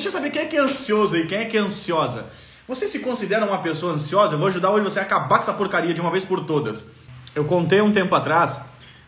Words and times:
Deixa 0.00 0.08
eu 0.08 0.12
saber 0.12 0.30
quem 0.30 0.40
é 0.40 0.46
que 0.46 0.56
é 0.56 0.60
ansioso 0.60 1.14
aí, 1.14 1.26
quem 1.26 1.36
é 1.36 1.44
que 1.44 1.58
é 1.58 1.60
ansiosa. 1.60 2.24
Você 2.66 2.86
se 2.86 3.00
considera 3.00 3.44
uma 3.44 3.58
pessoa 3.58 3.92
ansiosa? 3.92 4.32
Eu 4.32 4.38
vou 4.38 4.48
ajudar 4.48 4.70
hoje 4.70 4.82
você 4.82 4.98
a 4.98 5.02
acabar 5.02 5.36
com 5.36 5.42
essa 5.42 5.52
porcaria 5.52 5.92
de 5.92 6.00
uma 6.00 6.10
vez 6.10 6.24
por 6.24 6.42
todas. 6.42 6.88
Eu 7.34 7.44
contei 7.44 7.82
um 7.82 7.92
tempo 7.92 8.14
atrás 8.14 8.58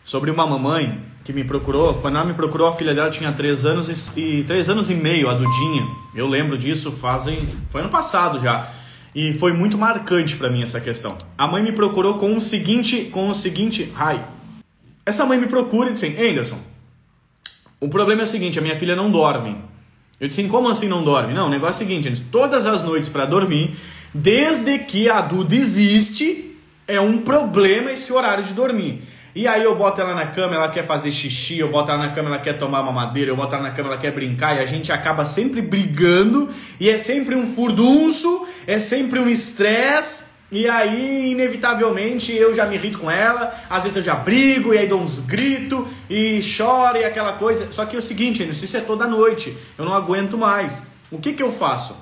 sobre 0.03 0.29
uma 0.29 0.45
mamãe 0.45 1.03
que 1.23 1.33
me 1.33 1.43
procurou. 1.43 1.95
Quando 1.95 2.17
ela 2.17 2.25
me 2.27 2.35
procurou, 2.35 2.67
a 2.67 2.75
filha 2.75 2.93
dela 2.93 3.09
tinha 3.09 3.31
3 3.31 3.65
anos 3.65 4.15
e, 4.15 4.19
e 4.19 4.43
3 4.43 4.69
anos 4.69 4.91
e 4.91 4.93
meio, 4.93 5.27
a 5.31 5.33
Dudinha. 5.33 5.87
Eu 6.13 6.27
lembro 6.27 6.59
disso, 6.59 6.91
fazem. 6.91 7.43
Foi 7.71 7.81
ano 7.81 7.89
passado 7.89 8.39
já. 8.39 8.69
E 9.15 9.33
foi 9.33 9.51
muito 9.51 9.75
marcante 9.75 10.35
para 10.35 10.51
mim 10.51 10.61
essa 10.61 10.79
questão. 10.79 11.17
A 11.35 11.47
mãe 11.47 11.63
me 11.63 11.71
procurou 11.71 12.19
com 12.19 12.37
o 12.37 12.39
seguinte, 12.39 13.05
com 13.05 13.31
o 13.31 13.33
seguinte, 13.33 13.91
ai. 13.95 14.23
Essa 15.03 15.25
mãe 15.25 15.39
me 15.39 15.47
procura 15.47 15.89
e 15.89 15.93
disse: 15.93 16.05
"Anderson, 16.05 16.59
o 17.79 17.89
problema 17.89 18.21
é 18.21 18.25
o 18.25 18.27
seguinte, 18.27 18.59
a 18.59 18.61
minha 18.61 18.77
filha 18.77 18.95
não 18.95 19.09
dorme". 19.09 19.72
Eu 20.23 20.29
disse: 20.29 20.41
"Como 20.43 20.69
assim 20.69 20.87
não 20.87 21.03
dorme?". 21.03 21.33
Não, 21.33 21.47
o 21.47 21.49
negócio 21.49 21.83
é 21.83 21.85
o 21.85 21.89
seguinte, 21.89 22.23
todas 22.31 22.65
as 22.65 22.81
noites 22.81 23.09
para 23.09 23.25
dormir, 23.25 23.75
desde 24.13 24.79
que 24.79 25.09
a 25.09 25.19
Duda 25.19 25.53
existe, 25.53 26.55
é 26.87 26.97
um 27.01 27.17
problema 27.17 27.91
esse 27.91 28.13
horário 28.13 28.41
de 28.41 28.53
dormir. 28.53 29.03
E 29.35 29.45
aí 29.45 29.61
eu 29.61 29.75
boto 29.75 29.99
ela 29.99 30.15
na 30.15 30.27
cama, 30.27 30.55
ela 30.55 30.69
quer 30.69 30.85
fazer 30.85 31.11
xixi, 31.11 31.59
eu 31.59 31.69
boto 31.69 31.91
ela 31.91 32.05
na 32.05 32.13
cama, 32.13 32.29
ela 32.29 32.39
quer 32.39 32.57
tomar 32.57 32.81
mamadeira, 32.81 33.31
eu 33.31 33.35
boto 33.35 33.53
ela 33.53 33.63
na 33.63 33.71
cama, 33.71 33.89
ela 33.89 33.97
quer 33.97 34.13
brincar, 34.13 34.55
e 34.55 34.59
a 34.59 34.65
gente 34.65 34.93
acaba 34.93 35.25
sempre 35.25 35.61
brigando, 35.61 36.49
e 36.79 36.89
é 36.89 36.97
sempre 36.97 37.35
um 37.35 37.53
furdunço, 37.53 38.47
é 38.65 38.79
sempre 38.79 39.19
um 39.19 39.27
estresse, 39.27 40.23
e 40.53 40.69
aí, 40.69 41.31
inevitavelmente, 41.31 42.31
eu 42.31 42.53
já 42.53 42.67
me 42.67 42.75
irrito 42.75 42.99
com 42.99 43.09
ela, 43.09 43.59
às 43.67 43.81
vezes 43.81 43.97
eu 43.97 44.03
já 44.03 44.13
brigo, 44.13 44.71
e 44.71 44.77
aí 44.77 44.87
dou 44.87 45.01
uns 45.01 45.19
gritos, 45.19 45.87
e 46.07 46.43
choro, 46.43 46.97
e 46.97 47.03
aquela 47.03 47.33
coisa. 47.33 47.71
Só 47.71 47.87
que 47.87 47.95
é 47.95 47.99
o 47.99 48.03
seguinte, 48.03 48.47
isso 48.47 48.77
é 48.77 48.81
toda 48.81 49.07
noite, 49.07 49.57
eu 49.75 49.83
não 49.83 49.95
aguento 49.95 50.37
mais. 50.37 50.83
O 51.09 51.17
que 51.17 51.33
que 51.33 51.41
eu 51.41 51.51
faço? 51.51 51.97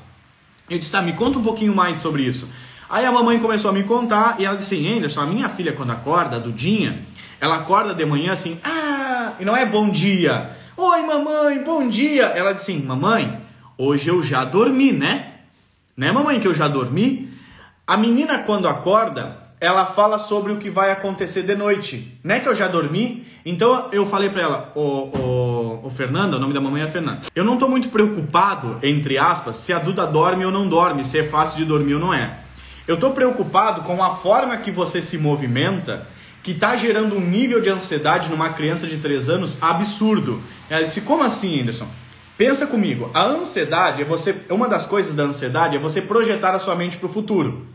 Eu 0.69 0.77
disse, 0.77 0.91
tá, 0.91 1.01
me 1.01 1.13
conta 1.13 1.39
um 1.39 1.43
pouquinho 1.43 1.73
mais 1.73 1.99
sobre 1.99 2.23
isso. 2.23 2.45
Aí 2.89 3.05
a 3.05 3.11
mamãe 3.11 3.39
começou 3.39 3.71
a 3.71 3.73
me 3.73 3.83
contar, 3.83 4.35
e 4.37 4.43
ela 4.43 4.57
disse, 4.57 4.85
Anderson, 4.85 5.21
a 5.21 5.25
minha 5.25 5.47
filha 5.47 5.71
quando 5.71 5.91
acorda, 5.91 6.35
a 6.35 6.39
Dudinha, 6.39 6.99
ela 7.39 7.55
acorda 7.55 7.93
de 7.93 8.05
manhã 8.05 8.33
assim, 8.33 8.59
ah, 8.65 9.31
e 9.39 9.45
não 9.45 9.55
é 9.55 9.65
bom 9.65 9.89
dia. 9.89 10.57
Oi, 10.75 11.01
mamãe, 11.03 11.63
bom 11.63 11.87
dia. 11.87 12.25
Ela 12.25 12.51
diz 12.51 12.63
assim, 12.63 12.81
mamãe, 12.81 13.39
hoje 13.77 14.09
eu 14.09 14.21
já 14.21 14.43
dormi, 14.43 14.91
né? 14.91 15.35
Né, 15.95 16.11
mamãe, 16.11 16.37
que 16.41 16.47
eu 16.47 16.53
já 16.53 16.67
dormi? 16.67 17.31
A 17.91 17.97
menina, 17.97 18.39
quando 18.39 18.69
acorda, 18.69 19.35
ela 19.59 19.85
fala 19.85 20.17
sobre 20.17 20.53
o 20.53 20.55
que 20.55 20.69
vai 20.69 20.93
acontecer 20.93 21.43
de 21.43 21.55
noite. 21.55 22.17
Né 22.23 22.39
que 22.39 22.47
eu 22.47 22.55
já 22.55 22.65
dormi? 22.65 23.27
Então 23.45 23.89
eu 23.91 24.05
falei 24.05 24.29
para 24.29 24.41
ela, 24.41 24.71
o, 24.73 24.79
o, 24.79 25.81
o 25.83 25.91
o 25.91 26.39
nome 26.39 26.53
da 26.53 26.61
mamãe 26.61 26.83
é 26.83 26.87
Fernanda. 26.87 27.19
Eu 27.35 27.43
não 27.43 27.57
tô 27.57 27.67
muito 27.67 27.89
preocupado, 27.89 28.79
entre 28.81 29.17
aspas, 29.17 29.57
se 29.57 29.73
a 29.73 29.77
Duda 29.77 30.07
dorme 30.07 30.45
ou 30.45 30.51
não 30.53 30.69
dorme, 30.69 31.03
se 31.03 31.19
é 31.19 31.25
fácil 31.25 31.57
de 31.57 31.65
dormir 31.65 31.95
ou 31.95 31.99
não 31.99 32.13
é. 32.13 32.37
Eu 32.87 32.95
tô 32.95 33.09
preocupado 33.09 33.81
com 33.81 34.01
a 34.01 34.15
forma 34.15 34.55
que 34.55 34.71
você 34.71 35.01
se 35.01 35.17
movimenta 35.17 36.07
que 36.41 36.51
está 36.51 36.77
gerando 36.77 37.17
um 37.17 37.19
nível 37.19 37.59
de 37.59 37.67
ansiedade 37.67 38.29
numa 38.29 38.51
criança 38.51 38.87
de 38.87 38.99
3 38.99 39.29
anos 39.29 39.57
absurdo. 39.61 40.41
Ela 40.69 40.85
disse: 40.85 41.01
Como 41.01 41.25
assim, 41.25 41.59
Anderson? 41.59 41.89
Pensa 42.37 42.65
comigo, 42.65 43.11
a 43.13 43.25
ansiedade 43.25 44.01
é 44.01 44.05
você. 44.05 44.33
Uma 44.49 44.69
das 44.69 44.85
coisas 44.85 45.13
da 45.13 45.23
ansiedade 45.23 45.75
é 45.75 45.79
você 45.79 46.01
projetar 46.01 46.55
a 46.55 46.59
sua 46.59 46.73
mente 46.73 46.95
para 46.95 47.07
o 47.07 47.11
futuro. 47.11 47.67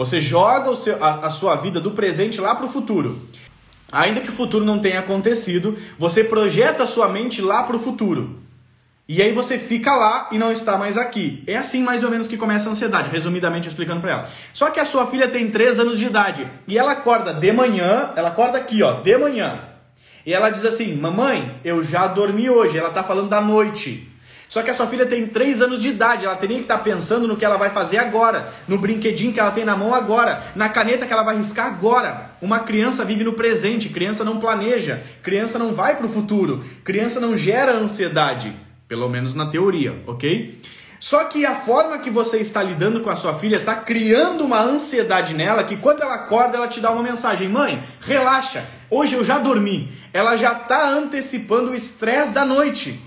Você 0.00 0.18
joga 0.18 0.74
seu, 0.76 0.96
a, 1.04 1.26
a 1.26 1.30
sua 1.30 1.56
vida 1.56 1.78
do 1.78 1.90
presente 1.90 2.40
lá 2.40 2.54
para 2.54 2.64
o 2.64 2.70
futuro. 2.70 3.20
Ainda 3.92 4.22
que 4.22 4.30
o 4.30 4.32
futuro 4.32 4.64
não 4.64 4.78
tenha 4.78 4.98
acontecido, 4.98 5.76
você 5.98 6.24
projeta 6.24 6.84
a 6.84 6.86
sua 6.86 7.06
mente 7.06 7.42
lá 7.42 7.64
para 7.64 7.76
o 7.76 7.78
futuro. 7.78 8.40
E 9.06 9.20
aí 9.20 9.30
você 9.30 9.58
fica 9.58 9.94
lá 9.94 10.28
e 10.32 10.38
não 10.38 10.50
está 10.50 10.78
mais 10.78 10.96
aqui. 10.96 11.44
É 11.46 11.58
assim 11.58 11.82
mais 11.82 12.02
ou 12.02 12.10
menos 12.10 12.26
que 12.26 12.38
começa 12.38 12.70
a 12.70 12.72
ansiedade, 12.72 13.10
resumidamente 13.10 13.68
explicando 13.68 14.00
para 14.00 14.12
ela. 14.12 14.30
Só 14.54 14.70
que 14.70 14.80
a 14.80 14.86
sua 14.86 15.06
filha 15.06 15.28
tem 15.28 15.50
3 15.50 15.78
anos 15.78 15.98
de 15.98 16.06
idade 16.06 16.46
e 16.66 16.78
ela 16.78 16.92
acorda 16.92 17.34
de 17.34 17.52
manhã, 17.52 18.14
ela 18.16 18.30
acorda 18.30 18.56
aqui, 18.56 18.82
ó, 18.82 19.02
de 19.02 19.18
manhã. 19.18 19.64
E 20.24 20.32
ela 20.32 20.48
diz 20.48 20.64
assim: 20.64 20.96
"Mamãe, 20.96 21.56
eu 21.62 21.84
já 21.84 22.06
dormi 22.06 22.48
hoje". 22.48 22.78
Ela 22.78 22.88
tá 22.88 23.04
falando 23.04 23.28
da 23.28 23.42
noite. 23.42 24.09
Só 24.50 24.64
que 24.64 24.70
a 24.70 24.74
sua 24.74 24.88
filha 24.88 25.06
tem 25.06 25.28
3 25.28 25.62
anos 25.62 25.80
de 25.80 25.88
idade, 25.88 26.24
ela 26.24 26.34
teria 26.34 26.56
que 26.56 26.64
estar 26.64 26.78
tá 26.78 26.82
pensando 26.82 27.28
no 27.28 27.36
que 27.36 27.44
ela 27.44 27.56
vai 27.56 27.70
fazer 27.70 27.98
agora, 27.98 28.52
no 28.66 28.78
brinquedinho 28.78 29.32
que 29.32 29.38
ela 29.38 29.52
tem 29.52 29.64
na 29.64 29.76
mão 29.76 29.94
agora, 29.94 30.42
na 30.56 30.68
caneta 30.68 31.06
que 31.06 31.12
ela 31.12 31.22
vai 31.22 31.36
riscar 31.36 31.66
agora. 31.66 32.32
Uma 32.42 32.58
criança 32.58 33.04
vive 33.04 33.22
no 33.22 33.34
presente, 33.34 33.88
criança 33.88 34.24
não 34.24 34.40
planeja, 34.40 35.00
criança 35.22 35.56
não 35.56 35.72
vai 35.72 35.96
para 35.96 36.04
o 36.04 36.08
futuro, 36.08 36.64
criança 36.82 37.20
não 37.20 37.36
gera 37.36 37.74
ansiedade. 37.74 38.52
Pelo 38.88 39.08
menos 39.08 39.34
na 39.34 39.46
teoria, 39.46 40.02
ok? 40.04 40.60
Só 40.98 41.22
que 41.26 41.46
a 41.46 41.54
forma 41.54 41.98
que 41.98 42.10
você 42.10 42.38
está 42.38 42.60
lidando 42.60 43.02
com 43.02 43.08
a 43.08 43.14
sua 43.14 43.34
filha 43.34 43.58
está 43.58 43.76
criando 43.76 44.44
uma 44.44 44.60
ansiedade 44.60 45.32
nela 45.32 45.62
que 45.62 45.76
quando 45.76 46.02
ela 46.02 46.16
acorda, 46.16 46.56
ela 46.56 46.66
te 46.66 46.80
dá 46.80 46.90
uma 46.90 47.04
mensagem: 47.04 47.48
mãe, 47.48 47.80
relaxa, 48.00 48.64
hoje 48.90 49.14
eu 49.14 49.24
já 49.24 49.38
dormi. 49.38 49.92
Ela 50.12 50.36
já 50.36 50.52
está 50.52 50.90
antecipando 50.90 51.70
o 51.70 51.74
estresse 51.74 52.32
da 52.32 52.44
noite. 52.44 53.00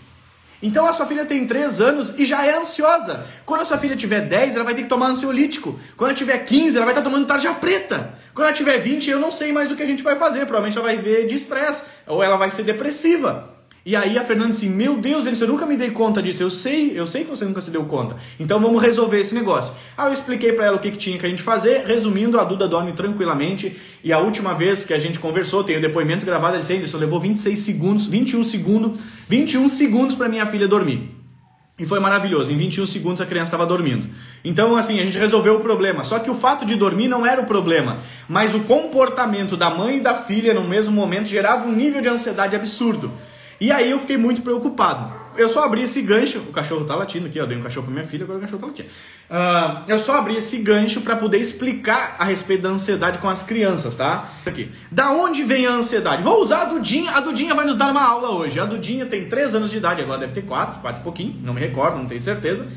Então 0.63 0.87
a 0.87 0.93
sua 0.93 1.05
filha 1.05 1.25
tem 1.25 1.45
3 1.45 1.81
anos 1.81 2.13
e 2.17 2.25
já 2.25 2.45
é 2.45 2.57
ansiosa. 2.57 3.25
Quando 3.45 3.61
a 3.61 3.65
sua 3.65 3.77
filha 3.77 3.97
tiver 3.97 4.21
10, 4.21 4.55
ela 4.55 4.63
vai 4.63 4.73
ter 4.73 4.83
que 4.83 4.87
tomar 4.87 5.07
ansiolítico. 5.07 5.77
Quando 5.97 6.11
ela 6.11 6.17
tiver 6.17 6.37
15, 6.37 6.77
ela 6.77 6.85
vai 6.85 6.93
estar 6.93 7.03
tomando 7.03 7.27
tarja 7.27 7.53
preta. 7.53 8.17
Quando 8.33 8.47
ela 8.47 8.55
tiver 8.55 8.77
20, 8.77 9.09
eu 9.09 9.19
não 9.19 9.29
sei 9.29 9.51
mais 9.51 9.69
o 9.69 9.75
que 9.75 9.83
a 9.83 9.85
gente 9.85 10.01
vai 10.01 10.15
fazer. 10.15 10.45
Provavelmente 10.45 10.77
ela 10.77 10.87
vai 10.87 10.95
ver 10.95 11.27
de 11.27 11.35
estresse 11.35 11.83
ou 12.07 12.23
ela 12.23 12.37
vai 12.37 12.49
ser 12.49 12.63
depressiva. 12.63 13.52
E 13.85 13.97
aí 13.97 14.17
a 14.17 14.23
Fernanda 14.23 14.51
disse: 14.51 14.67
Meu 14.67 14.97
Deus, 14.97 15.25
Denis, 15.25 15.41
eu 15.41 15.47
nunca 15.47 15.65
me 15.65 15.75
dei 15.75 15.91
conta 15.91 16.21
disso. 16.23 16.41
Eu 16.41 16.49
sei, 16.49 16.97
eu 16.97 17.05
sei 17.05 17.25
que 17.25 17.29
você 17.29 17.43
nunca 17.43 17.59
se 17.59 17.69
deu 17.69 17.83
conta. 17.83 18.15
Então 18.39 18.59
vamos 18.59 18.81
resolver 18.81 19.19
esse 19.19 19.35
negócio. 19.35 19.73
Aí 19.97 20.07
eu 20.07 20.13
expliquei 20.13 20.53
para 20.53 20.65
ela 20.65 20.77
o 20.77 20.79
que, 20.79 20.91
que 20.91 20.97
tinha 20.97 21.17
que 21.17 21.25
a 21.25 21.29
gente 21.29 21.41
fazer. 21.41 21.85
Resumindo, 21.85 22.39
a 22.39 22.45
Duda 22.45 22.65
dorme 22.67 22.93
tranquilamente. 22.93 23.75
E 24.01 24.13
a 24.13 24.19
última 24.19 24.53
vez 24.53 24.85
que 24.85 24.93
a 24.93 24.99
gente 24.99 25.19
conversou, 25.19 25.65
tem 25.65 25.77
o 25.77 25.81
depoimento 25.81 26.25
gravado, 26.25 26.53
ela 26.53 26.61
disse: 26.61 26.73
Anderson, 26.73 26.97
levou 26.97 27.19
26 27.19 27.59
segundos, 27.59 28.05
21 28.05 28.43
segundos, 28.45 28.99
21 29.27 29.67
segundos 29.67 30.15
para 30.15 30.29
minha 30.29 30.45
filha 30.45 30.67
dormir. 30.67 31.23
E 31.77 31.85
foi 31.85 31.99
maravilhoso. 31.99 32.51
Em 32.51 32.55
21 32.55 32.85
segundos 32.85 33.19
a 33.19 33.25
criança 33.25 33.47
estava 33.47 33.65
dormindo. 33.65 34.07
Então, 34.45 34.77
assim, 34.77 34.99
a 35.01 35.03
gente 35.03 35.17
resolveu 35.17 35.55
o 35.55 35.59
problema. 35.59 36.05
Só 36.05 36.19
que 36.19 36.29
o 36.29 36.35
fato 36.35 36.65
de 36.65 36.75
dormir 36.75 37.09
não 37.09 37.25
era 37.25 37.41
o 37.41 37.45
problema. 37.45 37.97
Mas 38.29 38.53
o 38.53 38.61
comportamento 38.61 39.57
da 39.57 39.69
mãe 39.69 39.97
e 39.97 39.99
da 39.99 40.13
filha 40.13 40.53
no 40.53 40.63
mesmo 40.63 40.93
momento 40.93 41.27
gerava 41.27 41.67
um 41.67 41.73
nível 41.73 42.01
de 42.01 42.07
ansiedade 42.07 42.55
absurdo. 42.55 43.11
E 43.63 43.71
aí 43.71 43.91
eu 43.91 43.97
fiquei 43.97 44.17
muito 44.17 44.41
preocupado. 44.41 45.09
Eu 45.37 45.47
só 45.47 45.63
abri 45.63 45.83
esse 45.83 46.01
gancho, 46.01 46.39
o 46.39 46.51
cachorro 46.51 46.83
tá 46.83 46.95
latindo 46.95 47.27
aqui, 47.27 47.37
eu 47.37 47.47
dei 47.47 47.57
um 47.57 47.61
cachorro 47.61 47.85
pra 47.85 47.93
minha 47.93 48.05
filha, 48.05 48.25
agora 48.25 48.37
o 48.37 48.41
cachorro 48.41 48.59
tá 48.59 48.67
latindo. 48.67 48.89
Uh, 48.89 49.89
eu 49.89 49.97
só 49.99 50.17
abri 50.17 50.35
esse 50.35 50.57
gancho 50.57 50.99
para 50.99 51.15
poder 51.15 51.37
explicar 51.37 52.17
a 52.19 52.25
respeito 52.25 52.63
da 52.63 52.69
ansiedade 52.69 53.19
com 53.19 53.29
as 53.29 53.41
crianças, 53.41 53.95
tá? 53.95 54.27
Aqui. 54.45 54.69
Da 54.91 55.11
onde 55.11 55.43
vem 55.43 55.65
a 55.65 55.71
ansiedade? 55.71 56.21
Vou 56.21 56.41
usar 56.41 56.63
a 56.63 56.65
Dudinha, 56.65 57.11
a 57.11 57.21
Dudinha 57.21 57.55
vai 57.55 57.65
nos 57.65 57.77
dar 57.77 57.89
uma 57.89 58.03
aula 58.03 58.31
hoje. 58.31 58.59
A 58.59 58.65
Dudinha 58.65 59.05
tem 59.05 59.29
3 59.29 59.55
anos 59.55 59.71
de 59.71 59.77
idade, 59.77 60.01
agora 60.01 60.19
deve 60.19 60.33
ter 60.33 60.41
4, 60.41 60.81
4 60.81 60.99
e 60.99 61.03
pouquinho, 61.05 61.39
não 61.41 61.53
me 61.53 61.61
recordo, 61.61 61.97
não 61.97 62.05
tenho 62.05 62.21
certeza. 62.21 62.67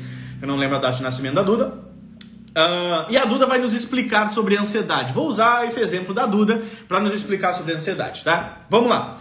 Eu 0.41 0.47
não 0.47 0.55
lembro 0.55 0.77
a 0.77 0.79
data 0.79 0.95
de 0.95 1.03
nascimento 1.03 1.35
da 1.35 1.43
Duda. 1.43 1.65
Uh, 1.65 3.11
e 3.11 3.17
a 3.17 3.25
Duda 3.25 3.45
vai 3.45 3.57
nos 3.57 3.73
explicar 3.73 4.29
sobre 4.29 4.57
ansiedade. 4.57 5.11
Vou 5.11 5.27
usar 5.27 5.67
esse 5.67 5.81
exemplo 5.81 6.13
da 6.13 6.25
Duda 6.25 6.63
para 6.87 7.01
nos 7.01 7.11
explicar 7.11 7.51
sobre 7.51 7.73
a 7.73 7.75
ansiedade, 7.75 8.23
tá? 8.23 8.59
Vamos 8.69 8.87
lá. 8.87 9.17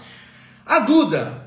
A 0.65 0.79
Duda 0.79 1.46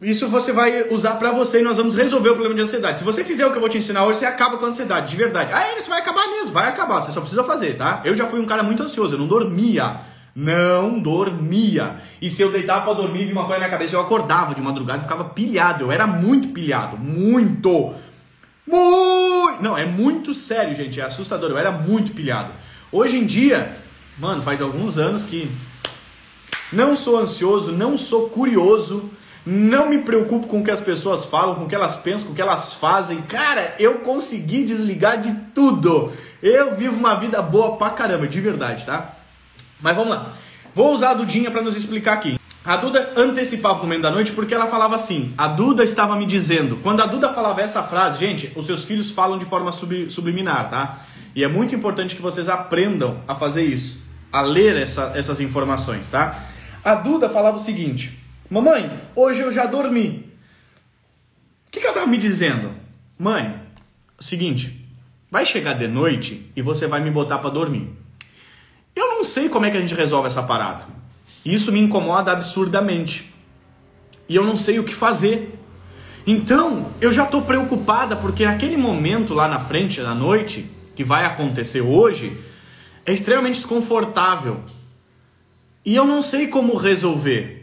isso 0.00 0.28
você 0.28 0.52
vai 0.52 0.88
usar 0.90 1.16
para 1.16 1.32
você 1.32 1.60
e 1.60 1.62
nós 1.62 1.76
vamos 1.76 1.96
resolver 1.96 2.30
o 2.30 2.34
problema 2.34 2.54
de 2.54 2.62
ansiedade. 2.62 3.00
Se 3.00 3.04
você 3.04 3.24
fizer 3.24 3.44
o 3.46 3.50
que 3.50 3.56
eu 3.56 3.60
vou 3.60 3.68
te 3.68 3.78
ensinar 3.78 4.04
hoje, 4.04 4.20
você 4.20 4.26
acaba 4.26 4.56
com 4.56 4.64
a 4.64 4.68
ansiedade, 4.68 5.10
de 5.10 5.16
verdade. 5.16 5.52
Ah, 5.52 5.76
isso 5.76 5.88
vai 5.88 6.00
acabar 6.00 6.24
mesmo, 6.28 6.52
vai 6.52 6.68
acabar, 6.68 7.00
você 7.00 7.10
só 7.10 7.20
precisa 7.20 7.42
fazer, 7.42 7.76
tá? 7.76 8.02
Eu 8.04 8.14
já 8.14 8.26
fui 8.26 8.38
um 8.38 8.46
cara 8.46 8.62
muito 8.62 8.82
ansioso, 8.82 9.14
eu 9.14 9.18
não 9.18 9.26
dormia. 9.26 10.00
Não 10.36 11.00
dormia. 11.00 11.96
E 12.22 12.30
se 12.30 12.40
eu 12.40 12.52
deitava 12.52 12.84
para 12.84 12.94
dormir 12.94 13.24
vi 13.24 13.32
uma 13.32 13.42
coisa 13.42 13.54
na 13.54 13.66
minha 13.66 13.70
cabeça, 13.70 13.96
eu 13.96 14.00
acordava 14.00 14.54
de 14.54 14.62
madrugada 14.62 15.00
e 15.00 15.02
ficava 15.02 15.24
pilhado. 15.24 15.86
Eu 15.86 15.90
era 15.90 16.06
muito 16.06 16.50
pilhado, 16.50 16.96
muito. 16.96 17.92
Muito! 18.64 19.60
Não, 19.60 19.76
é 19.76 19.84
muito 19.84 20.32
sério, 20.32 20.76
gente, 20.76 21.00
é 21.00 21.04
assustador. 21.04 21.50
Eu 21.50 21.58
era 21.58 21.72
muito 21.72 22.12
pilhado. 22.12 22.52
Hoje 22.92 23.16
em 23.16 23.26
dia, 23.26 23.76
mano, 24.16 24.40
faz 24.40 24.60
alguns 24.60 24.96
anos 24.96 25.24
que 25.24 25.50
não 26.72 26.96
sou 26.96 27.18
ansioso, 27.18 27.72
não 27.72 27.98
sou 27.98 28.28
curioso, 28.28 29.10
não 29.50 29.88
me 29.88 29.96
preocupo 29.96 30.46
com 30.46 30.60
o 30.60 30.64
que 30.64 30.70
as 30.70 30.80
pessoas 30.80 31.24
falam, 31.24 31.54
com 31.54 31.64
o 31.64 31.68
que 31.68 31.74
elas 31.74 31.96
pensam, 31.96 32.26
com 32.26 32.32
o 32.32 32.34
que 32.34 32.42
elas 32.42 32.74
fazem. 32.74 33.22
Cara, 33.22 33.74
eu 33.78 34.00
consegui 34.00 34.62
desligar 34.62 35.22
de 35.22 35.32
tudo. 35.54 36.12
Eu 36.42 36.76
vivo 36.76 36.98
uma 36.98 37.14
vida 37.14 37.40
boa 37.40 37.76
pra 37.78 37.88
caramba, 37.88 38.28
de 38.28 38.38
verdade, 38.42 38.84
tá? 38.84 39.14
Mas 39.80 39.96
vamos 39.96 40.10
lá. 40.10 40.34
Vou 40.74 40.92
usar 40.92 41.12
a 41.12 41.14
Dudinha 41.14 41.50
para 41.50 41.62
nos 41.62 41.74
explicar 41.74 42.12
aqui. 42.12 42.38
A 42.62 42.76
Duda 42.76 43.14
antecipava 43.16 43.78
o 43.78 43.82
momento 43.84 44.02
da 44.02 44.10
noite 44.10 44.32
porque 44.32 44.52
ela 44.52 44.66
falava 44.66 44.94
assim. 44.96 45.32
A 45.38 45.48
Duda 45.48 45.82
estava 45.82 46.14
me 46.14 46.26
dizendo. 46.26 46.76
Quando 46.82 47.00
a 47.00 47.06
Duda 47.06 47.32
falava 47.32 47.62
essa 47.62 47.82
frase, 47.82 48.18
gente, 48.18 48.52
os 48.54 48.66
seus 48.66 48.84
filhos 48.84 49.10
falam 49.10 49.38
de 49.38 49.46
forma 49.46 49.72
sub, 49.72 50.10
subliminar, 50.10 50.68
tá? 50.68 50.98
E 51.34 51.42
é 51.42 51.48
muito 51.48 51.74
importante 51.74 52.14
que 52.14 52.20
vocês 52.20 52.50
aprendam 52.50 53.22
a 53.26 53.34
fazer 53.34 53.64
isso, 53.64 54.04
a 54.30 54.42
ler 54.42 54.76
essa, 54.76 55.12
essas 55.14 55.40
informações, 55.40 56.10
tá? 56.10 56.38
A 56.84 56.96
Duda 56.96 57.30
falava 57.30 57.56
o 57.56 57.60
seguinte: 57.60 58.17
Mamãe, 58.50 58.90
hoje 59.14 59.42
eu 59.42 59.52
já 59.52 59.66
dormi. 59.66 60.32
O 61.66 61.70
que, 61.70 61.80
que 61.80 61.86
ela 61.86 61.94
estava 61.94 62.06
me 62.06 62.16
dizendo? 62.16 62.72
Mãe, 63.18 63.60
seguinte, 64.18 64.88
vai 65.30 65.44
chegar 65.44 65.74
de 65.74 65.86
noite 65.86 66.50
e 66.56 66.62
você 66.62 66.86
vai 66.86 67.02
me 67.02 67.10
botar 67.10 67.38
para 67.38 67.50
dormir. 67.50 67.90
Eu 68.96 69.06
não 69.08 69.22
sei 69.22 69.50
como 69.50 69.66
é 69.66 69.70
que 69.70 69.76
a 69.76 69.80
gente 69.80 69.94
resolve 69.94 70.28
essa 70.28 70.42
parada. 70.42 70.86
Isso 71.44 71.70
me 71.70 71.78
incomoda 71.78 72.32
absurdamente. 72.32 73.32
E 74.26 74.34
eu 74.34 74.44
não 74.44 74.56
sei 74.56 74.78
o 74.78 74.84
que 74.84 74.94
fazer. 74.94 75.58
Então, 76.26 76.90
eu 77.02 77.12
já 77.12 77.24
estou 77.24 77.42
preocupada 77.42 78.16
porque 78.16 78.44
aquele 78.44 78.78
momento 78.78 79.34
lá 79.34 79.46
na 79.46 79.60
frente 79.60 80.00
da 80.00 80.14
noite, 80.14 80.70
que 80.96 81.04
vai 81.04 81.26
acontecer 81.26 81.82
hoje, 81.82 82.40
é 83.04 83.12
extremamente 83.12 83.56
desconfortável. 83.56 84.62
E 85.84 85.94
eu 85.94 86.06
não 86.06 86.22
sei 86.22 86.48
como 86.48 86.76
resolver. 86.76 87.57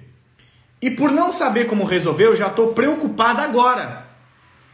E 0.81 0.91
por 0.91 1.11
não 1.11 1.31
saber 1.31 1.65
como 1.65 1.83
resolver, 1.83 2.25
eu 2.25 2.35
já 2.35 2.47
estou 2.47 2.73
preocupada 2.73 3.41
agora. 3.41 4.05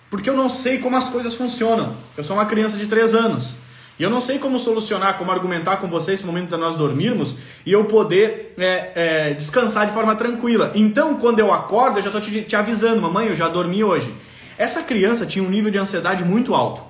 Porque 0.09 0.29
eu 0.29 0.35
não 0.35 0.49
sei 0.49 0.79
como 0.79 0.97
as 0.97 1.07
coisas 1.07 1.33
funcionam. 1.35 1.95
Eu 2.17 2.23
sou 2.23 2.35
uma 2.35 2.45
criança 2.45 2.75
de 2.77 2.87
3 2.87 3.15
anos. 3.15 3.55
E 3.97 4.03
eu 4.03 4.09
não 4.09 4.19
sei 4.19 4.39
como 4.39 4.57
solucionar, 4.57 5.17
como 5.17 5.31
argumentar 5.31 5.77
com 5.77 5.87
você 5.87 6.13
esse 6.13 6.25
momento 6.25 6.49
de 6.49 6.57
nós 6.57 6.75
dormirmos 6.75 7.35
e 7.65 7.71
eu 7.71 7.85
poder 7.85 8.53
é, 8.57 8.91
é, 8.95 9.33
descansar 9.35 9.85
de 9.85 9.93
forma 9.93 10.15
tranquila. 10.15 10.71
Então, 10.73 11.15
quando 11.15 11.39
eu 11.39 11.53
acordo, 11.53 11.99
eu 11.99 12.01
já 12.01 12.09
estou 12.09 12.19
te, 12.19 12.41
te 12.41 12.55
avisando, 12.55 12.99
mamãe, 12.99 13.27
eu 13.27 13.35
já 13.35 13.47
dormi 13.47 13.83
hoje. 13.83 14.11
Essa 14.57 14.81
criança 14.81 15.25
tinha 15.25 15.45
um 15.45 15.49
nível 15.49 15.69
de 15.71 15.77
ansiedade 15.77 16.23
muito 16.23 16.55
alto. 16.55 16.81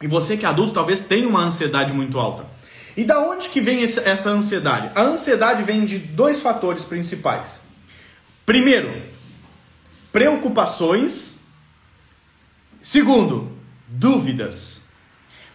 E 0.00 0.06
você 0.06 0.36
que 0.36 0.46
é 0.46 0.48
adulto 0.48 0.72
talvez 0.72 1.04
tenha 1.04 1.28
uma 1.28 1.40
ansiedade 1.40 1.92
muito 1.92 2.18
alta. 2.18 2.46
E 2.96 3.04
da 3.04 3.20
onde 3.20 3.50
que 3.50 3.60
vem 3.60 3.82
essa 3.82 4.30
ansiedade? 4.30 4.90
A 4.94 5.02
ansiedade 5.02 5.62
vem 5.62 5.84
de 5.84 5.98
dois 5.98 6.40
fatores 6.40 6.84
principais. 6.84 7.60
Primeiro, 8.50 8.92
preocupações. 10.10 11.38
Segundo, 12.82 13.52
dúvidas 13.86 14.80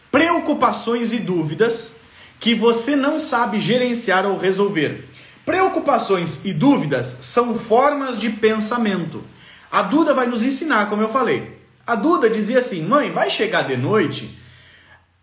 preocupações 0.10 1.12
e 1.12 1.20
dúvidas 1.20 1.98
que 2.40 2.56
você 2.56 2.96
não 2.96 3.20
sabe 3.20 3.60
gerenciar 3.60 4.26
ou 4.26 4.38
resolver. 4.38 5.10
Preocupações 5.46 6.40
e 6.46 6.54
dúvidas 6.54 7.18
são 7.20 7.60
formas 7.60 8.18
de 8.18 8.30
pensamento. 8.30 9.26
A 9.70 9.82
Duda 9.82 10.14
vai 10.14 10.26
nos 10.26 10.42
ensinar, 10.42 10.88
como 10.88 11.02
eu 11.02 11.10
falei. 11.10 11.60
A 11.86 11.96
Duda 11.96 12.30
dizia 12.30 12.60
assim: 12.60 12.82
mãe, 12.82 13.12
vai 13.12 13.30
chegar 13.30 13.64
de 13.64 13.76
noite, 13.76 14.40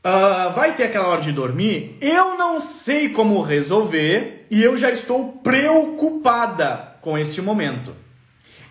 uh, 0.05 0.53
vai 0.53 0.77
ter 0.77 0.83
aquela 0.83 1.09
hora 1.09 1.23
de 1.23 1.33
dormir, 1.33 1.97
eu 2.03 2.37
não 2.37 2.61
sei 2.61 3.09
como 3.09 3.41
resolver 3.41 4.47
e 4.51 4.63
eu 4.63 4.77
já 4.77 4.91
estou 4.91 5.41
preocupada 5.43 6.92
com 7.02 7.19
este 7.19 7.43
momento. 7.43 7.94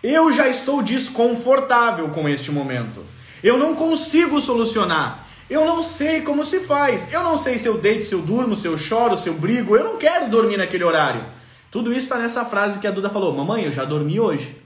Eu 0.02 0.32
já 0.32 0.48
estou 0.48 0.82
desconfortável 0.82 2.08
com 2.08 2.28
este 2.28 2.50
momento. 2.50 3.04
Eu 3.44 3.56
não 3.56 3.76
consigo 3.76 4.40
solucionar. 4.40 5.28
Eu 5.48 5.64
não 5.64 5.82
sei 5.82 6.22
como 6.22 6.44
se 6.44 6.60
faz. 6.60 7.12
Eu 7.12 7.22
não 7.22 7.38
sei 7.38 7.58
se 7.58 7.68
eu 7.68 7.78
deito, 7.78 8.06
se 8.06 8.14
eu 8.14 8.22
durmo, 8.22 8.56
se 8.56 8.66
eu 8.66 8.76
choro, 8.76 9.16
se 9.16 9.28
eu 9.28 9.34
brigo. 9.34 9.76
Eu 9.76 9.84
não 9.84 9.98
quero 9.98 10.28
dormir 10.28 10.56
naquele 10.56 10.82
horário. 10.82 11.24
Tudo 11.70 11.92
isso 11.92 12.00
está 12.00 12.18
nessa 12.18 12.44
frase 12.44 12.78
que 12.78 12.86
a 12.86 12.90
Duda 12.90 13.10
falou: 13.10 13.32
Mamãe, 13.32 13.64
eu 13.64 13.72
já 13.72 13.84
dormi 13.84 14.18
hoje. 14.18 14.56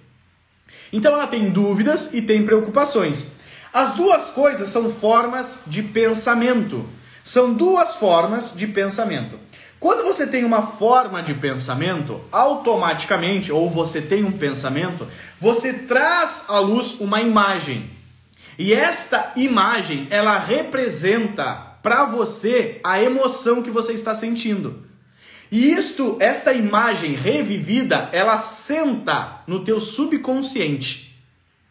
Então 0.92 1.12
ela 1.12 1.26
tem 1.26 1.50
dúvidas 1.50 2.14
e 2.14 2.22
tem 2.22 2.44
preocupações. 2.44 3.26
As 3.72 3.94
duas 3.94 4.30
coisas 4.30 4.68
são 4.68 4.92
formas 4.92 5.58
de 5.66 5.82
pensamento. 5.82 6.86
São 7.24 7.52
duas 7.52 7.96
formas 7.96 8.52
de 8.54 8.66
pensamento. 8.66 9.38
Quando 9.86 10.02
você 10.02 10.26
tem 10.26 10.44
uma 10.44 10.66
forma 10.66 11.22
de 11.22 11.32
pensamento, 11.32 12.20
automaticamente, 12.32 13.52
ou 13.52 13.70
você 13.70 14.02
tem 14.02 14.24
um 14.24 14.32
pensamento, 14.32 15.06
você 15.40 15.72
traz 15.72 16.46
à 16.48 16.58
luz 16.58 16.96
uma 16.98 17.20
imagem. 17.20 17.88
E 18.58 18.74
esta 18.74 19.32
imagem, 19.36 20.08
ela 20.10 20.40
representa 20.40 21.78
para 21.84 22.04
você 22.04 22.80
a 22.82 23.00
emoção 23.00 23.62
que 23.62 23.70
você 23.70 23.92
está 23.92 24.12
sentindo. 24.12 24.82
E 25.52 25.70
isto, 25.70 26.16
esta 26.18 26.52
imagem 26.52 27.14
revivida, 27.14 28.08
ela 28.10 28.38
senta 28.38 29.42
no 29.46 29.64
teu 29.64 29.78
subconsciente, 29.78 31.16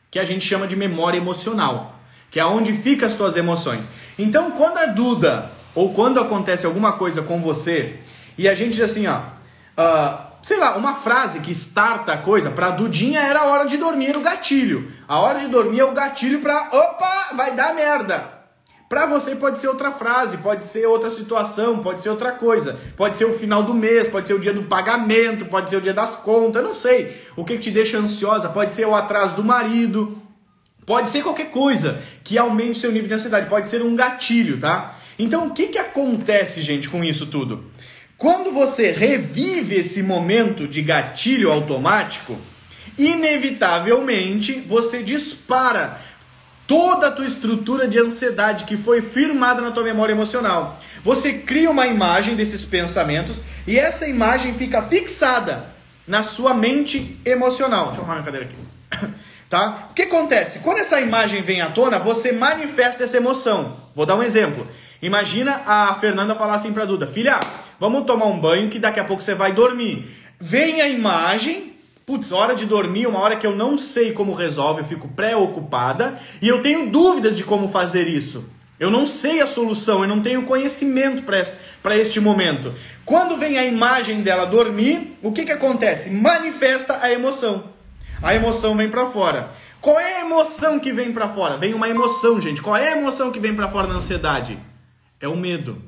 que 0.09 0.19
a 0.19 0.23
gente 0.23 0.47
chama 0.47 0.67
de 0.67 0.75
memória 0.77 1.17
emocional, 1.17 1.99
que 2.31 2.39
é 2.39 2.45
onde 2.45 2.71
ficam 2.71 3.09
as 3.09 3.15
tuas 3.15 3.35
emoções. 3.35 3.89
Então, 4.17 4.51
quando 4.51 4.77
a 4.77 4.85
Duda 4.85 5.51
ou 5.75 5.93
quando 5.93 6.19
acontece 6.19 6.65
alguma 6.65 6.93
coisa 6.93 7.21
com 7.21 7.41
você 7.41 7.99
e 8.37 8.47
a 8.47 8.55
gente 8.55 8.75
diz 8.75 8.81
assim, 8.81 9.05
ó, 9.07 9.19
uh, 9.19 10.25
sei 10.41 10.57
lá, 10.57 10.75
uma 10.75 10.95
frase 10.95 11.39
que 11.39 11.51
starta 11.51 12.13
a 12.13 12.17
coisa, 12.17 12.49
pra 12.49 12.71
Dudinha 12.71 13.19
era 13.19 13.41
a 13.41 13.45
hora 13.45 13.65
de 13.65 13.77
dormir 13.77 14.15
o 14.15 14.21
gatilho. 14.21 14.91
A 15.07 15.19
hora 15.19 15.39
de 15.39 15.47
dormir 15.47 15.79
é 15.79 15.85
o 15.85 15.93
gatilho 15.93 16.39
pra, 16.39 16.69
opa, 16.71 17.35
vai 17.35 17.55
dar 17.55 17.73
merda. 17.73 18.35
Pra 18.87 19.07
você 19.07 19.35
pode 19.35 19.57
ser 19.57 19.67
outra 19.67 19.91
frase, 19.91 20.37
pode 20.37 20.63
ser 20.63 20.85
outra 20.85 21.09
situação, 21.09 21.79
pode 21.79 22.01
ser 22.01 22.09
outra 22.09 22.31
coisa. 22.33 22.77
Pode 22.95 23.17
ser 23.17 23.25
o 23.25 23.33
final 23.33 23.63
do 23.63 23.73
mês, 23.73 24.07
pode 24.07 24.27
ser 24.27 24.35
o 24.35 24.39
dia 24.39 24.53
do 24.53 24.63
pagamento, 24.63 25.45
pode 25.45 25.69
ser 25.69 25.77
o 25.77 25.81
dia 25.81 25.93
das 25.93 26.15
contas, 26.15 26.63
não 26.63 26.73
sei. 26.73 27.19
O 27.35 27.43
que, 27.43 27.55
que 27.55 27.63
te 27.63 27.71
deixa 27.71 27.97
ansiosa? 27.97 28.47
Pode 28.47 28.71
ser 28.71 28.85
o 28.85 28.93
atraso 28.93 29.35
do 29.35 29.43
marido, 29.43 30.15
pode 30.85 31.09
ser 31.09 31.23
qualquer 31.23 31.49
coisa 31.49 31.99
que 32.23 32.37
aumente 32.37 32.71
o 32.71 32.75
seu 32.75 32.91
nível 32.91 33.07
de 33.07 33.15
ansiedade, 33.15 33.49
pode 33.49 33.67
ser 33.67 33.81
um 33.81 33.95
gatilho, 33.95 34.59
tá? 34.59 34.94
Então 35.17 35.47
o 35.47 35.51
que, 35.51 35.67
que 35.67 35.77
acontece, 35.77 36.61
gente, 36.61 36.89
com 36.89 37.03
isso 37.03 37.27
tudo? 37.27 37.65
Quando 38.17 38.51
você 38.51 38.91
revive 38.91 39.75
esse 39.75 40.01
momento 40.01 40.67
de 40.67 40.81
gatilho 40.81 41.51
automático, 41.51 42.37
inevitavelmente 42.97 44.53
você 44.67 45.03
dispara 45.03 45.99
toda 46.67 47.07
a 47.07 47.11
tua 47.11 47.27
estrutura 47.27 47.87
de 47.87 47.99
ansiedade 47.99 48.63
que 48.63 48.77
foi 48.77 49.01
firmada 49.01 49.61
na 49.61 49.71
tua 49.71 49.83
memória 49.83 50.13
emocional. 50.13 50.79
Você 51.03 51.33
cria 51.33 51.69
uma 51.69 51.87
imagem 51.87 52.35
desses 52.35 52.65
pensamentos 52.65 53.41
e 53.67 53.77
essa 53.77 54.07
imagem 54.07 54.53
fica 54.55 54.81
fixada 54.81 55.75
na 56.07 56.23
sua 56.23 56.53
mente 56.53 57.19
emocional. 57.25 57.87
Deixa 57.87 57.99
eu 57.99 58.03
arrumar 58.03 58.15
minha 58.15 58.25
cadeira 58.25 58.45
aqui. 58.45 59.15
Tá? 59.47 59.89
O 59.91 59.93
que 59.93 60.01
acontece? 60.01 60.57
Quando 60.59 60.79
essa 60.79 60.99
imagem 60.99 61.43
vem 61.43 61.61
à 61.61 61.69
tona, 61.69 61.99
você 61.99 62.31
manifesta 62.31 63.03
essa 63.03 63.17
emoção. 63.17 63.77
Vou 63.95 64.03
dar 64.03 64.15
um 64.15 64.23
exemplo. 64.23 64.67
Imagina 65.05 65.61
a 65.67 65.93
Fernanda 66.01 66.33
falar 66.33 66.55
assim 66.55 66.73
para 66.73 66.81
a 66.81 66.85
Duda: 66.87 67.05
Filha, 67.05 67.39
vamos 67.79 68.05
tomar 68.05 68.25
um 68.25 68.39
banho 68.39 68.69
que 68.69 68.79
daqui 68.79 68.99
a 68.99 69.05
pouco 69.05 69.21
você 69.21 69.35
vai 69.35 69.53
dormir. 69.53 70.09
Vem 70.39 70.81
a 70.81 70.87
imagem, 70.87 71.73
putz, 72.07 72.31
hora 72.31 72.55
de 72.55 72.65
dormir, 72.65 73.05
uma 73.05 73.19
hora 73.19 73.35
que 73.35 73.45
eu 73.45 73.55
não 73.55 73.77
sei 73.77 74.13
como 74.13 74.33
resolve, 74.33 74.81
eu 74.81 74.87
fico 74.87 75.07
preocupada 75.09 76.19
e 76.41 76.47
eu 76.47 76.63
tenho 76.63 76.89
dúvidas 76.89 77.37
de 77.37 77.43
como 77.43 77.67
fazer 77.67 78.07
isso. 78.07 78.49
Eu 78.79 78.89
não 78.89 79.05
sei 79.05 79.41
a 79.41 79.47
solução, 79.47 80.01
eu 80.01 80.07
não 80.07 80.21
tenho 80.21 80.41
conhecimento 80.41 81.23
para 81.83 81.95
este 81.95 82.19
momento. 82.19 82.73
Quando 83.05 83.37
vem 83.37 83.59
a 83.59 83.65
imagem 83.65 84.23
dela 84.23 84.45
dormir, 84.45 85.19
o 85.21 85.31
que, 85.31 85.45
que 85.45 85.51
acontece? 85.51 86.09
Manifesta 86.09 86.97
a 86.99 87.11
emoção. 87.11 87.65
A 88.23 88.33
emoção 88.33 88.75
vem 88.75 88.89
para 88.89 89.05
fora. 89.05 89.51
Qual 89.79 89.99
é 89.99 90.17
a 90.17 90.21
emoção 90.21 90.79
que 90.79 90.91
vem 90.91 91.13
para 91.13 91.29
fora? 91.29 91.57
Vem 91.57 91.75
uma 91.75 91.87
emoção, 91.87 92.41
gente. 92.41 92.59
Qual 92.59 92.75
é 92.75 92.91
a 92.91 92.97
emoção 92.97 93.31
que 93.31 93.39
vem 93.39 93.55
para 93.55 93.69
fora 93.69 93.87
na 93.87 93.95
ansiedade? 93.95 94.57
É 95.19 95.27
o 95.27 95.35
medo. 95.35 95.81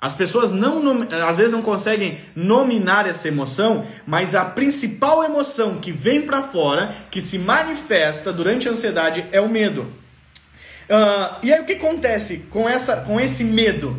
As 0.00 0.12
pessoas 0.12 0.52
não, 0.52 0.98
às 1.26 1.38
vezes 1.38 1.50
não 1.50 1.62
conseguem 1.62 2.18
nominar 2.36 3.08
essa 3.08 3.26
emoção, 3.26 3.86
mas 4.06 4.34
a 4.34 4.44
principal 4.44 5.24
emoção 5.24 5.76
que 5.76 5.90
vem 5.90 6.20
para 6.20 6.42
fora, 6.42 6.94
que 7.10 7.22
se 7.22 7.38
manifesta 7.38 8.30
durante 8.30 8.68
a 8.68 8.72
ansiedade, 8.72 9.24
é 9.32 9.40
o 9.40 9.48
medo. 9.48 9.82
Uh, 10.90 11.38
e 11.42 11.50
aí 11.50 11.58
o 11.58 11.64
que 11.64 11.72
acontece 11.72 12.44
com, 12.50 12.68
essa, 12.68 12.96
com 12.96 13.18
esse 13.18 13.42
medo? 13.44 13.98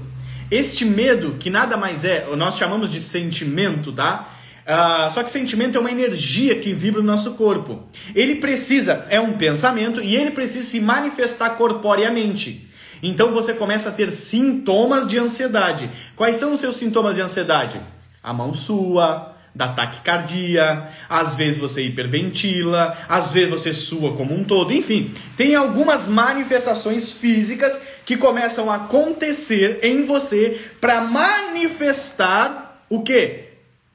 Este 0.51 0.85
medo, 0.85 1.37
que 1.39 1.49
nada 1.49 1.75
mais 1.75 2.05
é, 2.05 2.27
nós 2.35 2.55
chamamos 2.55 2.91
de 2.91 3.01
sentimento, 3.01 3.91
tá? 3.91 4.31
Uh, 4.65 5.11
só 5.11 5.23
que 5.23 5.31
sentimento 5.31 5.75
é 5.75 5.81
uma 5.81 5.91
energia 5.91 6.55
que 6.59 6.71
vibra 6.71 7.01
no 7.01 7.07
nosso 7.07 7.33
corpo. 7.33 7.83
Ele 8.13 8.35
precisa, 8.35 9.07
é 9.09 9.19
um 9.19 9.33
pensamento, 9.33 10.01
e 10.01 10.15
ele 10.15 10.29
precisa 10.29 10.67
se 10.67 10.79
manifestar 10.79 11.51
corporeamente. 11.51 12.69
Então 13.07 13.31
você 13.31 13.53
começa 13.53 13.89
a 13.89 13.91
ter 13.91 14.11
sintomas 14.11 15.07
de 15.07 15.17
ansiedade. 15.17 15.91
Quais 16.15 16.37
são 16.37 16.53
os 16.53 16.59
seus 16.59 16.75
sintomas 16.75 17.15
de 17.15 17.21
ansiedade? 17.21 17.79
A 18.23 18.33
mão 18.33 18.51
sua, 18.51 19.35
da 19.53 19.69
taquicardia, 19.73 20.89
às 21.07 21.35
vezes 21.35 21.57
você 21.57 21.83
hiperventila, 21.83 22.97
às 23.07 23.31
vezes 23.31 23.51
você 23.51 23.73
sua 23.73 24.15
como 24.17 24.33
um 24.33 24.43
todo, 24.43 24.73
enfim, 24.73 25.13
tem 25.37 25.55
algumas 25.55 26.07
manifestações 26.07 27.13
físicas 27.13 27.79
que 28.05 28.17
começam 28.17 28.71
a 28.71 28.75
acontecer 28.75 29.79
em 29.83 30.05
você 30.05 30.59
para 30.81 31.01
manifestar 31.01 32.83
o 32.89 33.03
que? 33.03 33.44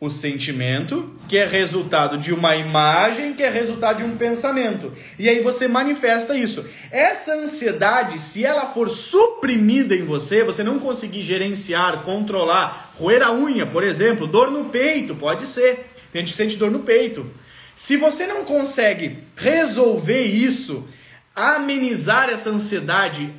O 0.00 0.08
sentimento, 0.08 1.14
que 1.28 1.36
é 1.36 1.46
resultado 1.46 2.16
de 2.16 2.32
uma 2.32 2.56
imagem, 2.56 3.34
que 3.34 3.42
é 3.42 3.50
resultado 3.50 3.98
de 3.98 4.04
um 4.04 4.16
pensamento. 4.16 4.94
E 5.18 5.28
aí 5.28 5.40
você 5.40 5.68
manifesta 5.68 6.34
isso. 6.34 6.64
Essa 6.90 7.34
ansiedade, 7.34 8.18
se 8.18 8.42
ela 8.42 8.72
for 8.72 8.88
suprimida 8.88 9.94
em 9.94 10.06
você, 10.06 10.42
você 10.42 10.64
não 10.64 10.78
conseguir 10.78 11.22
gerenciar, 11.22 12.02
controlar, 12.02 12.94
roer 12.98 13.22
a 13.22 13.30
unha, 13.30 13.66
por 13.66 13.84
exemplo, 13.84 14.26
dor 14.26 14.50
no 14.50 14.70
peito, 14.70 15.14
pode 15.14 15.46
ser. 15.46 15.92
Tem 16.10 16.22
gente 16.22 16.30
que 16.30 16.36
sente 16.36 16.56
dor 16.56 16.70
no 16.70 16.80
peito. 16.80 17.30
Se 17.76 17.98
você 17.98 18.26
não 18.26 18.42
consegue 18.46 19.18
resolver 19.36 20.22
isso, 20.22 20.88
amenizar 21.36 22.30
essa 22.30 22.48
ansiedade, 22.48 23.34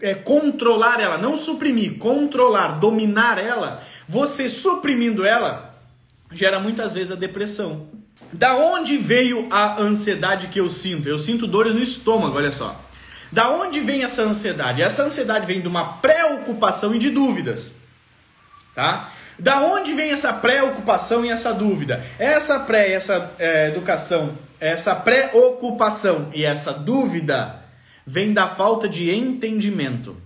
é, 0.00 0.14
controlar 0.14 1.00
ela, 1.00 1.18
não 1.18 1.36
suprimir, 1.36 1.98
controlar, 1.98 2.78
dominar 2.78 3.36
ela, 3.36 3.82
você 4.08 4.48
suprimindo 4.48 5.24
ela, 5.24 5.73
gera 6.38 6.58
muitas 6.60 6.94
vezes 6.94 7.10
a 7.10 7.16
depressão. 7.16 7.88
Da 8.32 8.56
onde 8.56 8.96
veio 8.96 9.46
a 9.50 9.80
ansiedade 9.80 10.48
que 10.48 10.58
eu 10.58 10.68
sinto? 10.68 11.08
Eu 11.08 11.18
sinto 11.18 11.46
dores 11.46 11.74
no 11.74 11.82
estômago, 11.82 12.36
olha 12.36 12.50
só. 12.50 12.80
Da 13.30 13.50
onde 13.50 13.80
vem 13.80 14.04
essa 14.04 14.22
ansiedade? 14.22 14.82
Essa 14.82 15.02
ansiedade 15.02 15.46
vem 15.46 15.60
de 15.60 15.68
uma 15.68 15.94
preocupação 15.94 16.94
e 16.94 16.98
de 16.98 17.10
dúvidas. 17.10 17.72
Tá? 18.74 19.12
Da 19.38 19.60
onde 19.62 19.92
vem 19.92 20.10
essa 20.10 20.32
preocupação 20.32 21.24
e 21.24 21.30
essa 21.30 21.52
dúvida? 21.52 22.04
Essa 22.18 22.60
pré, 22.60 22.92
essa 22.92 23.32
é, 23.38 23.68
educação, 23.68 24.38
essa 24.60 24.94
preocupação 24.94 26.30
e 26.32 26.44
essa 26.44 26.72
dúvida 26.72 27.62
vem 28.06 28.32
da 28.32 28.48
falta 28.48 28.88
de 28.88 29.12
entendimento. 29.12 30.16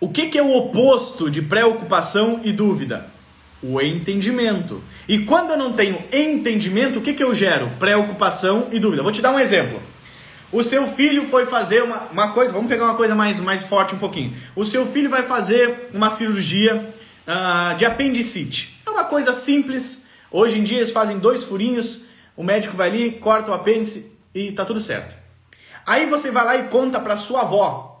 O 0.00 0.08
que, 0.08 0.28
que 0.28 0.38
é 0.38 0.42
o 0.42 0.54
oposto 0.56 1.30
de 1.30 1.40
preocupação 1.40 2.40
e 2.44 2.52
dúvida? 2.52 3.06
O 3.66 3.80
entendimento. 3.80 4.84
E 5.08 5.20
quando 5.20 5.52
eu 5.52 5.56
não 5.56 5.72
tenho 5.72 5.98
entendimento, 6.12 6.98
o 6.98 7.02
que, 7.02 7.14
que 7.14 7.24
eu 7.24 7.34
gero? 7.34 7.70
Preocupação 7.78 8.68
e 8.70 8.78
dúvida. 8.78 9.02
Vou 9.02 9.10
te 9.10 9.22
dar 9.22 9.30
um 9.30 9.40
exemplo. 9.40 9.80
O 10.52 10.62
seu 10.62 10.86
filho 10.86 11.26
foi 11.28 11.46
fazer 11.46 11.82
uma, 11.82 12.08
uma 12.12 12.32
coisa, 12.32 12.52
vamos 12.52 12.68
pegar 12.68 12.84
uma 12.84 12.94
coisa 12.94 13.14
mais, 13.14 13.40
mais 13.40 13.64
forte 13.64 13.94
um 13.94 13.98
pouquinho. 13.98 14.36
O 14.54 14.66
seu 14.66 14.86
filho 14.86 15.08
vai 15.08 15.22
fazer 15.22 15.88
uma 15.94 16.10
cirurgia 16.10 16.94
uh, 17.26 17.74
de 17.76 17.86
apendicite. 17.86 18.78
É 18.86 18.90
uma 18.90 19.04
coisa 19.04 19.32
simples. 19.32 20.04
Hoje 20.30 20.58
em 20.58 20.62
dia 20.62 20.78
eles 20.78 20.92
fazem 20.92 21.18
dois 21.18 21.42
furinhos, 21.42 22.02
o 22.36 22.44
médico 22.44 22.76
vai 22.76 22.88
ali, 22.90 23.12
corta 23.12 23.50
o 23.50 23.54
apêndice 23.54 24.12
e 24.34 24.52
tá 24.52 24.64
tudo 24.64 24.80
certo. 24.80 25.14
Aí 25.86 26.06
você 26.06 26.30
vai 26.30 26.44
lá 26.44 26.56
e 26.56 26.64
conta 26.64 27.00
para 27.00 27.16
sua 27.16 27.40
avó 27.40 27.94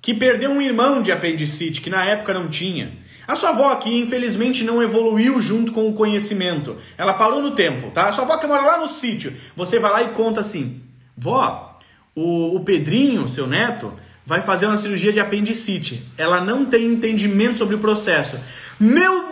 que 0.00 0.14
perdeu 0.14 0.50
um 0.50 0.62
irmão 0.62 1.02
de 1.02 1.10
apendicite, 1.10 1.80
que 1.80 1.90
na 1.90 2.04
época 2.04 2.32
não 2.32 2.48
tinha. 2.48 2.96
A 3.26 3.34
sua 3.34 3.50
avó 3.50 3.74
que 3.76 3.98
infelizmente 3.98 4.64
não 4.64 4.82
evoluiu 4.82 5.40
junto 5.40 5.72
com 5.72 5.88
o 5.88 5.92
conhecimento. 5.92 6.76
Ela 6.96 7.14
parou 7.14 7.42
no 7.42 7.52
tempo, 7.52 7.90
tá? 7.90 8.08
A 8.08 8.12
sua 8.12 8.24
avó 8.24 8.36
que 8.36 8.46
mora 8.46 8.62
lá 8.62 8.78
no 8.78 8.86
sítio. 8.86 9.32
Você 9.56 9.78
vai 9.78 9.90
lá 9.90 10.02
e 10.02 10.08
conta 10.08 10.40
assim: 10.40 10.80
"Vó, 11.16 11.78
o, 12.14 12.56
o 12.56 12.60
Pedrinho, 12.60 13.28
seu 13.28 13.46
neto, 13.46 13.92
vai 14.24 14.42
fazer 14.42 14.66
uma 14.66 14.76
cirurgia 14.76 15.12
de 15.12 15.20
apendicite. 15.20 16.04
Ela 16.18 16.40
não 16.40 16.64
tem 16.64 16.84
entendimento 16.86 17.58
sobre 17.58 17.76
o 17.76 17.78
processo. 17.78 18.38
Meu 18.78 19.25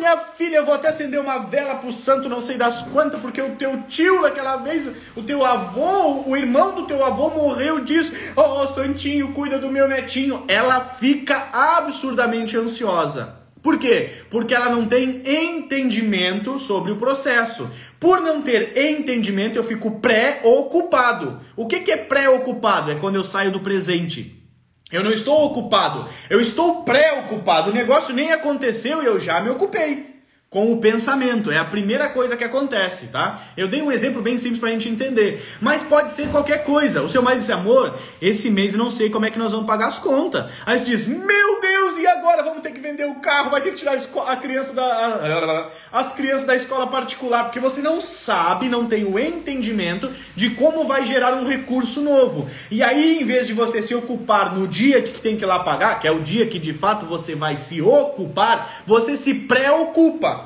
minha 0.00 0.16
filha, 0.16 0.56
eu 0.56 0.64
vou 0.64 0.74
até 0.74 0.88
acender 0.88 1.20
uma 1.20 1.38
vela 1.38 1.76
pro 1.76 1.92
santo, 1.92 2.28
não 2.28 2.40
sei 2.40 2.56
das 2.56 2.82
quantas, 2.82 3.20
porque 3.20 3.40
o 3.40 3.54
teu 3.54 3.82
tio 3.82 4.22
naquela 4.22 4.56
vez, 4.56 4.90
o 5.14 5.22
teu 5.22 5.44
avô, 5.44 6.24
o 6.26 6.36
irmão 6.36 6.74
do 6.74 6.86
teu 6.86 7.04
avô 7.04 7.30
morreu 7.30 7.84
disso. 7.84 8.12
Oh, 8.34 8.66
santinho, 8.66 9.32
cuida 9.32 9.58
do 9.58 9.70
meu 9.70 9.86
netinho. 9.86 10.44
Ela 10.48 10.80
fica 10.80 11.48
absurdamente 11.52 12.56
ansiosa. 12.56 13.38
Por 13.62 13.78
quê? 13.78 14.22
Porque 14.30 14.54
ela 14.54 14.70
não 14.70 14.86
tem 14.86 15.22
entendimento 15.22 16.58
sobre 16.58 16.92
o 16.92 16.96
processo. 16.96 17.70
Por 18.00 18.22
não 18.22 18.40
ter 18.40 18.76
entendimento, 18.76 19.56
eu 19.56 19.62
fico 19.62 20.00
pré-ocupado. 20.00 21.40
O 21.54 21.66
que, 21.66 21.80
que 21.80 21.92
é 21.92 21.98
pré-ocupado? 21.98 22.90
É 22.90 22.94
quando 22.94 23.16
eu 23.16 23.24
saio 23.24 23.52
do 23.52 23.60
presente. 23.60 24.39
Eu 24.90 25.04
não 25.04 25.12
estou 25.12 25.44
ocupado, 25.46 26.08
eu 26.28 26.40
estou 26.40 26.82
preocupado. 26.82 27.70
O 27.70 27.74
negócio 27.74 28.14
nem 28.14 28.32
aconteceu 28.32 29.02
e 29.02 29.06
eu 29.06 29.20
já 29.20 29.40
me 29.40 29.50
ocupei 29.50 30.09
com 30.50 30.72
o 30.72 30.80
pensamento. 30.80 31.52
É 31.52 31.58
a 31.58 31.64
primeira 31.64 32.08
coisa 32.08 32.36
que 32.36 32.42
acontece, 32.42 33.06
tá? 33.06 33.40
Eu 33.56 33.68
dei 33.68 33.80
um 33.80 33.92
exemplo 33.92 34.20
bem 34.20 34.36
simples 34.36 34.58
pra 34.58 34.70
gente 34.70 34.88
entender. 34.88 35.40
Mas 35.60 35.80
pode 35.80 36.12
ser 36.12 36.28
qualquer 36.28 36.64
coisa. 36.64 37.02
O 37.02 37.08
seu 37.08 37.22
marido 37.22 37.38
disse, 37.38 37.52
amor, 37.52 37.96
esse 38.20 38.50
mês 38.50 38.74
não 38.74 38.90
sei 38.90 39.08
como 39.08 39.24
é 39.24 39.30
que 39.30 39.38
nós 39.38 39.52
vamos 39.52 39.66
pagar 39.66 39.86
as 39.86 39.98
contas. 39.98 40.50
Aí 40.66 40.80
você 40.80 40.84
diz, 40.84 41.06
meu 41.06 41.60
Deus, 41.60 41.98
e 41.98 42.06
agora? 42.06 42.42
Vamos 42.42 42.62
ter 42.62 42.72
que 42.72 42.80
vender 42.80 43.06
o 43.06 43.16
carro, 43.16 43.50
vai 43.50 43.60
ter 43.60 43.70
que 43.70 43.76
tirar 43.76 43.96
a 44.26 44.36
criança 44.36 44.72
da. 44.72 45.70
as 45.92 46.12
crianças 46.12 46.44
da 46.44 46.56
escola 46.56 46.88
particular, 46.88 47.44
porque 47.44 47.60
você 47.60 47.80
não 47.80 48.00
sabe, 48.00 48.68
não 48.68 48.86
tem 48.86 49.04
o 49.04 49.18
entendimento 49.20 50.10
de 50.34 50.50
como 50.50 50.84
vai 50.84 51.04
gerar 51.04 51.34
um 51.34 51.46
recurso 51.46 52.00
novo. 52.00 52.48
E 52.70 52.82
aí, 52.82 53.20
em 53.20 53.24
vez 53.24 53.46
de 53.46 53.52
você 53.52 53.80
se 53.80 53.94
ocupar 53.94 54.52
no 54.52 54.66
dia 54.66 55.00
que 55.00 55.20
tem 55.20 55.36
que 55.36 55.44
ir 55.44 55.46
lá 55.46 55.60
pagar, 55.60 56.00
que 56.00 56.08
é 56.08 56.10
o 56.10 56.20
dia 56.20 56.46
que 56.46 56.58
de 56.58 56.72
fato 56.72 57.06
você 57.06 57.36
vai 57.36 57.56
se 57.56 57.80
ocupar, 57.80 58.82
você 58.84 59.16
se 59.16 59.34
preocupa. 59.34 60.39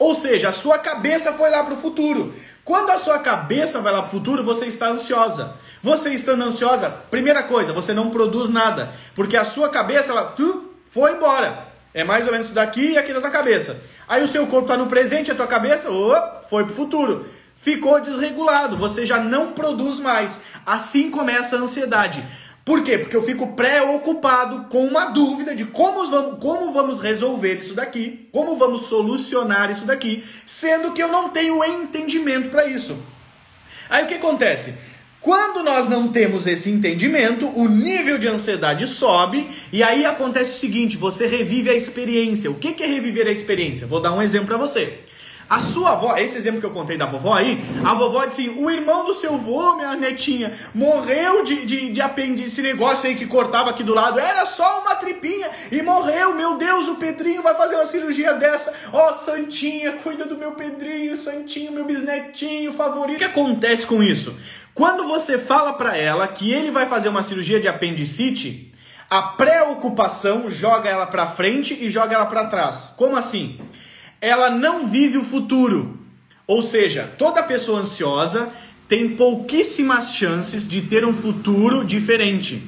Ou 0.00 0.14
seja, 0.14 0.48
a 0.48 0.52
sua 0.54 0.78
cabeça 0.78 1.34
foi 1.34 1.50
lá 1.50 1.62
para 1.62 1.74
o 1.74 1.76
futuro. 1.76 2.32
Quando 2.64 2.88
a 2.88 2.98
sua 2.98 3.18
cabeça 3.18 3.82
vai 3.82 3.92
lá 3.92 4.00
para 4.00 4.08
o 4.08 4.10
futuro, 4.10 4.42
você 4.42 4.64
está 4.64 4.88
ansiosa. 4.88 5.54
Você 5.82 6.08
estando 6.14 6.42
ansiosa, 6.42 6.88
primeira 7.10 7.42
coisa, 7.42 7.74
você 7.74 7.92
não 7.92 8.08
produz 8.08 8.48
nada. 8.48 8.94
Porque 9.14 9.36
a 9.36 9.44
sua 9.44 9.68
cabeça, 9.68 10.12
ela 10.12 10.24
tu, 10.24 10.70
foi 10.90 11.12
embora. 11.12 11.66
É 11.92 12.02
mais 12.02 12.24
ou 12.24 12.32
menos 12.32 12.46
isso 12.46 12.54
daqui 12.54 12.92
e 12.92 12.98
aqui 12.98 13.12
da 13.12 13.20
tua 13.20 13.28
cabeça. 13.28 13.76
Aí 14.08 14.24
o 14.24 14.28
seu 14.28 14.46
corpo 14.46 14.66
está 14.66 14.76
no 14.78 14.86
presente, 14.86 15.30
a 15.30 15.34
tua 15.34 15.46
cabeça 15.46 15.90
oh, 15.90 16.48
foi 16.48 16.64
para 16.64 16.72
o 16.72 16.76
futuro. 16.76 17.26
Ficou 17.56 18.00
desregulado, 18.00 18.78
você 18.78 19.04
já 19.04 19.18
não 19.18 19.52
produz 19.52 20.00
mais. 20.00 20.40
Assim 20.64 21.10
começa 21.10 21.56
a 21.56 21.60
ansiedade. 21.60 22.24
Por 22.64 22.84
quê? 22.84 22.98
Porque 22.98 23.16
eu 23.16 23.24
fico 23.24 23.48
preocupado 23.48 24.68
com 24.68 24.84
uma 24.84 25.06
dúvida 25.06 25.56
de 25.56 25.64
como 25.64 26.06
vamos, 26.10 26.38
como 26.38 26.72
vamos 26.72 27.00
resolver 27.00 27.54
isso 27.54 27.74
daqui, 27.74 28.28
como 28.32 28.56
vamos 28.56 28.86
solucionar 28.88 29.70
isso 29.70 29.86
daqui, 29.86 30.24
sendo 30.46 30.92
que 30.92 31.02
eu 31.02 31.08
não 31.08 31.30
tenho 31.30 31.64
entendimento 31.64 32.50
para 32.50 32.66
isso. 32.66 32.96
Aí 33.88 34.04
o 34.04 34.06
que 34.06 34.14
acontece? 34.14 34.74
Quando 35.20 35.62
nós 35.62 35.88
não 35.88 36.08
temos 36.08 36.46
esse 36.46 36.70
entendimento, 36.70 37.46
o 37.46 37.68
nível 37.68 38.16
de 38.16 38.26
ansiedade 38.26 38.86
sobe 38.86 39.50
e 39.70 39.82
aí 39.82 40.06
acontece 40.06 40.52
o 40.52 40.56
seguinte: 40.56 40.96
você 40.96 41.26
revive 41.26 41.68
a 41.68 41.74
experiência. 41.74 42.50
O 42.50 42.54
que 42.54 42.82
é 42.82 42.86
reviver 42.86 43.26
a 43.26 43.32
experiência? 43.32 43.86
Vou 43.86 44.00
dar 44.00 44.12
um 44.12 44.22
exemplo 44.22 44.46
para 44.46 44.56
você. 44.56 45.00
A 45.50 45.58
sua 45.58 45.90
avó, 45.90 46.16
esse 46.16 46.38
exemplo 46.38 46.60
que 46.60 46.66
eu 46.66 46.70
contei 46.70 46.96
da 46.96 47.06
vovó 47.06 47.34
aí, 47.34 47.60
a 47.84 47.92
vovó 47.92 48.24
disse 48.24 48.48
assim: 48.48 48.62
o 48.62 48.70
irmão 48.70 49.04
do 49.04 49.12
seu 49.12 49.36
vô, 49.36 49.74
minha 49.74 49.96
netinha, 49.96 50.56
morreu 50.72 51.42
de, 51.42 51.66
de, 51.66 51.90
de 51.90 52.00
apêndice, 52.00 52.62
negócio 52.62 53.08
aí 53.08 53.16
que 53.16 53.26
cortava 53.26 53.70
aqui 53.70 53.82
do 53.82 53.92
lado, 53.92 54.20
era 54.20 54.46
só 54.46 54.82
uma 54.82 54.94
tripinha 54.94 55.50
e 55.72 55.82
morreu. 55.82 56.36
Meu 56.36 56.56
Deus, 56.56 56.86
o 56.86 56.94
Pedrinho 56.94 57.42
vai 57.42 57.56
fazer 57.56 57.74
uma 57.74 57.86
cirurgia 57.86 58.32
dessa. 58.34 58.72
Ó, 58.92 59.10
oh, 59.10 59.12
Santinha, 59.12 59.90
cuida 60.04 60.24
do 60.24 60.38
meu 60.38 60.52
Pedrinho, 60.52 61.16
Santinho, 61.16 61.72
meu 61.72 61.84
bisnetinho 61.84 62.72
favorito. 62.72 63.16
O 63.16 63.18
que 63.18 63.24
acontece 63.24 63.84
com 63.84 64.00
isso? 64.04 64.36
Quando 64.72 65.08
você 65.08 65.36
fala 65.36 65.72
para 65.72 65.96
ela 65.96 66.28
que 66.28 66.52
ele 66.52 66.70
vai 66.70 66.86
fazer 66.86 67.08
uma 67.08 67.24
cirurgia 67.24 67.58
de 67.58 67.66
apendicite, 67.66 68.72
a 69.10 69.20
preocupação 69.20 70.48
joga 70.48 70.88
ela 70.88 71.06
para 71.06 71.26
frente 71.26 71.74
e 71.74 71.90
joga 71.90 72.14
ela 72.14 72.26
para 72.26 72.44
trás. 72.44 72.94
Como 72.96 73.16
assim? 73.16 73.58
Ela 74.20 74.50
não 74.50 74.86
vive 74.86 75.18
o 75.18 75.24
futuro. 75.24 75.98
Ou 76.46 76.62
seja, 76.62 77.10
toda 77.16 77.42
pessoa 77.42 77.80
ansiosa 77.80 78.52
tem 78.88 79.16
pouquíssimas 79.16 80.14
chances 80.14 80.66
de 80.66 80.82
ter 80.82 81.04
um 81.04 81.14
futuro 81.14 81.84
diferente. 81.84 82.62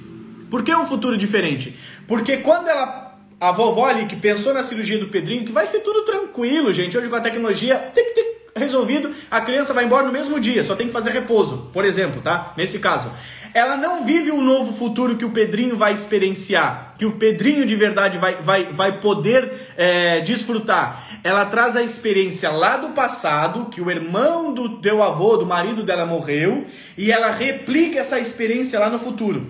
Por 0.51 0.63
que 0.63 0.75
um 0.75 0.87
futuro 0.87 1.17
diferente? 1.17 1.77
Porque 2.07 2.37
quando 2.39 2.69
ela 2.69 3.03
a 3.43 3.51
vovó 3.51 3.87
ali 3.87 4.07
que 4.07 4.15
pensou 4.15 4.55
na 4.55 4.63
cirurgia 4.63 5.01
do 5.01 5.09
Pedrinho, 5.09 5.45
que 5.45 5.51
vai 5.51 5.67
ser 5.67 5.81
tudo 5.81 6.03
tranquilo, 6.03 6.73
gente. 6.73 6.97
Hoje 6.97 7.09
com 7.09 7.17
a 7.17 7.21
tecnologia, 7.21 7.91
tic, 7.93 8.15
tic, 8.15 8.25
resolvido, 8.55 9.11
a 9.29 9.41
criança 9.41 9.75
vai 9.75 9.85
embora 9.85 10.07
no 10.07 10.13
mesmo 10.13 10.39
dia, 10.39 10.65
só 10.65 10.77
tem 10.77 10.87
que 10.87 10.93
fazer 10.93 11.11
repouso, 11.11 11.69
por 11.73 11.85
exemplo, 11.85 12.23
tá? 12.23 12.53
Nesse 12.57 12.79
caso. 12.79 13.11
Ela 13.53 13.77
não 13.77 14.05
vive 14.05 14.31
um 14.31 14.41
novo 14.41 14.73
futuro 14.73 15.17
que 15.17 15.25
o 15.25 15.31
Pedrinho 15.31 15.77
vai 15.77 15.93
experienciar, 15.93 16.95
que 16.97 17.05
o 17.05 17.13
Pedrinho 17.13 17.67
de 17.67 17.75
verdade 17.75 18.17
vai, 18.17 18.37
vai, 18.37 18.65
vai 18.67 19.01
poder 19.01 19.53
é, 19.77 20.21
desfrutar. 20.21 21.12
Ela 21.25 21.45
traz 21.47 21.77
a 21.77 21.83
experiência 21.83 22.51
lá 22.51 22.77
do 22.77 22.89
passado, 22.89 23.67
que 23.67 23.81
o 23.81 23.91
irmão 23.91 24.53
do 24.53 24.79
teu 24.79 25.03
avô, 25.03 25.37
do 25.37 25.47
marido 25.47 25.85
dela 25.85 26.05
morreu, 26.05 26.67
e 26.99 27.13
ela 27.13 27.31
replica 27.31 28.01
essa 28.01 28.19
experiência 28.19 28.79
lá 28.79 28.91
no 28.91 28.99
futuro. 28.99 29.47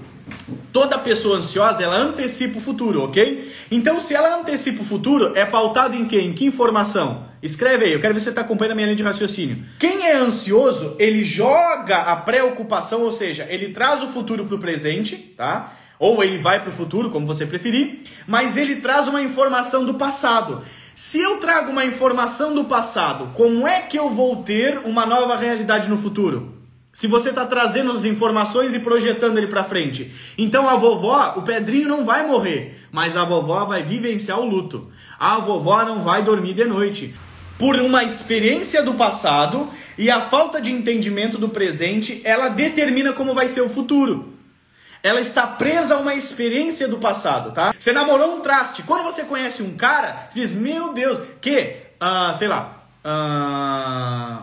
Toda 0.71 0.99
pessoa 0.99 1.38
ansiosa, 1.38 1.83
ela 1.83 1.97
antecipa 1.97 2.59
o 2.59 2.62
futuro, 2.62 3.05
ok? 3.05 3.52
Então, 3.71 4.00
se 4.00 4.14
ela 4.14 4.38
antecipa 4.38 4.83
o 4.83 4.85
futuro, 4.85 5.33
é 5.35 5.45
pautado 5.45 5.97
em 5.97 6.05
quê? 6.05 6.21
Em 6.21 6.33
que 6.33 6.45
informação? 6.45 7.26
Escreve 7.43 7.87
aí, 7.87 7.93
eu 7.93 8.00
quero 8.00 8.14
ver 8.14 8.21
se 8.21 8.25
você 8.25 8.31
está 8.31 8.43
acompanhando 8.43 8.73
a 8.73 8.75
minha 8.75 8.87
linha 8.87 8.97
de 8.97 9.02
raciocínio. 9.02 9.64
Quem 9.79 10.07
é 10.07 10.14
ansioso, 10.14 10.95
ele 10.99 11.25
joga 11.25 11.99
a 12.02 12.17
preocupação, 12.17 13.02
ou 13.02 13.12
seja, 13.12 13.47
ele 13.49 13.71
traz 13.71 14.02
o 14.02 14.09
futuro 14.09 14.45
para 14.45 14.55
o 14.55 14.61
presente, 14.61 15.17
tá? 15.17 15.73
Ou 15.99 16.23
ele 16.23 16.38
vai 16.38 16.61
para 16.61 16.71
o 16.71 16.76
futuro, 16.76 17.11
como 17.11 17.26
você 17.26 17.47
preferir, 17.47 18.02
mas 18.26 18.57
ele 18.57 18.76
traz 18.76 19.09
uma 19.09 19.23
informação 19.23 19.85
do 19.85 19.95
passado. 19.95 20.62
Se 20.94 21.18
eu 21.18 21.38
trago 21.38 21.70
uma 21.70 21.87
informação 21.87 22.54
do 22.54 22.64
passado, 22.64 23.30
como 23.34 23.66
é 23.66 23.80
que 23.80 23.99
eu 23.99 24.11
vou 24.11 24.42
ter 24.42 24.78
uma 24.84 25.06
nova 25.06 25.38
realidade 25.38 25.88
no 25.88 25.96
futuro? 25.96 26.52
Se 26.92 27.06
você 27.06 27.30
está 27.30 27.46
trazendo 27.46 27.92
as 27.92 28.04
informações 28.04 28.75
e 28.75 28.78
projetando 28.78 29.38
ele 29.38 29.46
para 29.46 29.64
frente. 29.64 30.12
Então 30.37 30.68
a 30.68 30.76
vovó, 30.76 31.34
o 31.38 31.42
Pedrinho 31.42 31.88
não 31.88 32.04
vai 32.04 32.26
morrer, 32.26 32.87
mas 32.92 33.16
a 33.16 33.25
vovó 33.25 33.64
vai 33.64 33.82
vivenciar 33.82 34.38
o 34.38 34.44
luto. 34.44 34.88
A 35.18 35.38
vovó 35.38 35.82
não 35.82 36.02
vai 36.02 36.22
dormir 36.22 36.52
de 36.52 36.64
noite. 36.66 37.14
por 37.62 37.76
uma 37.76 38.02
experiência 38.02 38.82
do 38.82 38.94
passado 38.94 39.70
e 39.96 40.11
a 40.11 40.20
falta 40.20 40.61
de 40.61 40.72
entendimento 40.72 41.38
do 41.38 41.49
presente, 41.49 42.20
ela 42.25 42.49
determina 42.49 43.12
como 43.12 43.34
vai 43.34 43.46
ser 43.46 43.61
o 43.61 43.68
futuro. 43.68 44.31
Ela 45.02 45.21
está 45.21 45.47
presa 45.47 45.94
a 45.94 45.99
uma 45.99 46.14
experiência 46.14 46.87
do 46.87 46.99
passado, 46.99 47.52
tá? 47.52 47.75
Você 47.78 47.92
namorou 47.92 48.37
um 48.37 48.40
traste. 48.40 48.82
Quando 48.82 49.02
você 49.02 49.25
conhece 49.25 49.62
um 49.62 49.76
cara, 49.76 50.28
você 50.30 50.40
diz, 50.40 50.50
meu 50.50 50.92
Deus, 50.92 51.21
que, 51.40 51.76
uh, 52.00 52.35
sei 52.35 52.49
lá, 52.49 52.85
uh, 53.04 54.42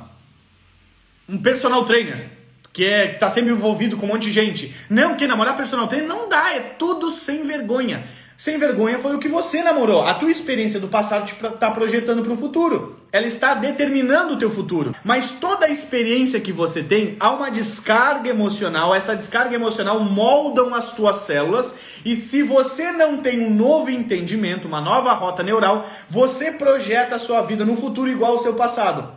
um 1.30 1.38
personal 1.38 1.86
trainer 1.86 2.40
que 2.72 2.86
é 2.86 3.08
que 3.08 3.20
tá 3.20 3.30
sempre 3.30 3.52
envolvido 3.52 3.98
com 3.98 4.06
um 4.06 4.10
monte 4.10 4.24
de 4.24 4.32
gente. 4.32 4.74
Não, 4.90 5.18
que 5.18 5.28
namorar 5.28 5.58
personal 5.58 5.88
trainer 5.88 6.08
não 6.08 6.30
dá, 6.30 6.54
é 6.54 6.60
tudo 6.60 7.12
sem 7.12 7.46
vergonha. 7.46 8.04
Sem 8.40 8.58
vergonha 8.58 9.00
foi 9.00 9.14
o 9.14 9.20
que 9.20 9.28
você 9.28 9.62
namorou. 9.62 10.02
A 10.02 10.14
tua 10.14 10.32
experiência 10.32 10.80
do 10.80 10.88
passado 10.88 11.26
te 11.26 11.34
está 11.34 11.70
projetando 11.72 12.24
para 12.24 12.32
o 12.32 12.38
futuro. 12.38 12.98
Ela 13.12 13.28
está 13.28 13.54
determinando 13.54 14.36
o 14.36 14.40
teu 14.40 14.50
futuro. 14.50 14.96
Mas 15.04 15.32
toda 15.32 15.66
a 15.66 15.70
experiência 15.70 16.40
que 16.40 16.54
você 16.54 16.82
tem, 16.82 17.18
há 17.20 17.32
uma 17.32 17.52
descarga 17.52 18.30
emocional. 18.30 18.96
Essa 18.96 19.14
descarga 19.14 19.54
emocional 19.54 20.00
moldam 20.00 20.74
as 20.74 20.94
tuas 20.94 21.18
células. 21.18 21.76
E 22.06 22.16
se 22.16 22.42
você 22.42 22.94
não 22.94 23.18
tem 23.18 23.46
um 23.46 23.54
novo 23.54 23.90
entendimento, 23.90 24.70
uma 24.70 24.80
nova 24.80 25.12
rota 25.12 25.44
neural, 25.44 25.86
você 26.10 26.50
projeta 26.50 27.18
a 27.18 27.20
sua 27.20 27.42
vida 27.42 27.66
no 27.66 27.76
futuro 27.76 28.10
igual 28.10 28.32
ao 28.32 28.40
seu 28.40 28.54
passado. 28.54 29.12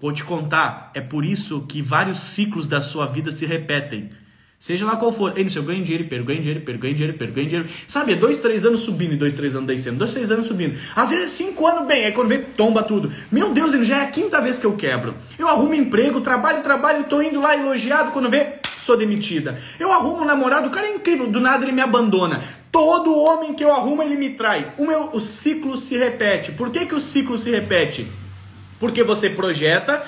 Vou 0.00 0.12
te 0.12 0.22
contar, 0.22 0.92
é 0.94 1.00
por 1.00 1.24
isso 1.24 1.62
que 1.62 1.82
vários 1.82 2.20
ciclos 2.20 2.68
da 2.68 2.80
sua 2.80 3.06
vida 3.06 3.32
se 3.32 3.44
repetem. 3.44 4.10
Seja 4.60 4.84
lá 4.84 4.96
qual 4.96 5.12
for. 5.12 5.38
Ei, 5.38 5.46
eu 5.54 5.62
ganho 5.62 5.84
dinheiro 5.84 6.04
e 6.04 6.08
perco, 6.08 6.24
ganho 6.26 6.40
dinheiro, 6.40 6.60
perco, 6.62 6.80
ganho 6.80 6.94
dinheiro, 6.94 7.16
perco, 7.16 7.32
ganho 7.32 7.46
dinheiro. 7.46 7.68
Sabe, 7.86 8.14
é 8.14 8.16
dois, 8.16 8.40
três 8.40 8.66
anos 8.66 8.80
subindo 8.80 9.12
e 9.12 9.16
dois, 9.16 9.34
três 9.34 9.54
anos 9.54 9.68
descendo. 9.68 9.98
Dois, 9.98 10.12
três 10.12 10.32
anos 10.32 10.48
subindo. 10.48 10.76
Às 10.96 11.10
vezes 11.10 11.24
é 11.26 11.28
cinco 11.28 11.64
anos 11.64 11.86
bem, 11.86 12.06
aí 12.06 12.12
quando 12.12 12.28
vem, 12.28 12.42
tomba 12.42 12.82
tudo. 12.82 13.10
Meu 13.30 13.54
Deus, 13.54 13.72
ele 13.72 13.84
já 13.84 13.98
é 13.98 14.04
a 14.04 14.10
quinta 14.10 14.40
vez 14.40 14.58
que 14.58 14.66
eu 14.66 14.74
quebro. 14.74 15.14
Eu 15.38 15.46
arrumo 15.46 15.74
emprego, 15.74 16.20
trabalho, 16.20 16.62
trabalho, 16.64 17.04
tô 17.04 17.22
indo 17.22 17.40
lá 17.40 17.56
elogiado, 17.56 18.10
quando 18.10 18.28
vê, 18.28 18.54
sou 18.82 18.96
demitida. 18.96 19.56
Eu 19.78 19.92
arrumo 19.92 20.22
um 20.22 20.24
namorado, 20.24 20.66
o 20.66 20.70
cara 20.70 20.88
é 20.88 20.94
incrível, 20.94 21.28
do 21.28 21.38
nada 21.38 21.64
ele 21.64 21.72
me 21.72 21.80
abandona. 21.80 22.42
Todo 22.72 23.16
homem 23.16 23.54
que 23.54 23.64
eu 23.64 23.72
arrumo, 23.72 24.02
ele 24.02 24.16
me 24.16 24.30
trai. 24.30 24.72
O, 24.76 24.86
meu, 24.86 25.10
o 25.12 25.20
ciclo 25.20 25.76
se 25.76 25.96
repete. 25.96 26.50
Por 26.50 26.70
que, 26.70 26.84
que 26.84 26.96
o 26.96 27.00
ciclo 27.00 27.38
se 27.38 27.50
repete? 27.50 28.08
Porque 28.80 29.04
você 29.04 29.30
projeta 29.30 30.04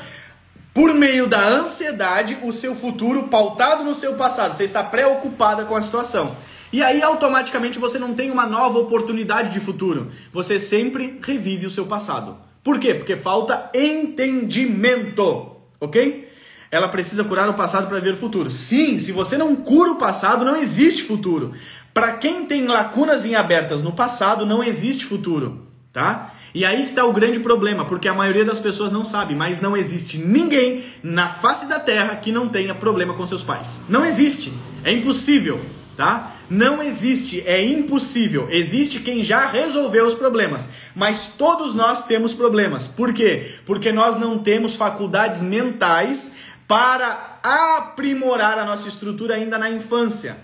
por 0.73 0.95
meio 0.95 1.27
da 1.27 1.41
ansiedade, 1.47 2.39
o 2.43 2.53
seu 2.53 2.75
futuro 2.75 3.25
pautado 3.25 3.83
no 3.83 3.95
seu 3.95 4.15
passado. 4.15 4.55
Você 4.55 4.65
está 4.65 4.83
preocupada 4.83 5.65
com 5.65 5.75
a 5.75 5.83
situação. 5.83 6.37
E 6.73 6.83
aí, 6.83 7.03
automaticamente, 7.03 7.79
você 7.79 7.99
não 7.99 8.15
tem 8.15 8.31
uma 8.31 8.47
nova 8.47 8.79
oportunidade 8.79 9.53
de 9.53 9.59
futuro. 9.59 10.13
Você 10.33 10.61
sempre 10.61 11.19
revive 11.23 11.67
o 11.67 11.71
seu 11.71 11.87
passado. 11.87 12.37
Por 12.63 12.79
quê? 12.79 12.95
Porque 12.95 13.17
falta 13.17 13.71
entendimento. 13.75 15.57
Ok? 15.81 16.29
Ela 16.71 16.89
precisa 16.89 17.25
curar 17.25 17.49
o 17.49 17.55
passado 17.55 17.89
para 17.89 17.99
ver 17.99 18.15
o 18.15 18.17
futuro. 18.17 18.49
Sim, 18.49 19.01
se 19.01 19.11
você 19.11 19.37
não 19.37 19.57
cura 19.57 19.91
o 19.91 19.97
passado, 19.97 20.45
não 20.45 20.55
existe 20.55 21.03
futuro. 21.03 21.53
Para 21.93 22.13
quem 22.13 22.45
tem 22.47 22.69
lacunas 22.69 23.25
em 23.25 23.35
abertas 23.35 23.83
no 23.83 23.91
passado, 23.91 24.47
não 24.47 24.63
existe 24.63 25.05
futuro. 25.05 25.67
Tá? 25.93 26.33
E 26.55 26.65
aí 26.65 26.83
que 26.83 26.91
está 26.91 27.05
o 27.05 27.13
grande 27.13 27.39
problema, 27.39 27.85
porque 27.85 28.09
a 28.09 28.15
maioria 28.15 28.45
das 28.45 28.59
pessoas 28.59 28.91
não 28.91 29.05
sabe, 29.05 29.35
mas 29.35 29.61
não 29.61 29.77
existe 29.77 30.19
ninguém 30.19 30.85
na 31.03 31.29
face 31.29 31.67
da 31.67 31.79
terra 31.79 32.17
que 32.17 32.33
não 32.33 32.49
tenha 32.49 32.75
problema 32.75 33.15
com 33.15 33.27
seus 33.27 33.43
pais. 33.43 33.81
Não 33.89 34.05
existe. 34.05 34.53
É 34.83 34.93
impossível, 34.93 35.61
tá? 35.97 36.35
Não 36.51 36.83
existe, 36.83 37.43
é 37.47 37.63
impossível. 37.63 38.49
Existe 38.51 38.99
quem 38.99 39.23
já 39.23 39.47
resolveu 39.47 40.07
os 40.07 40.15
problemas, 40.15 40.69
mas 40.97 41.31
todos 41.39 41.75
nós 41.75 42.05
temos 42.05 42.35
problemas. 42.35 42.89
Por 42.89 43.13
quê? 43.15 43.55
Porque 43.65 43.93
nós 43.93 44.19
não 44.19 44.39
temos 44.39 44.75
faculdades 44.75 45.43
mentais 45.43 46.33
para 46.67 47.39
aprimorar 47.43 48.59
a 48.59 48.65
nossa 48.65 48.89
estrutura 48.89 49.35
ainda 49.35 49.57
na 49.59 49.71
infância. 49.71 50.37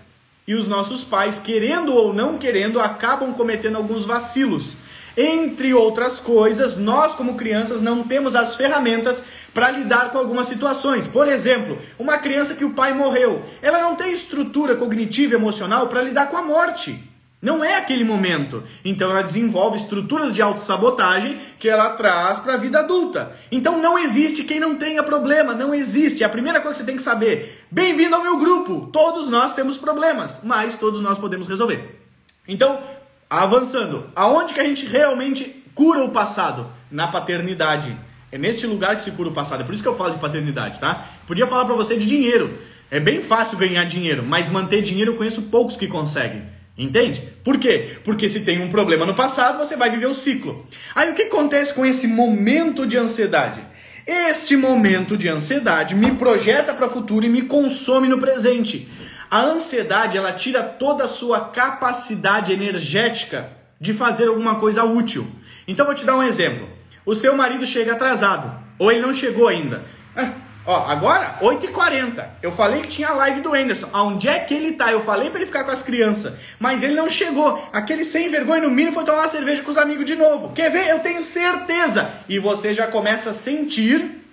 E 0.46 0.54
os 0.54 0.68
nossos 0.68 1.02
pais, 1.02 1.40
querendo 1.40 1.92
ou 1.92 2.14
não 2.14 2.38
querendo, 2.38 2.78
acabam 2.78 3.32
cometendo 3.32 3.76
alguns 3.76 4.04
vacilos. 4.04 4.76
Entre 5.16 5.72
outras 5.72 6.20
coisas, 6.20 6.76
nós 6.76 7.14
como 7.14 7.36
crianças 7.36 7.80
não 7.80 8.02
temos 8.02 8.36
as 8.36 8.54
ferramentas 8.54 9.22
para 9.54 9.70
lidar 9.70 10.10
com 10.10 10.18
algumas 10.18 10.46
situações. 10.46 11.08
Por 11.08 11.26
exemplo, 11.26 11.78
uma 11.98 12.18
criança 12.18 12.54
que 12.54 12.64
o 12.64 12.74
pai 12.74 12.92
morreu, 12.92 13.42
ela 13.62 13.80
não 13.80 13.96
tem 13.96 14.12
estrutura 14.12 14.76
cognitiva 14.76 15.32
e 15.32 15.36
emocional 15.36 15.86
para 15.86 16.02
lidar 16.02 16.26
com 16.26 16.36
a 16.36 16.42
morte. 16.42 17.02
Não 17.40 17.62
é 17.62 17.76
aquele 17.76 18.02
momento. 18.02 18.62
Então 18.84 19.10
ela 19.10 19.22
desenvolve 19.22 19.78
estruturas 19.78 20.34
de 20.34 20.42
autossabotagem 20.42 21.38
que 21.58 21.68
ela 21.68 21.90
traz 21.90 22.38
para 22.38 22.54
a 22.54 22.56
vida 22.56 22.80
adulta. 22.80 23.32
Então 23.52 23.80
não 23.80 23.98
existe 23.98 24.42
quem 24.44 24.58
não 24.58 24.76
tenha 24.76 25.02
problema, 25.02 25.54
não 25.54 25.74
existe. 25.74 26.24
A 26.24 26.28
primeira 26.28 26.60
coisa 26.60 26.74
que 26.74 26.80
você 26.80 26.86
tem 26.86 26.96
que 26.96 27.02
saber: 27.02 27.64
bem-vindo 27.70 28.14
ao 28.14 28.22
meu 28.22 28.38
grupo. 28.38 28.88
Todos 28.92 29.28
nós 29.28 29.54
temos 29.54 29.78
problemas, 29.78 30.40
mas 30.42 30.74
todos 30.74 31.00
nós 31.00 31.18
podemos 31.18 31.46
resolver. 31.46 32.00
Então, 32.48 32.80
Avançando, 33.28 34.08
aonde 34.14 34.54
que 34.54 34.60
a 34.60 34.64
gente 34.64 34.86
realmente 34.86 35.64
cura 35.74 36.04
o 36.04 36.10
passado? 36.10 36.70
Na 36.90 37.08
paternidade. 37.08 37.96
É 38.30 38.38
neste 38.38 38.66
lugar 38.66 38.94
que 38.94 39.02
se 39.02 39.10
cura 39.10 39.30
o 39.30 39.32
passado. 39.32 39.62
É 39.62 39.64
por 39.64 39.74
isso 39.74 39.82
que 39.82 39.88
eu 39.88 39.96
falo 39.96 40.12
de 40.12 40.20
paternidade, 40.20 40.78
tá? 40.78 41.06
Podia 41.26 41.46
falar 41.46 41.64
para 41.64 41.74
você 41.74 41.96
de 41.96 42.06
dinheiro. 42.06 42.56
É 42.88 43.00
bem 43.00 43.20
fácil 43.20 43.58
ganhar 43.58 43.84
dinheiro, 43.84 44.22
mas 44.24 44.48
manter 44.48 44.80
dinheiro 44.80 45.12
eu 45.12 45.16
conheço 45.16 45.42
poucos 45.42 45.76
que 45.76 45.88
conseguem. 45.88 46.44
Entende? 46.78 47.32
Por 47.42 47.58
quê? 47.58 47.96
Porque 48.04 48.28
se 48.28 48.44
tem 48.44 48.62
um 48.62 48.68
problema 48.68 49.04
no 49.04 49.14
passado, 49.14 49.58
você 49.58 49.76
vai 49.76 49.90
viver 49.90 50.06
o 50.06 50.14
ciclo. 50.14 50.64
Aí 50.94 51.10
o 51.10 51.14
que 51.14 51.22
acontece 51.22 51.74
com 51.74 51.84
esse 51.84 52.06
momento 52.06 52.86
de 52.86 52.96
ansiedade? 52.96 53.60
Este 54.06 54.56
momento 54.56 55.16
de 55.16 55.28
ansiedade 55.28 55.96
me 55.96 56.12
projeta 56.12 56.72
para 56.72 56.86
o 56.86 56.90
futuro 56.90 57.26
e 57.26 57.28
me 57.28 57.42
consome 57.42 58.06
no 58.06 58.20
presente. 58.20 58.86
A 59.30 59.40
ansiedade, 59.40 60.16
ela 60.16 60.32
tira 60.32 60.62
toda 60.62 61.04
a 61.04 61.08
sua 61.08 61.40
capacidade 61.40 62.52
energética 62.52 63.50
de 63.80 63.92
fazer 63.92 64.28
alguma 64.28 64.56
coisa 64.56 64.84
útil. 64.84 65.26
Então 65.66 65.86
vou 65.86 65.94
te 65.94 66.04
dar 66.04 66.16
um 66.16 66.22
exemplo. 66.22 66.68
O 67.04 67.14
seu 67.14 67.36
marido 67.36 67.66
chega 67.66 67.92
atrasado, 67.92 68.52
ou 68.78 68.90
ele 68.90 69.00
não 69.00 69.14
chegou 69.14 69.48
ainda. 69.48 69.84
Ah, 70.16 70.30
ó, 70.64 70.86
agora, 70.88 71.38
8h40. 71.40 72.24
Eu 72.42 72.52
falei 72.52 72.82
que 72.82 72.88
tinha 72.88 73.08
a 73.08 73.14
live 73.14 73.40
do 73.40 73.54
Anderson. 73.54 73.88
Aonde 73.92 74.28
é 74.28 74.38
que 74.38 74.54
ele 74.54 74.72
tá? 74.72 74.90
Eu 74.90 75.02
falei 75.02 75.28
para 75.28 75.38
ele 75.38 75.46
ficar 75.46 75.64
com 75.64 75.70
as 75.70 75.82
crianças, 75.82 76.34
mas 76.58 76.82
ele 76.82 76.94
não 76.94 77.10
chegou. 77.10 77.68
Aquele 77.72 78.04
sem 78.04 78.28
vergonha, 78.30 78.62
no 78.62 78.70
mínimo, 78.70 78.94
foi 78.94 79.04
tomar 79.04 79.18
uma 79.18 79.28
cerveja 79.28 79.62
com 79.62 79.70
os 79.70 79.76
amigos 79.76 80.04
de 80.04 80.16
novo. 80.16 80.52
Quer 80.52 80.70
ver? 80.70 80.88
Eu 80.88 81.00
tenho 81.00 81.22
certeza. 81.22 82.10
E 82.28 82.38
você 82.38 82.72
já 82.72 82.86
começa 82.86 83.30
a 83.30 83.34
sentir, 83.34 84.24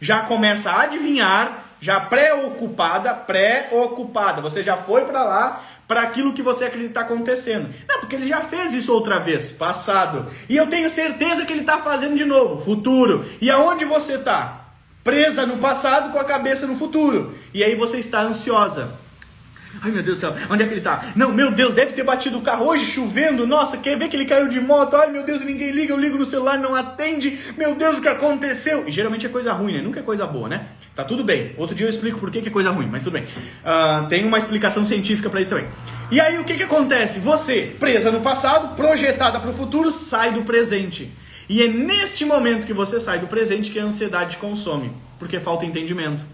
já 0.00 0.20
começa 0.20 0.70
a 0.70 0.82
adivinhar 0.82 1.63
já 1.80 2.00
preocupada, 2.00 3.14
preocupada. 3.14 4.40
Você 4.40 4.62
já 4.62 4.76
foi 4.76 5.04
para 5.04 5.22
lá 5.22 5.62
para 5.86 6.02
aquilo 6.02 6.32
que 6.32 6.42
você 6.42 6.64
acredita 6.64 7.00
acontecendo. 7.00 7.68
Não, 7.88 8.00
porque 8.00 8.16
ele 8.16 8.28
já 8.28 8.40
fez 8.40 8.72
isso 8.74 8.92
outra 8.92 9.18
vez, 9.18 9.50
passado. 9.50 10.26
E 10.48 10.56
eu 10.56 10.66
tenho 10.66 10.88
certeza 10.88 11.44
que 11.44 11.52
ele 11.52 11.60
está 11.60 11.78
fazendo 11.78 12.16
de 12.16 12.24
novo, 12.24 12.64
futuro. 12.64 13.24
E 13.40 13.50
aonde 13.50 13.84
você 13.84 14.14
está? 14.14 14.64
Presa 15.02 15.44
no 15.44 15.58
passado 15.58 16.10
com 16.12 16.18
a 16.18 16.24
cabeça 16.24 16.66
no 16.66 16.76
futuro. 16.76 17.34
E 17.52 17.62
aí 17.62 17.74
você 17.74 17.98
está 17.98 18.22
ansiosa. 18.22 19.04
Ai 19.82 19.90
meu 19.90 20.02
Deus 20.02 20.18
do 20.18 20.20
céu, 20.20 20.34
onde 20.48 20.62
é 20.62 20.66
que 20.66 20.74
ele 20.74 20.80
tá? 20.80 21.12
Não, 21.16 21.32
meu 21.32 21.50
Deus, 21.50 21.74
deve 21.74 21.92
ter 21.92 22.04
batido 22.04 22.38
o 22.38 22.42
carro 22.42 22.66
hoje 22.66 22.86
chovendo. 22.86 23.46
Nossa, 23.46 23.76
quer 23.76 23.98
ver 23.98 24.08
que 24.08 24.16
ele 24.16 24.24
caiu 24.24 24.48
de 24.48 24.60
moto? 24.60 24.96
Ai 24.96 25.10
meu 25.10 25.24
Deus, 25.24 25.44
ninguém 25.44 25.72
liga, 25.72 25.92
eu 25.92 25.98
ligo 25.98 26.16
no 26.16 26.24
celular, 26.24 26.58
não 26.58 26.74
atende. 26.74 27.38
Meu 27.56 27.74
Deus, 27.74 27.98
o 27.98 28.00
que 28.00 28.08
aconteceu? 28.08 28.86
E 28.86 28.90
geralmente 28.90 29.26
é 29.26 29.28
coisa 29.28 29.52
ruim, 29.52 29.72
né? 29.72 29.82
Nunca 29.82 30.00
é 30.00 30.02
coisa 30.02 30.26
boa, 30.26 30.48
né? 30.48 30.66
Tá 30.94 31.02
tudo 31.02 31.24
bem. 31.24 31.54
Outro 31.58 31.74
dia 31.74 31.86
eu 31.86 31.90
explico 31.90 32.20
por 32.20 32.30
que, 32.30 32.40
que 32.40 32.48
é 32.48 32.52
coisa 32.52 32.70
ruim, 32.70 32.88
mas 32.90 33.02
tudo 33.02 33.14
bem. 33.14 33.24
Uh, 33.24 34.06
tem 34.08 34.24
uma 34.24 34.38
explicação 34.38 34.86
científica 34.86 35.28
para 35.28 35.40
isso 35.40 35.50
também. 35.50 35.66
E 36.10 36.20
aí 36.20 36.38
o 36.38 36.44
que, 36.44 36.54
que 36.54 36.62
acontece? 36.62 37.18
Você, 37.18 37.74
presa 37.80 38.12
no 38.12 38.20
passado, 38.20 38.76
projetada 38.76 39.40
para 39.40 39.50
o 39.50 39.54
futuro, 39.54 39.90
sai 39.90 40.32
do 40.32 40.42
presente. 40.42 41.10
E 41.48 41.62
é 41.62 41.68
neste 41.68 42.24
momento 42.24 42.66
que 42.66 42.72
você 42.72 43.00
sai 43.00 43.18
do 43.18 43.26
presente 43.26 43.70
que 43.70 43.78
a 43.78 43.84
ansiedade 43.84 44.36
consome, 44.36 44.92
porque 45.18 45.40
falta 45.40 45.66
entendimento. 45.66 46.24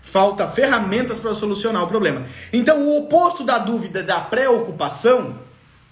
Falta 0.00 0.48
ferramentas 0.48 1.20
para 1.20 1.34
solucionar 1.34 1.84
o 1.84 1.86
problema. 1.86 2.24
Então, 2.52 2.88
o 2.88 2.98
oposto 2.98 3.44
da 3.44 3.58
dúvida 3.58 4.02
da 4.02 4.20
preocupação, 4.20 5.38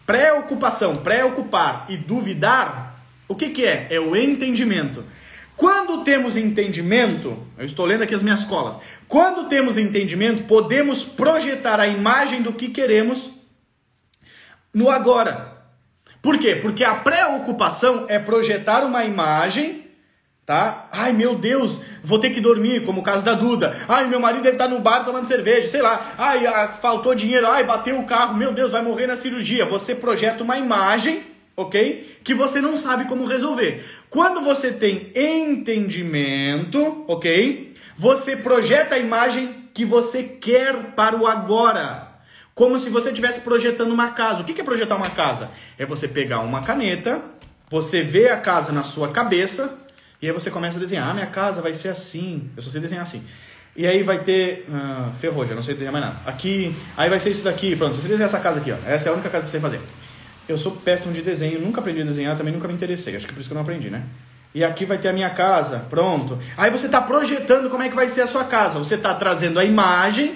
preocupação, 0.06 0.96
preocupar 0.96 1.84
e 1.88 1.96
duvidar, 1.96 3.04
o 3.28 3.36
que, 3.36 3.50
que 3.50 3.64
é? 3.64 3.86
É 3.90 4.00
o 4.00 4.16
entendimento. 4.16 5.04
Quando 5.60 6.02
temos 6.04 6.38
entendimento, 6.38 7.36
eu 7.58 7.66
estou 7.66 7.84
lendo 7.84 8.02
aqui 8.02 8.14
as 8.14 8.22
minhas 8.22 8.46
colas. 8.46 8.80
Quando 9.06 9.46
temos 9.46 9.76
entendimento, 9.76 10.44
podemos 10.44 11.04
projetar 11.04 11.78
a 11.78 11.86
imagem 11.86 12.40
do 12.40 12.54
que 12.54 12.68
queremos 12.68 13.34
no 14.72 14.88
agora. 14.88 15.58
Por 16.22 16.38
quê? 16.38 16.56
Porque 16.56 16.82
a 16.82 16.94
preocupação 16.94 18.06
é 18.08 18.18
projetar 18.18 18.82
uma 18.86 19.04
imagem 19.04 19.80
tá? 20.50 20.88
Ai, 20.90 21.12
meu 21.12 21.36
Deus, 21.36 21.80
vou 22.02 22.18
ter 22.18 22.30
que 22.30 22.40
dormir, 22.40 22.84
como 22.84 23.02
o 23.02 23.04
caso 23.04 23.24
da 23.24 23.34
Duda. 23.34 23.76
Ai, 23.86 24.08
meu 24.08 24.18
marido 24.18 24.42
deve 24.42 24.56
estar 24.56 24.66
no 24.66 24.80
bar 24.80 25.04
tomando 25.04 25.28
cerveja, 25.28 25.68
sei 25.68 25.80
lá. 25.80 26.14
Ai, 26.18 26.42
faltou 26.80 27.14
dinheiro, 27.14 27.46
ai, 27.46 27.62
bateu 27.62 27.96
o 28.00 28.04
carro, 28.04 28.36
meu 28.36 28.52
Deus, 28.52 28.72
vai 28.72 28.82
morrer 28.82 29.06
na 29.06 29.14
cirurgia. 29.14 29.64
Você 29.66 29.94
projeta 29.94 30.42
uma 30.42 30.58
imagem, 30.58 31.22
ok? 31.62 32.18
Que 32.24 32.34
você 32.34 32.60
não 32.60 32.76
sabe 32.76 33.04
como 33.04 33.26
resolver. 33.26 33.84
Quando 34.08 34.42
você 34.42 34.72
tem 34.72 35.12
entendimento, 35.14 37.04
ok? 37.06 37.74
Você 37.96 38.36
projeta 38.36 38.94
a 38.94 38.98
imagem 38.98 39.68
que 39.74 39.84
você 39.84 40.22
quer 40.22 40.74
para 40.96 41.16
o 41.16 41.26
agora. 41.26 42.08
Como 42.54 42.78
se 42.78 42.90
você 42.90 43.10
estivesse 43.10 43.40
projetando 43.40 43.92
uma 43.92 44.10
casa. 44.10 44.42
O 44.42 44.44
que 44.44 44.60
é 44.60 44.64
projetar 44.64 44.96
uma 44.96 45.10
casa? 45.10 45.50
É 45.78 45.86
você 45.86 46.06
pegar 46.06 46.40
uma 46.40 46.62
caneta, 46.62 47.22
você 47.70 48.02
vê 48.02 48.28
a 48.28 48.36
casa 48.36 48.72
na 48.72 48.84
sua 48.84 49.08
cabeça, 49.08 49.78
e 50.20 50.26
aí 50.26 50.32
você 50.32 50.50
começa 50.50 50.76
a 50.76 50.80
desenhar. 50.80 51.08
Ah, 51.08 51.14
minha 51.14 51.28
casa 51.28 51.62
vai 51.62 51.72
ser 51.72 51.88
assim. 51.88 52.50
Eu 52.56 52.62
só 52.62 52.70
sei 52.70 52.80
desenhar 52.80 53.02
assim. 53.02 53.22
E 53.76 53.86
aí 53.86 54.02
vai 54.02 54.18
ter. 54.18 54.66
Ah, 54.70 55.12
ferrou, 55.18 55.46
já 55.46 55.54
não 55.54 55.62
sei 55.62 55.74
desenhar 55.74 55.92
mais 55.92 56.04
nada. 56.04 56.20
Aqui. 56.26 56.74
Aí 56.96 57.08
vai 57.08 57.20
ser 57.20 57.30
isso 57.30 57.44
daqui. 57.44 57.74
Pronto, 57.76 57.96
você 57.96 58.08
desenha 58.08 58.26
essa 58.26 58.40
casa 58.40 58.60
aqui, 58.60 58.72
ó. 58.72 58.76
Essa 58.86 59.08
é 59.08 59.12
a 59.12 59.14
única 59.14 59.30
casa 59.30 59.44
que 59.44 59.50
você 59.50 59.58
vai 59.58 59.70
fazer. 59.70 59.84
Eu 60.50 60.58
sou 60.58 60.72
péssimo 60.72 61.14
de 61.14 61.22
desenho, 61.22 61.60
nunca 61.60 61.80
aprendi 61.80 62.02
a 62.02 62.04
desenhar, 62.04 62.36
também 62.36 62.52
nunca 62.52 62.66
me 62.66 62.74
interessei. 62.74 63.14
Acho 63.14 63.26
que 63.26 63.32
por 63.32 63.40
isso 63.40 63.48
que 63.48 63.52
eu 63.52 63.56
não 63.56 63.62
aprendi, 63.62 63.88
né? 63.88 64.02
E 64.52 64.64
aqui 64.64 64.84
vai 64.84 64.98
ter 64.98 65.08
a 65.08 65.12
minha 65.12 65.30
casa, 65.30 65.86
pronto. 65.88 66.38
Aí 66.56 66.70
você 66.70 66.86
está 66.86 67.00
projetando 67.00 67.70
como 67.70 67.84
é 67.84 67.88
que 67.88 67.94
vai 67.94 68.08
ser 68.08 68.22
a 68.22 68.26
sua 68.26 68.42
casa. 68.42 68.78
Você 68.80 68.96
está 68.96 69.14
trazendo 69.14 69.60
a 69.60 69.64
imagem 69.64 70.34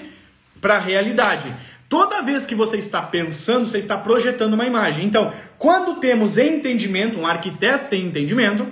para 0.61 0.77
a 0.77 0.79
realidade. 0.79 1.53
Toda 1.89 2.21
vez 2.21 2.45
que 2.45 2.55
você 2.55 2.77
está 2.77 3.01
pensando, 3.01 3.67
você 3.67 3.77
está 3.77 3.97
projetando 3.97 4.53
uma 4.53 4.65
imagem. 4.65 5.05
Então, 5.05 5.33
quando 5.57 5.99
temos 5.99 6.37
entendimento, 6.37 7.19
um 7.19 7.27
arquiteto 7.27 7.89
tem 7.89 8.05
entendimento, 8.05 8.65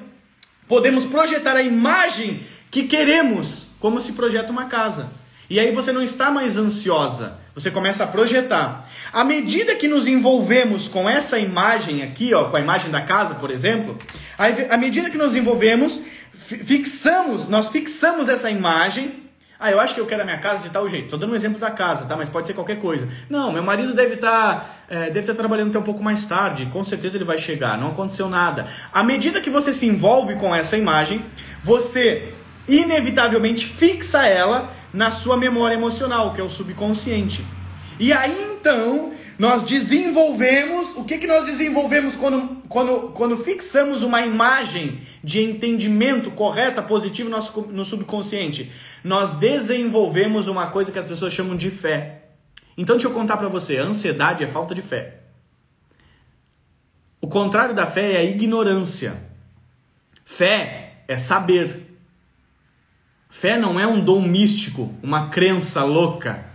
podemos 0.66 1.06
projetar 1.06 1.58
a 1.58 1.62
imagem 1.62 2.40
que 2.72 2.84
queremos, 2.84 3.66
como 3.82 4.00
se 4.00 4.14
projeta 4.14 4.50
uma 4.50 4.66
casa. 4.66 5.12
E 5.50 5.60
aí 5.60 5.74
você 5.74 5.92
não 5.92 6.02
está 6.02 6.32
mais 6.32 6.56
ansiosa, 6.56 7.38
você 7.56 7.70
começa 7.70 8.04
a 8.04 8.08
projetar. 8.08 8.90
À 9.12 9.24
medida 9.24 9.76
que 9.76 9.88
nos 9.88 10.08
envolvemos 10.08 10.88
com 10.88 11.10
essa 11.10 11.38
imagem 11.38 12.04
aqui, 12.04 12.34
ó, 12.34 12.46
com 12.46 12.58
a 12.58 12.60
imagem 12.60 12.90
da 12.90 13.02
casa, 13.02 13.36
por 13.36 13.52
exemplo, 13.52 13.98
à 14.70 14.78
medida 14.78 15.10
que 15.10 15.18
nos 15.18 15.36
envolvemos, 15.36 16.02
fixamos, 16.34 17.48
nós 17.48 17.70
fixamos 17.70 18.30
essa 18.30 18.50
imagem 18.50 19.24
ah, 19.64 19.72
eu 19.72 19.80
acho 19.80 19.94
que 19.94 20.02
eu 20.02 20.06
quero 20.06 20.24
a 20.24 20.26
minha 20.26 20.40
casa 20.40 20.64
de 20.64 20.70
tal 20.72 20.90
jeito. 20.90 21.06
Estou 21.06 21.18
dando 21.18 21.32
um 21.32 21.36
exemplo 21.38 21.58
da 21.58 21.72
casa, 21.72 22.04
tá? 22.04 22.18
Mas 22.18 22.28
pode 22.28 22.48
ser 22.48 22.54
qualquer 22.54 22.82
coisa. 22.82 23.08
Não, 23.30 23.50
meu 23.50 23.64
marido 23.64 23.94
deve 23.94 24.16
estar 24.16 24.60
tá, 24.60 24.66
é, 24.90 25.10
deve 25.10 25.26
tá 25.26 25.34
trabalhando 25.34 25.70
até 25.70 25.80
um 25.80 25.84
pouco 25.84 26.04
mais 26.04 26.26
tarde. 26.26 26.66
Com 26.66 26.84
certeza 26.84 27.16
ele 27.16 27.24
vai 27.24 27.38
chegar. 27.38 27.78
Não 27.78 27.92
aconteceu 27.92 28.28
nada. 28.28 28.68
À 28.92 29.04
medida 29.04 29.40
que 29.40 29.50
você 29.50 29.72
se 29.72 29.86
envolve 29.86 30.36
com 30.36 30.54
essa 30.54 30.78
imagem, 30.78 31.24
você 31.64 32.34
inevitavelmente 32.68 33.66
fixa 33.66 34.28
ela 34.28 34.70
na 34.94 35.12
sua 35.12 35.36
memória 35.36 35.76
emocional, 35.76 36.34
que 36.34 36.42
é 36.42 36.44
o 36.44 36.50
subconsciente. 36.50 37.44
E 38.00 38.14
aí 38.14 38.54
então 38.54 39.14
nós 39.38 39.64
desenvolvemos, 39.64 40.96
o 40.96 41.04
que, 41.04 41.18
que 41.18 41.28
nós 41.28 41.46
desenvolvemos 41.46 42.16
quando, 42.16 42.62
quando, 42.70 43.12
quando 43.14 43.38
fixamos 43.38 44.04
uma 44.04 44.22
imagem 44.22 45.02
de 45.24 45.42
entendimento 45.42 46.30
correta, 46.32 46.82
positivo 46.82 47.30
no, 47.30 47.36
nosso, 47.36 47.62
no 47.62 47.84
subconsciente? 47.84 48.72
Nós 49.04 49.34
desenvolvemos 49.34 50.48
uma 50.48 50.68
coisa 50.68 50.92
que 50.92 51.00
as 51.00 51.08
pessoas 51.08 51.34
chamam 51.34 51.58
de 51.58 51.72
fé. 51.72 52.26
Então 52.78 52.96
deixa 52.96 53.08
eu 53.08 53.14
contar 53.14 53.38
para 53.38 53.48
você, 53.48 53.78
ansiedade 53.78 54.44
é 54.44 54.48
falta 54.48 54.76
de 54.76 54.82
fé. 54.82 55.20
O 57.20 57.28
contrário 57.28 57.74
da 57.74 57.88
fé 57.88 58.14
é 58.14 58.18
a 58.18 58.24
ignorância. 58.24 59.16
Fé 60.26 61.04
é 61.08 61.18
saber. 61.18 61.93
Fé 63.34 63.58
não 63.58 63.80
é 63.80 63.88
um 63.88 64.00
dom 64.00 64.22
místico, 64.22 64.94
uma 65.02 65.30
crença 65.30 65.84
louca. 65.84 66.46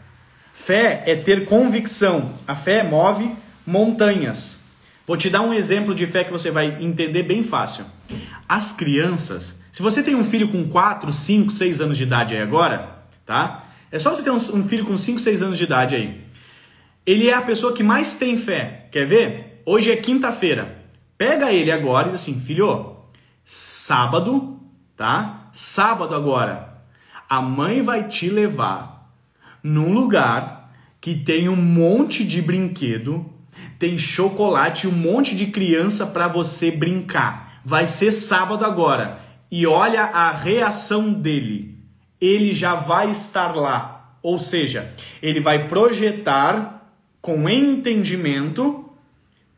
Fé 0.55 1.03
é 1.07 1.17
ter 1.17 1.45
convicção. 1.45 2.35
A 2.47 2.55
fé 2.55 2.85
move 2.85 3.35
montanhas. 3.67 4.61
Vou 5.05 5.17
te 5.17 5.29
dar 5.29 5.43
um 5.43 5.53
exemplo 5.53 5.93
de 5.93 6.07
fé 6.07 6.23
que 6.23 6.31
você 6.31 6.53
vai 6.53 6.79
entender 6.81 7.25
bem 7.25 7.43
fácil. 7.43 7.85
As 8.49 8.73
crianças, 8.73 9.61
se 9.73 9.83
você 9.83 10.05
tem 10.05 10.15
um 10.15 10.25
filho 10.25 10.49
com 10.49 10.69
4, 10.69 11.13
5, 11.13 11.51
6 11.51 11.81
anos 11.81 11.97
de 11.97 12.05
idade 12.05 12.35
aí 12.35 12.41
agora, 12.41 13.03
tá? 13.27 13.65
É 13.91 13.99
só 13.99 14.15
você 14.15 14.23
ter 14.23 14.31
um, 14.31 14.69
filho 14.69 14.87
com 14.87 14.97
5, 14.97 15.19
6 15.19 15.43
anos 15.43 15.59
de 15.59 15.65
idade 15.65 15.97
aí. 15.97 16.25
Ele 17.05 17.29
é 17.29 17.35
a 17.35 17.43
pessoa 17.43 17.73
que 17.73 17.83
mais 17.83 18.15
tem 18.15 18.39
fé. 18.39 18.87
Quer 18.93 19.05
ver? 19.05 19.63
Hoje 19.67 19.91
é 19.91 19.97
quinta-feira. 19.97 20.79
Pega 21.19 21.53
ele 21.53 21.73
agora 21.73 22.09
e 22.09 22.13
diz 22.13 22.23
assim, 22.23 22.41
filho, 22.41 22.99
sábado, 23.45 24.61
tá? 24.97 25.51
Sábado 25.53 26.15
agora. 26.15 26.68
A 27.29 27.43
mãe 27.43 27.83
vai 27.83 28.09
te 28.09 28.31
levar 28.31 29.13
num 29.63 29.93
lugar 29.93 30.73
que 31.01 31.15
tem 31.15 31.49
um 31.49 31.57
monte 31.57 32.25
de 32.25 32.41
brinquedo, 32.41 33.27
tem 33.79 33.99
chocolate 33.99 34.89
um 34.89 34.93
monte 34.93 35.37
de 35.37 35.47
criança 35.47 36.07
para 36.07 36.29
você 36.29 36.71
brincar. 36.71 37.61
Vai 37.65 37.87
ser 37.87 38.13
sábado 38.13 38.65
agora. 38.65 39.21
E 39.51 39.67
olha 39.67 40.05
a 40.05 40.33
reação 40.33 41.13
dele. 41.13 41.79
Ele 42.21 42.55
já 42.55 42.75
vai 42.75 43.11
estar 43.11 43.55
lá. 43.55 44.17
Ou 44.23 44.39
seja, 44.39 44.93
ele 45.23 45.41
vai 45.41 45.69
projetar 45.69 46.93
com 47.21 47.49
entendimento 47.49 48.88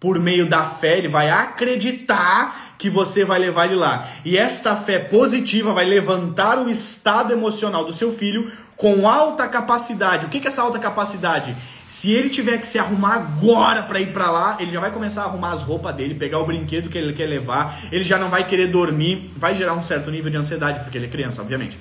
por 0.01 0.19
meio 0.19 0.47
da 0.47 0.65
fé, 0.65 0.97
ele 0.97 1.09
vai 1.09 1.31
acreditar 1.31 2.75
que 2.79 2.89
você 2.89 3.23
vai 3.23 3.39
levar 3.39 3.67
ele 3.67 3.77
lá. 3.77 4.09
E 4.25 4.39
esta 4.39 4.75
fé 4.75 4.99
positiva 4.99 5.75
vai 5.75 5.85
levantar 5.85 6.59
o 6.59 6.71
estado 6.71 7.35
emocional 7.35 7.85
do 7.85 7.93
seu 7.93 8.11
filho 8.11 8.51
com 8.79 9.07
alta 9.07 9.47
capacidade. 9.47 10.25
O 10.25 10.31
que 10.31 10.39
é 10.39 10.47
essa 10.47 10.63
alta 10.63 10.79
capacidade? 10.79 11.55
Se 11.91 12.11
ele 12.11 12.31
tiver 12.31 12.57
que 12.59 12.67
se 12.67 12.79
arrumar 12.79 13.17
agora 13.17 13.83
para 13.83 14.01
ir 14.01 14.13
para 14.13 14.31
lá, 14.31 14.57
ele 14.59 14.71
já 14.71 14.81
vai 14.81 14.91
começar 14.91 15.23
a 15.23 15.25
arrumar 15.27 15.53
as 15.53 15.61
roupas 15.61 15.95
dele, 15.95 16.15
pegar 16.15 16.39
o 16.39 16.47
brinquedo 16.47 16.89
que 16.89 16.97
ele 16.97 17.13
quer 17.13 17.27
levar, 17.27 17.79
ele 17.93 18.05
já 18.05 18.17
não 18.17 18.31
vai 18.31 18.47
querer 18.47 18.69
dormir, 18.69 19.31
vai 19.37 19.55
gerar 19.55 19.75
um 19.75 19.83
certo 19.83 20.11
nível 20.11 20.31
de 20.31 20.39
ansiedade, 20.39 20.81
porque 20.81 20.97
ele 20.97 21.07
é 21.07 21.11
criança, 21.11 21.43
obviamente. 21.43 21.77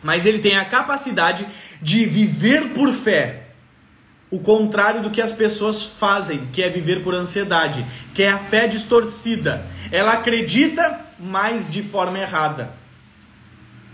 Mas 0.00 0.26
ele 0.26 0.38
tem 0.38 0.56
a 0.56 0.64
capacidade 0.64 1.44
de 1.82 2.04
viver 2.04 2.68
por 2.68 2.92
fé, 2.92 3.47
o 4.30 4.38
contrário 4.38 5.02
do 5.02 5.10
que 5.10 5.22
as 5.22 5.32
pessoas 5.32 5.84
fazem, 5.84 6.46
que 6.52 6.62
é 6.62 6.68
viver 6.68 7.02
por 7.02 7.14
ansiedade, 7.14 7.84
que 8.14 8.22
é 8.22 8.30
a 8.30 8.38
fé 8.38 8.66
distorcida. 8.66 9.64
Ela 9.90 10.12
acredita, 10.12 11.00
mas 11.18 11.72
de 11.72 11.82
forma 11.82 12.18
errada. 12.18 12.70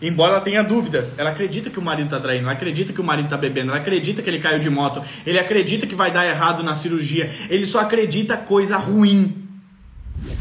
Embora 0.03 0.33
ela 0.33 0.41
tenha 0.41 0.63
dúvidas, 0.63 1.17
ela 1.19 1.31
acredita 1.31 1.71
que 1.71 1.79
o 1.79 1.83
marido 1.83 2.07
está 2.07 2.21
traindo, 2.21 2.43
ela 2.43 2.53
acredita 2.53 2.93
que 2.93 3.01
o 3.01 3.05
marido 3.05 3.27
está 3.27 3.37
bebendo, 3.37 3.71
ela 3.71 3.81
acredita 3.81 4.21
que 4.21 4.29
ele 4.29 4.41
caiu 4.41 4.59
de 4.59 4.69
moto, 4.69 5.03
ele 5.25 5.39
acredita 5.39 5.87
que 5.87 5.95
vai 5.95 6.11
dar 6.11 6.27
errado 6.27 6.63
na 6.63 6.75
cirurgia, 6.75 7.31
ele 7.49 7.65
só 7.65 7.81
acredita 7.81 8.37
coisa 8.37 8.77
ruim. 8.77 9.49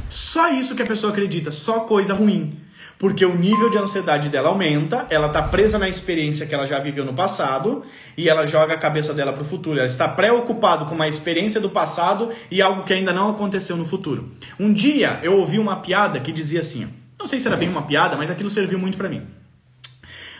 Só 0.10 0.50
isso 0.50 0.76
que 0.76 0.82
a 0.82 0.86
pessoa 0.86 1.14
acredita, 1.14 1.52
só 1.52 1.82
coisa 1.82 2.14
ruim. 2.14 2.63
Porque 3.04 3.26
o 3.26 3.36
nível 3.36 3.70
de 3.70 3.78
ansiedade 3.78 4.30
dela 4.30 4.48
aumenta, 4.48 5.06
ela 5.10 5.28
está 5.28 5.42
presa 5.42 5.78
na 5.78 5.90
experiência 5.90 6.46
que 6.46 6.56
ela 6.56 6.66
já 6.66 6.80
viveu 6.80 7.04
no 7.04 7.14
passado 7.14 7.84
e 8.16 8.30
ela 8.30 8.46
joga 8.46 8.76
a 8.76 8.78
cabeça 8.78 9.14
dela 9.14 9.34
para 9.34 9.42
o 9.42 9.46
futuro. 9.46 9.78
Ela 9.78 9.88
está 9.88 10.08
preocupado 10.08 10.86
com 10.86 10.96
uma 10.96 11.06
experiência 11.06 11.60
do 11.60 11.70
passado 11.70 12.30
e 12.50 12.62
algo 12.62 12.84
que 12.84 12.94
ainda 12.94 13.12
não 13.12 13.30
aconteceu 13.30 13.76
no 13.76 13.86
futuro. 13.86 14.32
Um 14.58 14.72
dia 14.72 15.20
eu 15.22 15.38
ouvi 15.38 15.60
uma 15.60 15.82
piada 15.82 16.18
que 16.22 16.32
dizia 16.32 16.62
assim: 16.62 16.88
não 17.20 17.28
sei 17.28 17.42
se 17.42 17.48
era 17.50 17.58
bem 17.58 17.68
uma 17.68 17.82
piada, 17.82 18.16
mas 18.16 18.32
aquilo 18.32 18.50
serviu 18.50 18.80
muito 18.80 18.98
para 18.98 19.10
mim. 19.10 19.28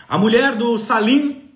A 0.08 0.16
mulher 0.16 0.54
do 0.54 0.78
Salim 0.78 1.50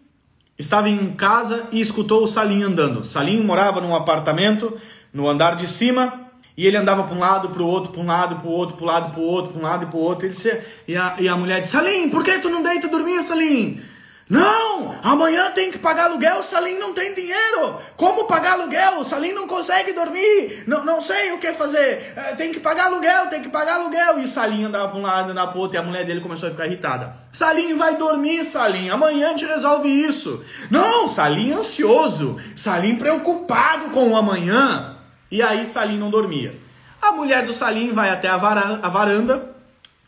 estava 0.58 0.90
em 0.90 1.12
casa 1.12 1.68
e 1.72 1.80
escutou 1.80 2.22
o 2.22 2.28
Salim 2.28 2.62
andando. 2.62 3.02
Salim 3.02 3.40
morava 3.40 3.80
num 3.80 3.94
apartamento 3.94 4.76
no 5.10 5.26
andar 5.26 5.56
de 5.56 5.66
cima 5.66 6.27
e 6.58 6.66
ele 6.66 6.76
andava 6.76 7.04
para 7.04 7.14
um 7.14 7.20
lado, 7.20 7.50
para 7.50 7.62
o 7.62 7.66
outro, 7.66 7.92
para 7.92 8.02
um 8.02 8.06
lado, 8.06 8.34
para 8.40 8.48
o 8.48 8.50
outro, 8.50 8.76
para 8.76 8.84
um 8.84 8.88
lado, 8.88 9.12
para 9.12 9.20
o 9.20 9.24
outro, 9.24 9.52
para 9.52 9.60
um 9.60 9.62
lado 9.62 9.84
e 9.84 9.86
para 9.86 9.96
o 9.96 10.00
outro. 10.00 10.26
Ele 10.26 10.34
disse, 10.34 10.60
e, 10.88 10.96
a, 10.96 11.14
e 11.20 11.28
a 11.28 11.36
mulher 11.36 11.60
disse: 11.60 11.70
Salim, 11.70 12.10
por 12.10 12.24
que 12.24 12.36
tu 12.40 12.50
não 12.50 12.64
deita 12.64 12.88
dormir, 12.88 13.22
Salim? 13.22 13.80
Não, 14.28 14.96
amanhã 15.04 15.52
tem 15.52 15.70
que 15.70 15.78
pagar 15.78 16.06
aluguel, 16.06 16.40
o 16.40 16.42
Salim 16.42 16.78
não 16.80 16.92
tem 16.92 17.14
dinheiro. 17.14 17.76
Como 17.96 18.24
pagar 18.24 18.54
aluguel? 18.54 18.98
O 18.98 19.04
Salim 19.04 19.32
não 19.32 19.46
consegue 19.46 19.92
dormir. 19.92 20.64
Não, 20.66 20.84
não 20.84 21.00
sei 21.00 21.30
o 21.30 21.38
que 21.38 21.52
fazer. 21.52 22.12
É, 22.16 22.34
tem 22.34 22.50
que 22.50 22.58
pagar 22.58 22.86
aluguel, 22.86 23.28
tem 23.28 23.40
que 23.40 23.48
pagar 23.48 23.76
aluguel. 23.76 24.18
E 24.18 24.26
Salim 24.26 24.64
andava 24.64 24.88
para 24.88 24.98
um 24.98 25.02
lado, 25.02 25.30
andava 25.30 25.52
para 25.52 25.58
o 25.58 25.62
outro, 25.62 25.76
e 25.76 25.78
a 25.78 25.82
mulher 25.84 26.04
dele 26.04 26.20
começou 26.20 26.48
a 26.48 26.50
ficar 26.50 26.66
irritada. 26.66 27.14
Salim 27.32 27.76
vai 27.76 27.96
dormir, 27.96 28.44
Salim. 28.44 28.90
Amanhã 28.90 29.28
a 29.28 29.30
gente 29.30 29.46
resolve 29.46 29.88
isso. 29.88 30.44
Não, 30.72 31.08
Salim 31.08 31.52
ansioso. 31.52 32.36
Salim 32.56 32.96
preocupado 32.96 33.90
com 33.90 34.10
o 34.10 34.16
amanhã. 34.16 34.97
E 35.30 35.42
aí 35.42 35.64
Salim 35.66 35.98
não 35.98 36.10
dormia. 36.10 36.58
A 37.00 37.12
mulher 37.12 37.46
do 37.46 37.52
Salim 37.52 37.92
vai 37.92 38.10
até 38.10 38.28
a 38.28 38.36
varanda, 38.36 38.86
a 38.86 38.88
varanda 38.88 39.56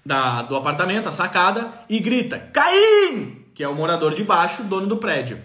da, 0.04 0.42
do 0.42 0.56
apartamento, 0.56 1.09
a 1.09 1.12
sacada, 1.12 1.72
e 1.88 1.98
grita: 2.00 2.38
Caim! 2.52 3.46
Que 3.54 3.62
é 3.62 3.68
o 3.68 3.74
morador 3.74 4.14
de 4.14 4.24
baixo, 4.24 4.62
dono 4.62 4.87
do 4.87 4.96
prédio. 4.96 5.42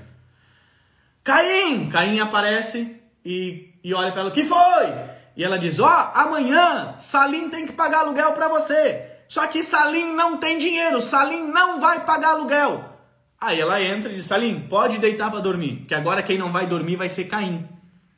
Caim! 1.24 1.90
Caim 1.90 2.20
aparece 2.20 3.02
e, 3.24 3.74
e 3.84 3.94
olha 3.94 4.12
para 4.12 4.22
ela: 4.22 4.32
que 4.32 4.46
foi? 4.46 4.94
E 5.36 5.44
ela 5.44 5.60
diz: 5.60 5.80
Ó, 5.80 5.88
oh, 5.88 6.18
amanhã 6.18 6.96
Salim 7.00 7.50
tem 7.50 7.66
que 7.66 7.74
pagar 7.74 8.00
aluguel 8.00 8.34
para 8.34 8.48
você. 8.48 9.12
Só 9.28 9.48
que 9.48 9.64
Salim 9.64 10.14
não 10.14 10.38
tem 10.38 10.58
dinheiro, 10.58 11.02
Salim 11.02 11.48
não 11.48 11.80
vai 11.82 12.06
pagar 12.06 12.32
aluguel. 12.32 12.94
Aí 13.40 13.60
ela 13.60 13.82
entra 13.82 14.12
e 14.12 14.16
diz: 14.16 14.26
Salim, 14.26 14.62
pode 14.62 14.98
deitar 14.98 15.30
para 15.30 15.42
dormir, 15.42 15.86
que 15.88 15.94
agora 15.94 16.24
quem 16.24 16.38
não 16.38 16.52
vai 16.52 16.66
dormir 16.66 16.96
vai 16.96 17.10
ser 17.10 17.26
Caim. 17.26 17.68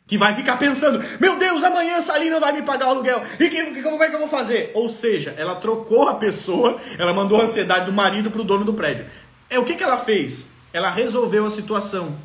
Que 0.07 0.17
vai 0.17 0.33
ficar 0.33 0.55
pensando, 0.55 1.03
meu 1.19 1.37
Deus, 1.37 1.61
amanhã 1.61 1.99
não 2.31 2.39
vai 2.39 2.53
me 2.53 2.61
pagar 2.61 2.87
o 2.87 2.89
aluguel. 2.91 3.21
E 3.37 3.49
que, 3.49 3.65
que, 3.73 3.81
como 3.81 4.01
é 4.01 4.09
que 4.09 4.15
eu 4.15 4.19
vou 4.19 4.27
fazer? 4.27 4.71
Ou 4.73 4.87
seja, 4.87 5.35
ela 5.37 5.55
trocou 5.55 6.07
a 6.07 6.15
pessoa, 6.15 6.79
ela 6.97 7.13
mandou 7.13 7.41
a 7.41 7.43
ansiedade 7.43 7.87
do 7.87 7.91
marido 7.91 8.31
para 8.31 8.41
o 8.41 8.45
dono 8.45 8.63
do 8.63 8.73
prédio. 8.73 9.05
É 9.49 9.59
o 9.59 9.65
que, 9.65 9.75
que 9.75 9.83
ela 9.83 9.97
fez? 9.97 10.49
Ela 10.71 10.89
resolveu 10.89 11.45
a 11.45 11.49
situação. 11.49 12.15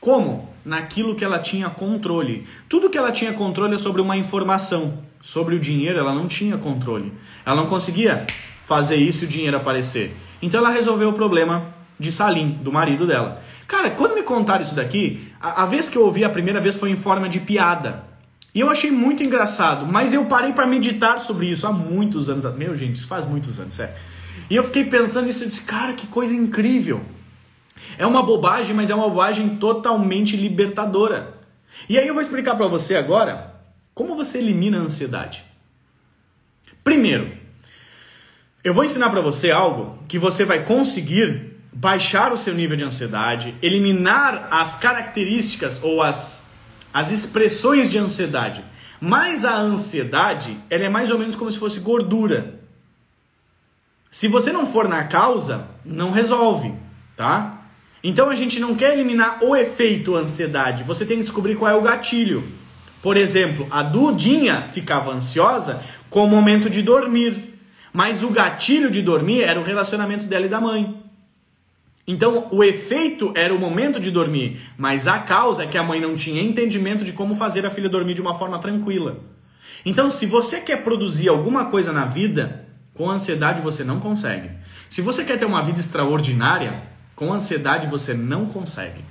Como? 0.00 0.50
Naquilo 0.64 1.14
que 1.14 1.24
ela 1.24 1.38
tinha 1.38 1.68
controle. 1.68 2.46
Tudo 2.68 2.88
que 2.88 2.96
ela 2.96 3.12
tinha 3.12 3.32
controle 3.32 3.74
é 3.74 3.78
sobre 3.78 4.00
uma 4.00 4.16
informação. 4.16 5.02
Sobre 5.20 5.54
o 5.54 5.60
dinheiro, 5.60 5.98
ela 5.98 6.14
não 6.14 6.26
tinha 6.26 6.56
controle. 6.56 7.12
Ela 7.44 7.56
não 7.56 7.66
conseguia 7.66 8.26
fazer 8.64 8.96
isso 8.96 9.24
e 9.24 9.26
o 9.26 9.30
dinheiro 9.30 9.56
aparecer. 9.56 10.16
Então 10.40 10.58
ela 10.58 10.70
resolveu 10.70 11.10
o 11.10 11.12
problema 11.12 11.74
de 12.00 12.10
Salim, 12.10 12.50
do 12.62 12.72
marido 12.72 13.06
dela. 13.06 13.42
Cara, 13.72 13.88
quando 13.88 14.14
me 14.14 14.22
contaram 14.22 14.60
isso 14.60 14.74
daqui, 14.74 15.32
a, 15.40 15.62
a 15.62 15.66
vez 15.66 15.88
que 15.88 15.96
eu 15.96 16.04
ouvi 16.04 16.22
a 16.22 16.28
primeira 16.28 16.60
vez 16.60 16.76
foi 16.76 16.90
em 16.90 16.94
forma 16.96 17.26
de 17.26 17.40
piada. 17.40 18.04
E 18.54 18.60
eu 18.60 18.68
achei 18.68 18.90
muito 18.90 19.22
engraçado, 19.22 19.86
mas 19.86 20.12
eu 20.12 20.26
parei 20.26 20.52
para 20.52 20.66
meditar 20.66 21.18
sobre 21.18 21.46
isso 21.46 21.66
há 21.66 21.72
muitos 21.72 22.28
anos. 22.28 22.44
Meu, 22.54 22.76
gente, 22.76 22.96
isso 22.96 23.08
faz 23.08 23.24
muitos 23.24 23.58
anos, 23.58 23.74
sério. 23.74 23.94
E 24.50 24.56
eu 24.56 24.62
fiquei 24.62 24.84
pensando 24.84 25.24
nisso 25.24 25.44
e 25.44 25.46
disse, 25.46 25.62
cara, 25.62 25.94
que 25.94 26.06
coisa 26.06 26.34
incrível. 26.34 27.00
É 27.96 28.06
uma 28.06 28.22
bobagem, 28.22 28.74
mas 28.74 28.90
é 28.90 28.94
uma 28.94 29.08
bobagem 29.08 29.56
totalmente 29.56 30.36
libertadora. 30.36 31.40
E 31.88 31.98
aí 31.98 32.06
eu 32.06 32.12
vou 32.12 32.22
explicar 32.22 32.56
para 32.56 32.68
você 32.68 32.94
agora 32.94 33.54
como 33.94 34.14
você 34.14 34.36
elimina 34.36 34.76
a 34.76 34.82
ansiedade. 34.82 35.42
Primeiro, 36.84 37.32
eu 38.62 38.74
vou 38.74 38.84
ensinar 38.84 39.08
para 39.08 39.22
você 39.22 39.50
algo 39.50 39.98
que 40.06 40.18
você 40.18 40.44
vai 40.44 40.62
conseguir 40.62 41.51
baixar 41.72 42.32
o 42.32 42.38
seu 42.38 42.54
nível 42.54 42.76
de 42.76 42.84
ansiedade, 42.84 43.54
eliminar 43.62 44.48
as 44.50 44.74
características 44.74 45.80
ou 45.82 46.02
as, 46.02 46.44
as 46.92 47.10
expressões 47.10 47.90
de 47.90 47.98
ansiedade. 47.98 48.64
Mas 49.00 49.44
a 49.44 49.56
ansiedade, 49.56 50.56
ela 50.68 50.84
é 50.84 50.88
mais 50.88 51.10
ou 51.10 51.18
menos 51.18 51.34
como 51.34 51.50
se 51.50 51.58
fosse 51.58 51.80
gordura. 51.80 52.60
Se 54.10 54.28
você 54.28 54.52
não 54.52 54.66
for 54.66 54.86
na 54.86 55.04
causa, 55.04 55.66
não 55.84 56.10
resolve, 56.10 56.74
tá? 57.16 57.62
Então 58.04 58.28
a 58.28 58.36
gente 58.36 58.60
não 58.60 58.74
quer 58.74 58.92
eliminar 58.92 59.42
o 59.42 59.56
efeito 59.56 60.14
ansiedade, 60.14 60.82
você 60.82 61.06
tem 61.06 61.16
que 61.18 61.24
descobrir 61.24 61.56
qual 61.56 61.70
é 61.70 61.74
o 61.74 61.82
gatilho. 61.82 62.44
Por 63.02 63.16
exemplo, 63.16 63.66
a 63.70 63.82
Dudinha 63.82 64.68
ficava 64.72 65.12
ansiosa 65.12 65.82
com 66.08 66.24
o 66.24 66.28
momento 66.28 66.70
de 66.70 66.82
dormir. 66.82 67.58
Mas 67.92 68.22
o 68.22 68.28
gatilho 68.28 68.90
de 68.90 69.02
dormir 69.02 69.42
era 69.42 69.60
o 69.60 69.64
relacionamento 69.64 70.24
dela 70.26 70.46
e 70.46 70.48
da 70.48 70.60
mãe. 70.60 71.02
Então, 72.12 72.46
o 72.50 72.62
efeito 72.62 73.32
era 73.34 73.54
o 73.54 73.58
momento 73.58 73.98
de 73.98 74.10
dormir, 74.10 74.60
mas 74.76 75.08
a 75.08 75.20
causa 75.20 75.62
é 75.62 75.66
que 75.66 75.78
a 75.78 75.82
mãe 75.82 75.98
não 75.98 76.14
tinha 76.14 76.42
entendimento 76.42 77.06
de 77.06 77.12
como 77.12 77.34
fazer 77.34 77.64
a 77.64 77.70
filha 77.70 77.88
dormir 77.88 78.12
de 78.12 78.20
uma 78.20 78.38
forma 78.38 78.58
tranquila. 78.58 79.20
Então, 79.82 80.10
se 80.10 80.26
você 80.26 80.60
quer 80.60 80.84
produzir 80.84 81.30
alguma 81.30 81.70
coisa 81.70 81.90
na 81.90 82.04
vida, 82.04 82.68
com 82.92 83.10
ansiedade 83.10 83.62
você 83.62 83.82
não 83.82 83.98
consegue. 83.98 84.50
Se 84.90 85.00
você 85.00 85.24
quer 85.24 85.38
ter 85.38 85.46
uma 85.46 85.62
vida 85.62 85.80
extraordinária, 85.80 86.82
com 87.16 87.32
ansiedade 87.32 87.86
você 87.86 88.12
não 88.12 88.44
consegue. 88.44 89.02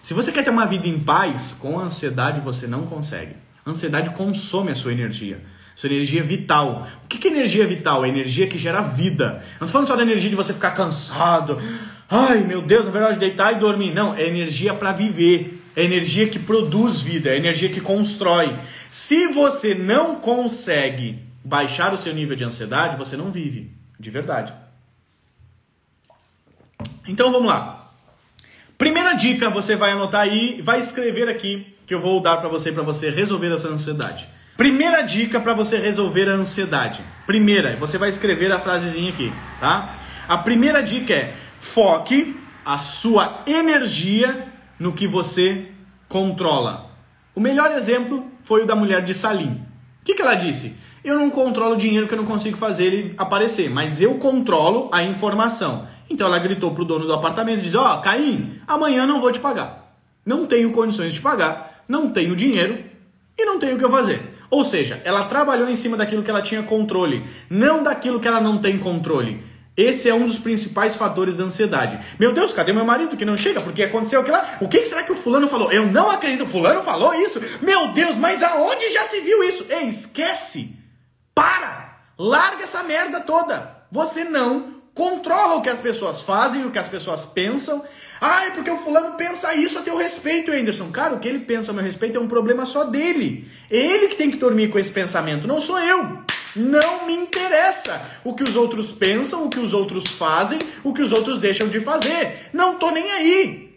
Se 0.00 0.14
você 0.14 0.32
quer 0.32 0.42
ter 0.42 0.48
uma 0.48 0.64
vida 0.64 0.88
em 0.88 0.98
paz, 0.98 1.52
com 1.52 1.78
ansiedade 1.78 2.40
você 2.40 2.66
não 2.66 2.86
consegue. 2.86 3.34
A 3.66 3.70
ansiedade 3.70 4.08
consome 4.14 4.70
a 4.70 4.74
sua 4.74 4.92
energia. 4.92 5.42
Sua 5.76 5.90
energia 5.90 6.22
vital. 6.22 6.88
O 7.04 7.06
que 7.06 7.28
é 7.28 7.30
energia 7.30 7.66
vital? 7.66 8.04
É 8.04 8.08
energia 8.08 8.46
que 8.46 8.58
gera 8.58 8.80
vida. 8.80 9.44
Não 9.60 9.66
estou 9.66 9.68
falando 9.68 9.86
só 9.86 9.94
da 9.94 10.02
energia 10.02 10.30
de 10.30 10.34
você 10.34 10.54
ficar 10.54 10.70
cansado. 10.70 11.60
Ai, 12.08 12.38
meu 12.38 12.62
Deus, 12.62 12.86
na 12.86 12.90
verdade, 12.90 13.18
deitar 13.18 13.52
e 13.52 13.60
dormir. 13.60 13.92
Não, 13.92 14.14
é 14.14 14.26
energia 14.26 14.72
para 14.72 14.92
viver. 14.92 15.62
É 15.76 15.84
energia 15.84 16.26
que 16.26 16.38
produz 16.38 17.02
vida, 17.02 17.28
é 17.28 17.36
energia 17.36 17.68
que 17.68 17.82
constrói. 17.82 18.56
Se 18.90 19.28
você 19.28 19.74
não 19.74 20.16
consegue 20.16 21.18
baixar 21.44 21.92
o 21.92 21.98
seu 21.98 22.14
nível 22.14 22.34
de 22.34 22.44
ansiedade, 22.44 22.96
você 22.96 23.14
não 23.14 23.30
vive, 23.30 23.70
de 24.00 24.10
verdade. 24.10 24.54
Então 27.06 27.30
vamos 27.30 27.48
lá. 27.48 27.92
Primeira 28.78 29.12
dica, 29.12 29.50
você 29.50 29.76
vai 29.76 29.92
anotar 29.92 30.22
aí, 30.22 30.62
vai 30.62 30.78
escrever 30.78 31.28
aqui 31.28 31.76
que 31.86 31.94
eu 31.94 32.00
vou 32.00 32.20
dar 32.22 32.38
para 32.38 32.48
você 32.48 32.72
para 32.72 32.82
você 32.82 33.10
resolver 33.10 33.52
essa 33.52 33.68
ansiedade. 33.68 34.26
Primeira 34.56 35.02
dica 35.02 35.38
para 35.38 35.52
você 35.52 35.76
resolver 35.76 36.28
a 36.30 36.32
ansiedade. 36.32 37.02
Primeira, 37.26 37.76
você 37.76 37.98
vai 37.98 38.08
escrever 38.08 38.50
a 38.50 38.58
frasezinha 38.58 39.12
aqui, 39.12 39.30
tá? 39.60 39.96
A 40.26 40.38
primeira 40.38 40.82
dica 40.82 41.12
é: 41.12 41.34
foque 41.60 42.40
a 42.64 42.78
sua 42.78 43.42
energia 43.46 44.48
no 44.78 44.94
que 44.94 45.06
você 45.06 45.68
controla. 46.08 46.90
O 47.34 47.40
melhor 47.40 47.70
exemplo 47.72 48.24
foi 48.44 48.62
o 48.62 48.66
da 48.66 48.74
mulher 48.74 49.04
de 49.04 49.12
Salim. 49.12 49.62
O 50.00 50.04
que, 50.04 50.14
que 50.14 50.22
ela 50.22 50.34
disse? 50.34 50.74
Eu 51.04 51.18
não 51.18 51.28
controlo 51.28 51.74
o 51.74 51.78
dinheiro 51.78 52.08
que 52.08 52.14
eu 52.14 52.18
não 52.18 52.24
consigo 52.24 52.56
fazer 52.56 52.86
ele 52.86 53.14
aparecer, 53.18 53.68
mas 53.68 54.00
eu 54.00 54.14
controlo 54.14 54.88
a 54.90 55.02
informação. 55.02 55.86
Então 56.08 56.26
ela 56.26 56.38
gritou 56.38 56.72
pro 56.72 56.84
dono 56.84 57.04
do 57.04 57.12
apartamento 57.12 57.58
e 57.58 57.62
disse: 57.62 57.76
Ó, 57.76 57.94
oh, 57.94 58.00
Caim, 58.00 58.58
amanhã 58.66 59.06
não 59.06 59.20
vou 59.20 59.30
te 59.30 59.38
pagar. 59.38 59.94
Não 60.24 60.46
tenho 60.46 60.72
condições 60.72 61.12
de 61.12 61.20
pagar, 61.20 61.84
não 61.86 62.10
tenho 62.10 62.34
dinheiro 62.34 62.82
e 63.38 63.44
não 63.44 63.58
tenho 63.58 63.76
o 63.76 63.78
que 63.78 63.84
eu 63.84 63.90
fazer. 63.90 64.35
Ou 64.50 64.64
seja, 64.64 65.00
ela 65.04 65.24
trabalhou 65.24 65.68
em 65.68 65.76
cima 65.76 65.96
daquilo 65.96 66.22
que 66.22 66.30
ela 66.30 66.42
tinha 66.42 66.62
controle, 66.62 67.24
não 67.50 67.82
daquilo 67.82 68.20
que 68.20 68.28
ela 68.28 68.40
não 68.40 68.58
tem 68.58 68.78
controle. 68.78 69.42
Esse 69.76 70.08
é 70.08 70.14
um 70.14 70.26
dos 70.26 70.38
principais 70.38 70.96
fatores 70.96 71.36
da 71.36 71.44
ansiedade. 71.44 72.00
Meu 72.18 72.32
Deus, 72.32 72.50
cadê 72.50 72.72
meu 72.72 72.84
marido 72.84 73.16
que 73.16 73.26
não 73.26 73.36
chega? 73.36 73.60
Porque 73.60 73.82
aconteceu 73.82 74.20
aquilo 74.20 74.36
lá. 74.36 74.56
O 74.60 74.68
que 74.68 74.86
será 74.86 75.02
que 75.02 75.12
o 75.12 75.16
fulano 75.16 75.48
falou? 75.48 75.70
Eu 75.70 75.86
não 75.86 76.10
acredito. 76.10 76.46
Fulano 76.46 76.82
falou 76.82 77.14
isso? 77.14 77.42
Meu 77.60 77.88
Deus, 77.88 78.16
mas 78.16 78.42
aonde 78.42 78.90
já 78.90 79.04
se 79.04 79.20
viu 79.20 79.44
isso? 79.44 79.66
Ei, 79.68 79.86
esquece. 79.86 80.74
Para. 81.34 81.98
Larga 82.18 82.62
essa 82.64 82.82
merda 82.82 83.20
toda. 83.20 83.84
Você 83.92 84.24
não 84.24 84.75
controla 84.96 85.56
o 85.56 85.62
que 85.62 85.68
as 85.68 85.78
pessoas 85.78 86.22
fazem, 86.22 86.64
o 86.64 86.70
que 86.70 86.78
as 86.78 86.88
pessoas 86.88 87.26
pensam. 87.26 87.84
Ah, 88.18 88.46
é 88.46 88.50
porque 88.50 88.70
o 88.70 88.78
fulano 88.78 89.14
pensa 89.14 89.54
isso 89.54 89.78
a 89.78 89.82
teu 89.82 89.94
respeito, 89.94 90.50
Anderson. 90.50 90.90
Cara, 90.90 91.14
o 91.14 91.20
que 91.20 91.28
ele 91.28 91.40
pensa 91.40 91.70
a 91.70 91.74
meu 91.74 91.84
respeito 91.84 92.16
é 92.16 92.20
um 92.20 92.26
problema 92.26 92.64
só 92.64 92.82
dele. 92.82 93.46
Ele 93.70 94.08
que 94.08 94.16
tem 94.16 94.30
que 94.30 94.38
dormir 94.38 94.68
com 94.68 94.78
esse 94.78 94.90
pensamento, 94.90 95.46
não 95.46 95.60
sou 95.60 95.78
eu. 95.78 96.18
Não 96.56 97.06
me 97.06 97.12
interessa 97.12 98.00
o 98.24 98.34
que 98.34 98.42
os 98.42 98.56
outros 98.56 98.90
pensam, 98.90 99.44
o 99.44 99.50
que 99.50 99.60
os 99.60 99.74
outros 99.74 100.04
fazem, 100.12 100.58
o 100.82 100.94
que 100.94 101.02
os 101.02 101.12
outros 101.12 101.38
deixam 101.38 101.68
de 101.68 101.78
fazer. 101.80 102.48
Não 102.54 102.78
tô 102.78 102.90
nem 102.90 103.12
aí. 103.12 103.76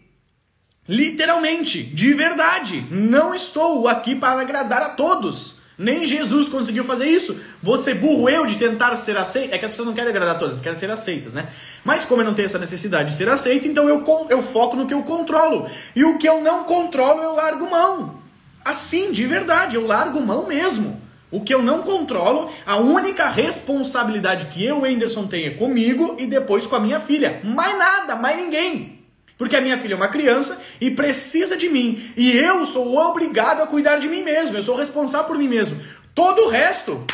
Literalmente, 0.88 1.84
de 1.84 2.14
verdade, 2.14 2.86
não 2.90 3.36
estou 3.36 3.90
aqui 3.90 4.16
para 4.16 4.40
agradar 4.40 4.82
a 4.82 4.90
todos. 4.90 5.59
Nem 5.80 6.04
Jesus 6.04 6.50
conseguiu 6.50 6.84
fazer 6.84 7.06
isso. 7.06 7.38
Você 7.64 7.94
burro 7.94 8.28
eu 8.30 8.46
de 8.46 8.58
tentar 8.58 8.94
ser 8.98 9.16
aceito. 9.16 9.54
É 9.54 9.58
que 9.58 9.64
as 9.64 9.72
pessoas 9.72 9.88
não 9.88 9.96
querem 9.96 10.10
agradar 10.10 10.38
todas, 10.38 10.60
querem 10.60 10.78
ser 10.78 10.92
aceitas, 10.92 11.34
né? 11.34 11.48
Mas 11.86 12.04
como 12.04 12.22
eu 12.22 12.26
não 12.26 12.34
tenho 12.34 12.48
essa 12.48 12.60
necessidade 12.60 13.12
de 13.12 13.16
ser 13.16 13.30
aceito, 13.30 13.66
então 13.66 13.88
eu, 13.88 14.04
eu 14.30 14.44
foco 14.44 14.76
no 14.76 14.86
que 14.86 14.94
eu 14.94 15.04
controlo. 15.04 15.70
E 15.96 16.04
o 16.04 16.18
que 16.18 16.28
eu 16.28 16.42
não 16.42 16.66
controlo, 16.66 17.24
eu 17.24 17.34
largo 17.34 17.72
mão. 17.72 18.20
Assim, 18.64 19.14
de 19.14 19.26
verdade, 19.26 19.78
eu 19.78 19.88
largo 19.88 20.20
mão 20.20 20.46
mesmo. 20.46 21.02
O 21.32 21.40
que 21.40 21.54
eu 21.54 21.62
não 21.62 21.82
controlo, 21.84 22.52
a 22.66 22.76
única 22.76 23.30
responsabilidade 23.30 24.48
que 24.48 24.66
eu, 24.66 24.84
Anderson, 24.84 25.28
tenho 25.28 25.48
é 25.48 25.52
comigo 25.52 26.18
e 26.20 26.28
depois 26.28 26.68
com 26.68 26.76
a 26.76 26.80
minha 26.80 27.00
filha. 27.00 27.40
Mais 27.42 27.78
nada, 27.78 28.18
mais 28.18 28.36
ninguém. 28.36 28.99
Porque 29.40 29.56
a 29.56 29.62
minha 29.62 29.78
filha 29.78 29.94
é 29.94 29.96
uma 29.96 30.10
criança 30.10 30.60
e 30.82 30.92
precisa 30.92 31.56
de 31.56 31.70
mim. 31.70 32.12
E 32.18 32.30
eu 32.38 32.66
sou 32.66 32.98
obrigado 32.98 33.64
a 33.64 33.68
cuidar 33.68 33.98
de 33.98 34.10
mim 34.10 34.22
mesmo. 34.22 34.58
Eu 34.58 34.62
sou 34.62 34.76
responsável 34.76 35.28
por 35.28 35.38
mim 35.38 35.48
mesmo. 35.48 35.82
Todo 36.14 36.42
o 36.42 36.50
resto, 36.50 37.06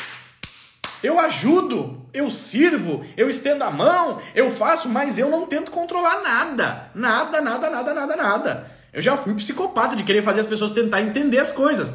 eu 1.04 1.20
ajudo, 1.20 2.10
eu 2.12 2.32
sirvo, 2.32 3.06
eu 3.16 3.30
estendo 3.30 3.64
a 3.64 3.70
mão, 3.70 4.20
eu 4.34 4.50
faço, 4.50 4.90
mas 4.90 5.20
eu 5.20 5.30
não 5.30 5.46
tento 5.46 5.70
controlar 5.70 6.24
nada. 6.24 6.90
Nada, 6.96 7.40
nada, 7.40 7.70
nada, 7.70 7.94
nada, 7.94 8.16
nada. 8.16 8.72
Eu 8.92 9.04
já 9.04 9.16
fui 9.16 9.36
psicopata 9.36 9.96
de 9.96 10.04
querer 10.04 10.24
fazer 10.24 10.40
as 10.40 10.48
pessoas 10.48 10.72
tentar 10.72 11.04
entender 11.04 11.38
as 11.38 11.52
coisas. 11.52 11.92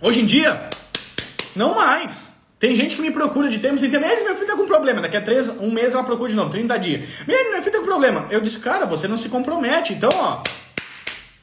Hoje 0.00 0.20
em 0.20 0.26
dia, 0.26 0.68
não 1.54 1.76
mais. 1.76 2.27
Tem 2.58 2.74
gente 2.74 2.96
que 2.96 3.02
me 3.02 3.10
procura 3.10 3.48
de 3.48 3.58
tempos 3.58 3.82
em 3.82 3.90
tempos. 3.90 4.08
Meu 4.08 4.34
filho 4.34 4.46
tá 4.46 4.56
com 4.56 4.66
problema. 4.66 5.00
Daqui 5.00 5.16
a 5.16 5.22
três, 5.22 5.48
um 5.48 5.70
mês 5.70 5.94
ela 5.94 6.02
procura 6.02 6.28
de 6.28 6.34
novo, 6.34 6.50
30 6.50 6.76
dias. 6.78 7.08
Meu 7.26 7.62
filho 7.62 7.72
tá 7.72 7.78
com 7.78 7.84
problema. 7.84 8.26
Eu 8.30 8.40
disse, 8.40 8.58
cara, 8.58 8.84
você 8.84 9.06
não 9.06 9.16
se 9.16 9.28
compromete. 9.28 9.92
Então, 9.92 10.10
ó. 10.12 10.42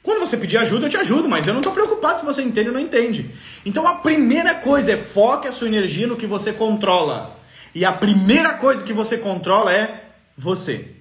Quando 0.03 0.19
você 0.19 0.37
pedir 0.37 0.57
ajuda, 0.57 0.85
eu 0.85 0.89
te 0.89 0.97
ajudo, 0.97 1.27
mas 1.27 1.47
eu 1.47 1.53
não 1.53 1.61
tô 1.61 1.71
preocupado 1.71 2.19
se 2.19 2.25
você 2.25 2.43
entende 2.43 2.67
ou 2.67 2.73
não 2.75 2.79
entende. 2.79 3.31
Então 3.65 3.87
a 3.87 3.95
primeira 3.95 4.53
coisa 4.53 4.91
é 4.91 4.97
foque 4.97 5.47
a 5.47 5.51
sua 5.51 5.67
energia 5.67 6.05
no 6.05 6.15
que 6.15 6.27
você 6.27 6.53
controla. 6.53 7.39
E 7.73 7.83
a 7.83 7.91
primeira 7.91 8.53
coisa 8.53 8.83
que 8.83 8.93
você 8.93 9.17
controla 9.17 9.73
é 9.73 10.03
você. 10.37 10.91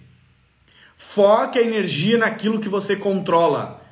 Foque 0.96 1.58
a 1.58 1.62
energia 1.62 2.16
naquilo 2.16 2.58
que 2.58 2.68
você 2.68 2.96
controla. 2.96 3.84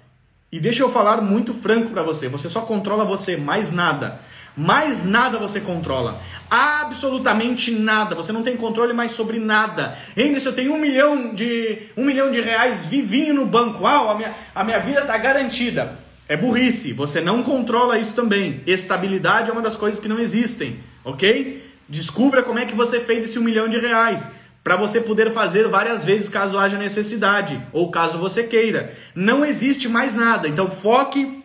E 0.51 0.59
deixa 0.59 0.83
eu 0.83 0.91
falar 0.91 1.21
muito 1.21 1.53
franco 1.53 1.91
para 1.91 2.03
você, 2.03 2.29
você 2.29 2.49
só 2.49 2.63
controla 2.63 3.05
você, 3.05 3.37
mais 3.37 3.71
nada. 3.71 4.21
Mais 4.57 5.07
nada 5.07 5.39
você 5.39 5.61
controla. 5.61 6.21
Absolutamente 6.51 7.71
nada. 7.71 8.15
Você 8.15 8.33
não 8.33 8.43
tem 8.43 8.57
controle 8.57 8.93
mais 8.93 9.13
sobre 9.13 9.39
nada. 9.39 9.97
Se 10.15 10.47
eu 10.47 10.53
tenho 10.53 10.75
um 10.75 10.79
milhão 10.79 11.33
de, 11.35 11.83
um 11.97 12.05
milhão 12.05 12.31
de 12.31 12.41
reais 12.41 12.85
vivinho 12.85 13.33
no 13.35 13.47
banco, 13.47 13.87
ah, 13.87 14.11
a, 14.11 14.15
minha, 14.15 14.35
a 14.55 14.63
minha 14.63 14.79
vida 14.79 15.01
está 15.01 15.17
garantida. 15.17 15.99
É 16.29 16.37
burrice, 16.37 16.93
você 16.93 17.21
não 17.21 17.43
controla 17.43 17.99
isso 17.99 18.15
também. 18.15 18.63
Estabilidade 18.67 19.51
é 19.51 19.53
uma 19.53 19.63
das 19.63 19.77
coisas 19.77 19.99
que 19.99 20.09
não 20.09 20.19
existem, 20.19 20.79
ok? 21.05 21.63
Descubra 21.89 22.43
como 22.43 22.59
é 22.59 22.65
que 22.65 22.75
você 22.75 23.01
fez 23.01 23.25
esse 23.25 23.39
um 23.39 23.43
milhão 23.43 23.69
de 23.69 23.79
reais 23.79 24.31
para 24.63 24.77
você 24.77 25.01
poder 25.01 25.33
fazer 25.33 25.69
várias 25.69 26.05
vezes 26.05 26.29
caso 26.29 26.59
haja 26.59 26.79
necessidade 26.79 27.61
ou 27.73 27.91
caso 27.91 28.19
você 28.19 28.45
queira. 28.45 28.95
Não 29.15 29.45
existe 29.45 29.89
mais 29.89 30.15
nada. 30.15 30.49
Então 30.49 30.71
foque 30.71 31.43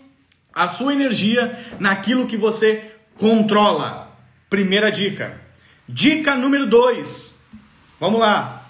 a 0.53 0.67
sua 0.67 0.93
energia 0.93 1.57
naquilo 1.79 2.27
que 2.27 2.37
você 2.37 2.96
controla. 3.17 4.15
Primeira 4.49 4.91
dica. 4.91 5.39
Dica 5.87 6.35
número 6.35 6.67
2. 6.67 7.35
Vamos 7.99 8.19
lá. 8.19 8.65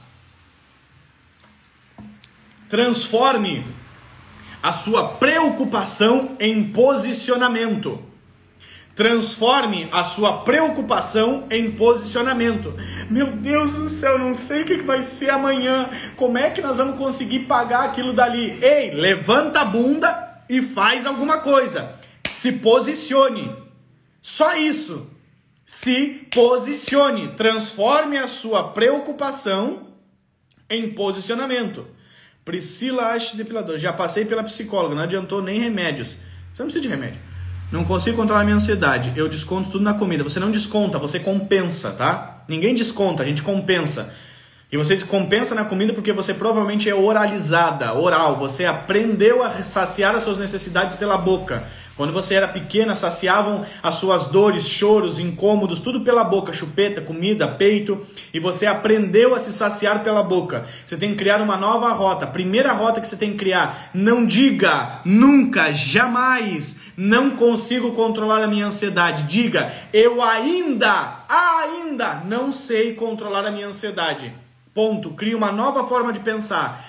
Transforme 2.70 3.66
a 4.62 4.72
sua 4.72 5.10
preocupação 5.10 6.36
em 6.40 6.72
posicionamento. 6.72 8.04
Transforme 8.96 9.88
a 9.92 10.04
sua 10.04 10.40
preocupação 10.40 11.46
em 11.52 11.72
posicionamento. 11.72 12.74
Meu 13.10 13.28
Deus 13.28 13.74
do 13.74 13.90
céu, 13.90 14.18
não 14.18 14.34
sei 14.34 14.64
o 14.64 14.66
que 14.66 14.78
vai 14.78 15.04
ser 15.04 15.30
amanhã. 15.30 15.90
Como 16.16 16.38
é 16.38 16.50
que 16.50 16.62
nós 16.62 16.78
vamos 16.78 16.98
conseguir 16.98 17.42
pagar 17.42 17.86
aquilo 17.86 18.12
dali? 18.12 18.58
Ei, 18.60 18.92
levanta 18.92 19.62
a 19.62 19.66
bunda 19.66 20.42
e 20.50 20.64
faz 20.64 21.06
alguma 21.06 21.38
coisa. 21.38 21.94
Se 22.28 22.52
posicione. 22.54 23.67
Só 24.28 24.58
isso. 24.58 25.10
Se 25.66 26.28
posicione. 26.34 27.30
Transforme 27.38 28.18
a 28.18 28.28
sua 28.28 28.72
preocupação 28.72 29.88
em 30.70 30.92
posicionamento. 30.92 31.88
Priscila 32.44 33.13
Ache 33.13 33.38
Depilador. 33.38 33.78
Já 33.78 33.94
passei 33.94 34.26
pela 34.26 34.44
psicóloga, 34.44 34.96
não 34.96 35.04
adiantou 35.04 35.42
nem 35.42 35.62
remédios. 35.62 36.18
Você 36.54 36.62
não 36.62 36.66
precisa 36.66 36.82
de 36.82 36.90
remédio. 36.90 37.22
Não 37.72 37.86
consigo 37.86 38.18
controlar 38.18 38.44
minha 38.44 38.58
ansiedade. 38.58 39.13
Eu 39.16 39.30
desconto 39.30 39.70
tudo 39.70 39.86
na 39.86 39.94
comida. 39.94 40.26
Você 40.26 40.42
não 40.42 40.52
desconta, 40.52 41.00
você 41.00 41.22
compensa, 41.22 41.92
tá? 41.92 42.44
Ninguém 42.50 42.76
desconta, 42.76 43.24
a 43.24 43.26
gente 43.26 43.42
compensa. 43.42 44.13
E 44.70 44.76
você 44.76 44.98
compensa 44.98 45.56
na 45.56 45.63
comida 45.63 45.94
porque 45.94 46.12
você 46.12 46.34
provavelmente 46.34 46.90
é 46.90 46.94
oralizada, 46.94 47.94
oral. 47.94 48.38
Você 48.40 48.66
aprendeu 48.66 49.42
a 49.42 49.63
saciar 49.63 50.16
as 50.16 50.24
suas 50.24 50.38
necessidades 50.38 50.98
pela 50.98 51.18
boca. 51.18 51.66
Quando 51.98 52.14
você 52.14 52.36
era 52.36 52.48
pequena, 52.48 52.94
saciavam 52.94 53.66
as 53.82 53.96
suas 53.96 54.28
dores, 54.28 54.70
choros, 54.70 55.18
incômodos, 55.18 55.80
tudo 55.80 56.02
pela 56.02 56.24
boca, 56.24 56.54
chupeta, 56.54 57.02
comida, 57.02 57.48
peito, 57.48 58.06
e 58.32 58.40
você 58.40 58.68
aprendeu 58.68 59.34
a 59.34 59.40
se 59.40 59.52
saciar 59.52 60.04
pela 60.04 60.22
boca. 60.22 60.66
Você 60.86 60.96
tem 60.96 61.10
que 61.10 61.18
criar 61.18 61.42
uma 61.42 61.58
nova 61.58 61.92
rota. 61.94 62.28
Primeira 62.28 62.72
rota 62.72 63.02
que 63.02 63.08
você 63.08 63.18
tem 63.18 63.32
que 63.32 63.38
criar: 63.38 63.90
não 63.96 64.26
diga 64.26 65.02
nunca, 65.04 65.74
jamais, 65.74 66.76
não 66.96 67.32
consigo 67.32 67.92
controlar 67.94 68.44
a 68.44 68.48
minha 68.48 68.68
ansiedade. 68.68 69.24
Diga, 69.24 69.74
eu 69.92 70.22
ainda, 70.22 71.26
ainda 71.28 72.22
não 72.26 72.54
sei 72.54 72.94
controlar 72.94 73.44
a 73.44 73.52
minha 73.52 73.68
ansiedade. 73.68 74.32
Ponto. 74.72 75.10
Crie 75.16 75.34
uma 75.34 75.52
nova 75.52 75.88
forma 75.88 76.14
de 76.14 76.20
pensar. 76.20 76.86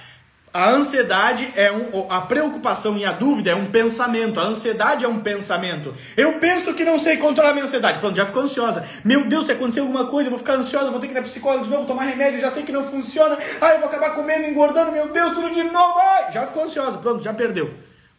A 0.59 0.71
ansiedade 0.71 1.53
é 1.55 1.71
um. 1.71 2.11
A 2.11 2.23
preocupação 2.23 2.99
e 2.99 3.05
a 3.05 3.13
dúvida 3.13 3.51
é 3.51 3.55
um 3.55 3.67
pensamento. 3.67 4.41
A 4.41 4.43
ansiedade 4.43 5.05
é 5.05 5.09
um 5.09 5.21
pensamento. 5.21 5.95
Eu 6.17 6.41
penso 6.41 6.75
que 6.75 6.85
não 6.85 6.99
sei 6.99 7.17
controlar 7.17 7.51
a 7.51 7.53
minha 7.53 7.65
ansiedade. 7.65 8.01
Pronto, 8.01 8.17
já 8.17 8.27
ficou 8.27 8.43
ansiosa. 8.43 8.85
Meu 9.05 9.25
Deus, 9.25 9.47
se 9.47 9.53
acontecer 9.53 9.79
alguma 9.79 10.07
coisa, 10.07 10.27
eu 10.27 10.31
vou 10.33 10.39
ficar 10.41 10.55
ansiosa, 10.55 10.91
vou 10.91 10.99
ter 10.99 11.07
que 11.07 11.13
ir 11.13 11.15
na 11.15 11.23
psicóloga 11.23 11.63
de 11.63 11.71
novo, 11.71 11.87
tomar 11.87 12.07
remédio, 12.07 12.41
já 12.41 12.51
sei 12.51 12.65
que 12.65 12.73
não 12.73 12.83
funciona. 12.91 13.39
Ai, 13.61 13.77
eu 13.77 13.79
vou 13.79 13.89
acabar 13.89 14.17
comendo, 14.17 14.49
engordando, 14.49 14.91
meu 14.91 15.07
Deus, 15.13 15.33
tudo 15.33 15.49
de 15.55 15.63
novo. 15.63 15.97
Ai, 15.97 16.33
já 16.33 16.45
ficou 16.45 16.65
ansiosa. 16.65 16.99
Pronto, 16.99 17.23
já 17.23 17.33
perdeu. 17.33 17.73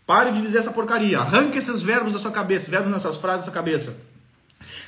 Pare 0.08 0.32
de 0.32 0.42
dizer 0.42 0.60
essa 0.60 0.72
porcaria. 0.72 1.20
Arranque 1.20 1.58
esses 1.58 1.82
verbos 1.82 2.14
da 2.14 2.20
sua 2.20 2.32
cabeça, 2.32 2.72
verbos 2.72 2.90
nessas 2.90 3.18
frases 3.18 3.42
da 3.42 3.52
sua 3.52 3.54
cabeça. 3.54 3.98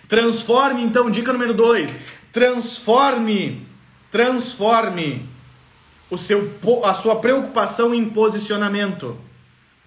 Transforme, 0.08 0.82
então, 0.84 1.12
dica 1.12 1.34
número 1.34 1.54
2. 1.54 1.94
Transforme. 2.32 3.68
Transforme 4.10 5.30
o 6.12 6.18
seu, 6.18 6.54
a 6.84 6.94
sua 6.94 7.16
preocupação 7.16 7.96
em 7.96 8.08
posicionamento. 8.10 9.18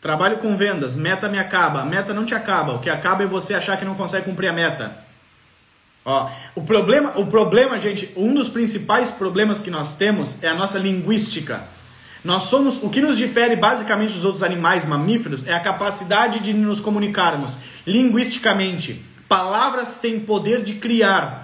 Trabalho 0.00 0.38
com 0.38 0.56
vendas, 0.56 0.96
meta 0.96 1.28
me 1.28 1.38
acaba. 1.38 1.84
Meta 1.84 2.12
não 2.12 2.24
te 2.24 2.34
acaba. 2.34 2.72
O 2.72 2.80
que 2.80 2.90
acaba 2.90 3.22
é 3.22 3.26
você 3.26 3.54
achar 3.54 3.76
que 3.76 3.84
não 3.84 3.94
consegue 3.94 4.24
cumprir 4.24 4.48
a 4.48 4.52
meta. 4.52 4.96
Ó, 6.04 6.30
o 6.54 6.62
problema, 6.62 7.12
o 7.16 7.26
problema, 7.26 7.78
gente, 7.78 8.10
um 8.16 8.34
dos 8.34 8.48
principais 8.48 9.10
problemas 9.10 9.62
que 9.62 9.70
nós 9.70 9.94
temos 9.94 10.42
é 10.42 10.48
a 10.48 10.54
nossa 10.54 10.78
linguística. 10.78 11.62
Nós 12.22 12.44
somos, 12.44 12.82
o 12.82 12.88
que 12.88 13.02
nos 13.02 13.18
difere 13.18 13.54
basicamente 13.54 14.14
dos 14.14 14.24
outros 14.24 14.42
animais 14.42 14.84
mamíferos 14.86 15.46
é 15.46 15.52
a 15.52 15.60
capacidade 15.60 16.40
de 16.40 16.54
nos 16.54 16.80
comunicarmos 16.80 17.56
linguisticamente. 17.86 19.04
Palavras 19.28 19.98
têm 19.98 20.20
poder 20.20 20.62
de 20.62 20.74
criar. 20.74 21.43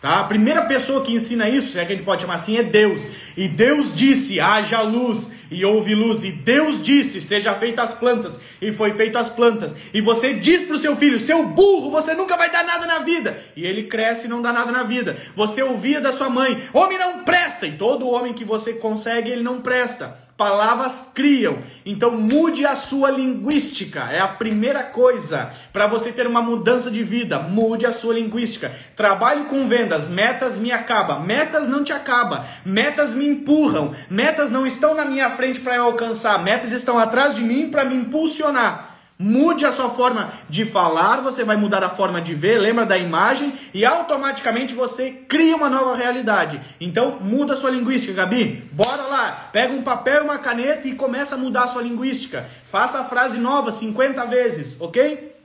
Tá? 0.00 0.20
A 0.20 0.24
primeira 0.24 0.62
pessoa 0.62 1.04
que 1.04 1.12
ensina 1.12 1.48
isso, 1.48 1.78
é 1.78 1.84
que 1.84 1.92
a 1.92 1.96
gente 1.96 2.04
pode 2.04 2.22
chamar 2.22 2.34
assim, 2.34 2.56
é 2.56 2.62
Deus. 2.62 3.02
E 3.36 3.46
Deus 3.46 3.94
disse: 3.94 4.40
haja 4.40 4.80
luz, 4.80 5.30
e 5.50 5.62
houve 5.62 5.94
luz. 5.94 6.24
E 6.24 6.32
Deus 6.32 6.82
disse: 6.82 7.20
seja 7.20 7.54
feitas 7.54 7.90
as 7.90 7.94
plantas, 7.94 8.40
e 8.62 8.72
foi 8.72 8.92
feitas 8.92 9.28
as 9.28 9.30
plantas. 9.30 9.74
E 9.92 10.00
você 10.00 10.34
diz 10.34 10.62
para 10.62 10.76
o 10.76 10.78
seu 10.78 10.96
filho: 10.96 11.20
seu 11.20 11.44
burro, 11.44 11.90
você 11.90 12.14
nunca 12.14 12.34
vai 12.36 12.50
dar 12.50 12.64
nada 12.64 12.86
na 12.86 13.00
vida. 13.00 13.38
E 13.54 13.66
ele 13.66 13.84
cresce 13.84 14.26
e 14.26 14.30
não 14.30 14.40
dá 14.40 14.52
nada 14.52 14.72
na 14.72 14.84
vida. 14.84 15.18
Você 15.36 15.62
ouvia 15.62 16.00
da 16.00 16.12
sua 16.12 16.30
mãe: 16.30 16.62
homem 16.72 16.98
não 16.98 17.22
presta. 17.22 17.66
E 17.66 17.76
todo 17.76 18.08
homem 18.08 18.32
que 18.32 18.44
você 18.44 18.72
consegue, 18.72 19.30
ele 19.30 19.42
não 19.42 19.60
presta. 19.60 20.29
Palavras 20.40 21.10
criam. 21.14 21.58
Então 21.84 22.12
mude 22.12 22.64
a 22.64 22.74
sua 22.74 23.10
linguística. 23.10 24.08
É 24.10 24.20
a 24.20 24.26
primeira 24.26 24.82
coisa 24.82 25.50
para 25.70 25.86
você 25.86 26.10
ter 26.12 26.26
uma 26.26 26.40
mudança 26.40 26.90
de 26.90 27.04
vida. 27.04 27.38
Mude 27.40 27.84
a 27.84 27.92
sua 27.92 28.14
linguística. 28.14 28.72
Trabalho 28.96 29.44
com 29.44 29.68
vendas. 29.68 30.08
Metas 30.08 30.56
me 30.56 30.72
acaba. 30.72 31.20
Metas 31.20 31.68
não 31.68 31.84
te 31.84 31.92
acaba. 31.92 32.46
Metas 32.64 33.14
me 33.14 33.26
empurram. 33.26 33.92
Metas 34.08 34.50
não 34.50 34.66
estão 34.66 34.94
na 34.94 35.04
minha 35.04 35.28
frente 35.28 35.60
para 35.60 35.76
eu 35.76 35.84
alcançar. 35.84 36.42
Metas 36.42 36.72
estão 36.72 36.98
atrás 36.98 37.34
de 37.34 37.42
mim 37.42 37.70
para 37.70 37.84
me 37.84 37.94
impulsionar. 37.94 38.89
Mude 39.22 39.66
a 39.66 39.72
sua 39.72 39.90
forma 39.90 40.32
de 40.48 40.64
falar, 40.64 41.20
você 41.20 41.44
vai 41.44 41.54
mudar 41.54 41.84
a 41.84 41.90
forma 41.90 42.22
de 42.22 42.34
ver, 42.34 42.56
lembra 42.56 42.86
da 42.86 42.96
imagem 42.96 43.52
e 43.74 43.84
automaticamente 43.84 44.72
você 44.72 45.10
cria 45.28 45.54
uma 45.54 45.68
nova 45.68 45.94
realidade. 45.94 46.58
Então, 46.80 47.18
muda 47.20 47.52
a 47.52 47.56
sua 47.58 47.68
linguística, 47.68 48.14
Gabi. 48.14 48.66
Bora 48.72 49.02
lá, 49.02 49.50
pega 49.52 49.74
um 49.74 49.82
papel 49.82 50.22
e 50.22 50.24
uma 50.24 50.38
caneta 50.38 50.88
e 50.88 50.94
começa 50.94 51.34
a 51.34 51.38
mudar 51.38 51.64
a 51.64 51.68
sua 51.68 51.82
linguística. 51.82 52.48
Faça 52.64 53.00
a 53.00 53.04
frase 53.04 53.36
nova 53.36 53.70
50 53.70 54.24
vezes, 54.24 54.80
ok? 54.80 55.36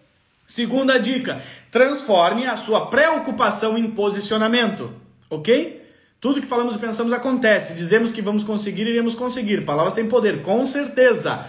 Segunda 0.48 0.98
dica: 0.98 1.42
transforme 1.70 2.46
a 2.46 2.56
sua 2.56 2.86
preocupação 2.86 3.78
em 3.78 3.92
posicionamento, 3.92 4.90
ok? 5.30 5.84
Tudo 6.22 6.40
que 6.40 6.48
falamos 6.48 6.78
e 6.78 6.80
pensamos 6.80 7.12
acontece. 7.12 7.74
Dizemos 7.74 8.14
que 8.14 8.22
vamos 8.22 8.46
conseguir, 8.46 8.88
iremos 8.88 9.16
conseguir. 9.16 9.66
Palavras 9.66 9.94
têm 9.94 10.08
poder, 10.08 10.44
com 10.44 10.66
certeza. 10.66 11.46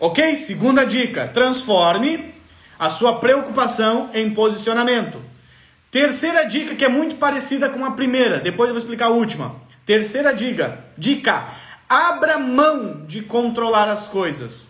Ok? 0.00 0.36
Segunda 0.36 0.84
dica: 0.84 1.28
transforme 1.28 2.34
a 2.78 2.90
sua 2.90 3.18
preocupação 3.18 4.10
em 4.14 4.30
posicionamento. 4.30 5.20
Terceira 5.90 6.44
dica 6.44 6.74
que 6.74 6.84
é 6.84 6.88
muito 6.88 7.16
parecida 7.16 7.68
com 7.68 7.84
a 7.84 7.92
primeira, 7.92 8.40
depois 8.40 8.68
eu 8.68 8.74
vou 8.74 8.82
explicar 8.82 9.06
a 9.06 9.10
última. 9.10 9.56
Terceira 9.86 10.34
dica: 10.34 10.84
dica: 10.96 11.48
abra 11.88 12.38
mão 12.38 13.06
de 13.06 13.22
controlar 13.22 13.88
as 13.88 14.06
coisas. 14.06 14.68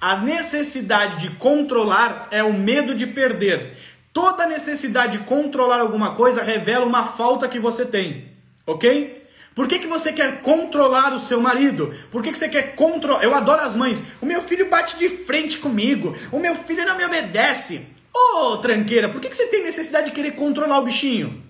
A 0.00 0.16
necessidade 0.16 1.20
de 1.20 1.30
controlar 1.36 2.28
é 2.30 2.42
o 2.42 2.52
medo 2.52 2.94
de 2.94 3.06
perder. 3.06 3.76
Toda 4.12 4.46
necessidade 4.46 5.18
de 5.18 5.24
controlar 5.24 5.80
alguma 5.80 6.14
coisa 6.14 6.42
revela 6.42 6.84
uma 6.84 7.04
falta 7.04 7.48
que 7.48 7.58
você 7.58 7.86
tem, 7.86 8.28
ok? 8.66 9.21
Por 9.54 9.68
que, 9.68 9.78
que 9.78 9.86
você 9.86 10.12
quer 10.12 10.40
controlar 10.40 11.14
o 11.14 11.18
seu 11.18 11.40
marido? 11.40 11.94
Por 12.10 12.22
que, 12.22 12.32
que 12.32 12.38
você 12.38 12.48
quer 12.48 12.74
controlar? 12.74 13.22
Eu 13.22 13.34
adoro 13.34 13.62
as 13.62 13.74
mães. 13.74 14.02
O 14.20 14.26
meu 14.26 14.40
filho 14.40 14.70
bate 14.70 14.96
de 14.96 15.08
frente 15.08 15.58
comigo. 15.58 16.16
O 16.30 16.38
meu 16.38 16.54
filho 16.54 16.86
não 16.86 16.96
me 16.96 17.04
obedece. 17.04 17.86
Ô, 18.14 18.52
oh, 18.52 18.56
tranqueira, 18.58 19.08
por 19.08 19.20
que, 19.20 19.28
que 19.28 19.36
você 19.36 19.46
tem 19.46 19.62
necessidade 19.62 20.06
de 20.06 20.12
querer 20.12 20.32
controlar 20.32 20.78
o 20.78 20.84
bichinho? 20.84 21.42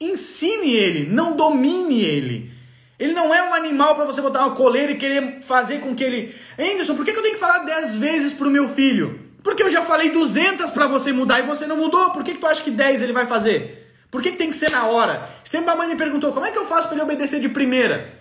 Ensine 0.00 0.74
ele, 0.74 1.08
não 1.08 1.34
domine 1.34 2.02
ele. 2.02 2.52
Ele 2.98 3.12
não 3.12 3.34
é 3.34 3.42
um 3.42 3.54
animal 3.54 3.94
para 3.94 4.04
você 4.04 4.20
botar 4.20 4.46
uma 4.46 4.54
coleira 4.54 4.92
e 4.92 4.96
querer 4.96 5.40
fazer 5.42 5.80
com 5.80 5.94
que 5.94 6.04
ele. 6.04 6.34
Anderson, 6.58 6.94
por 6.94 7.04
que, 7.04 7.12
que 7.12 7.18
eu 7.18 7.22
tenho 7.22 7.34
que 7.34 7.40
falar 7.40 7.60
10 7.60 7.96
vezes 7.96 8.34
pro 8.34 8.50
meu 8.50 8.68
filho? 8.68 9.20
Porque 9.42 9.62
eu 9.62 9.70
já 9.70 9.82
falei 9.82 10.10
200 10.10 10.70
para 10.70 10.86
você 10.86 11.12
mudar 11.12 11.40
e 11.40 11.46
você 11.46 11.66
não 11.66 11.76
mudou. 11.76 12.10
Por 12.10 12.24
que, 12.24 12.34
que 12.34 12.40
tu 12.40 12.46
acha 12.46 12.62
que 12.62 12.70
10 12.70 13.02
ele 13.02 13.12
vai 13.12 13.26
fazer? 13.26 13.85
Por 14.10 14.22
que, 14.22 14.32
que 14.32 14.38
tem 14.38 14.50
que 14.50 14.56
ser 14.56 14.70
na 14.70 14.86
hora? 14.86 15.28
Esse 15.42 15.52
tempo 15.52 15.68
a 15.68 15.86
me 15.86 15.96
perguntou, 15.96 16.32
como 16.32 16.46
é 16.46 16.50
que 16.50 16.58
eu 16.58 16.66
faço 16.66 16.88
para 16.88 16.96
ele 16.96 17.04
obedecer 17.04 17.40
de 17.40 17.48
primeira? 17.48 18.14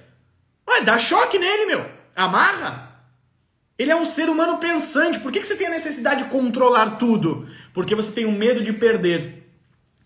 Ué, 0.67 0.81
dá 0.81 0.97
choque 0.97 1.37
nele, 1.37 1.65
meu. 1.67 1.89
Amarra. 2.15 2.85
Ele 3.77 3.91
é 3.91 3.95
um 3.95 4.05
ser 4.05 4.29
humano 4.29 4.57
pensante. 4.57 5.19
Por 5.19 5.31
que, 5.31 5.39
que 5.39 5.47
você 5.47 5.55
tem 5.55 5.67
a 5.67 5.71
necessidade 5.71 6.23
de 6.23 6.29
controlar 6.29 6.97
tudo? 6.97 7.47
Porque 7.73 7.93
você 7.93 8.11
tem 8.11 8.25
o 8.25 8.29
um 8.29 8.37
medo 8.37 8.63
de 8.63 8.73
perder. 8.73 9.43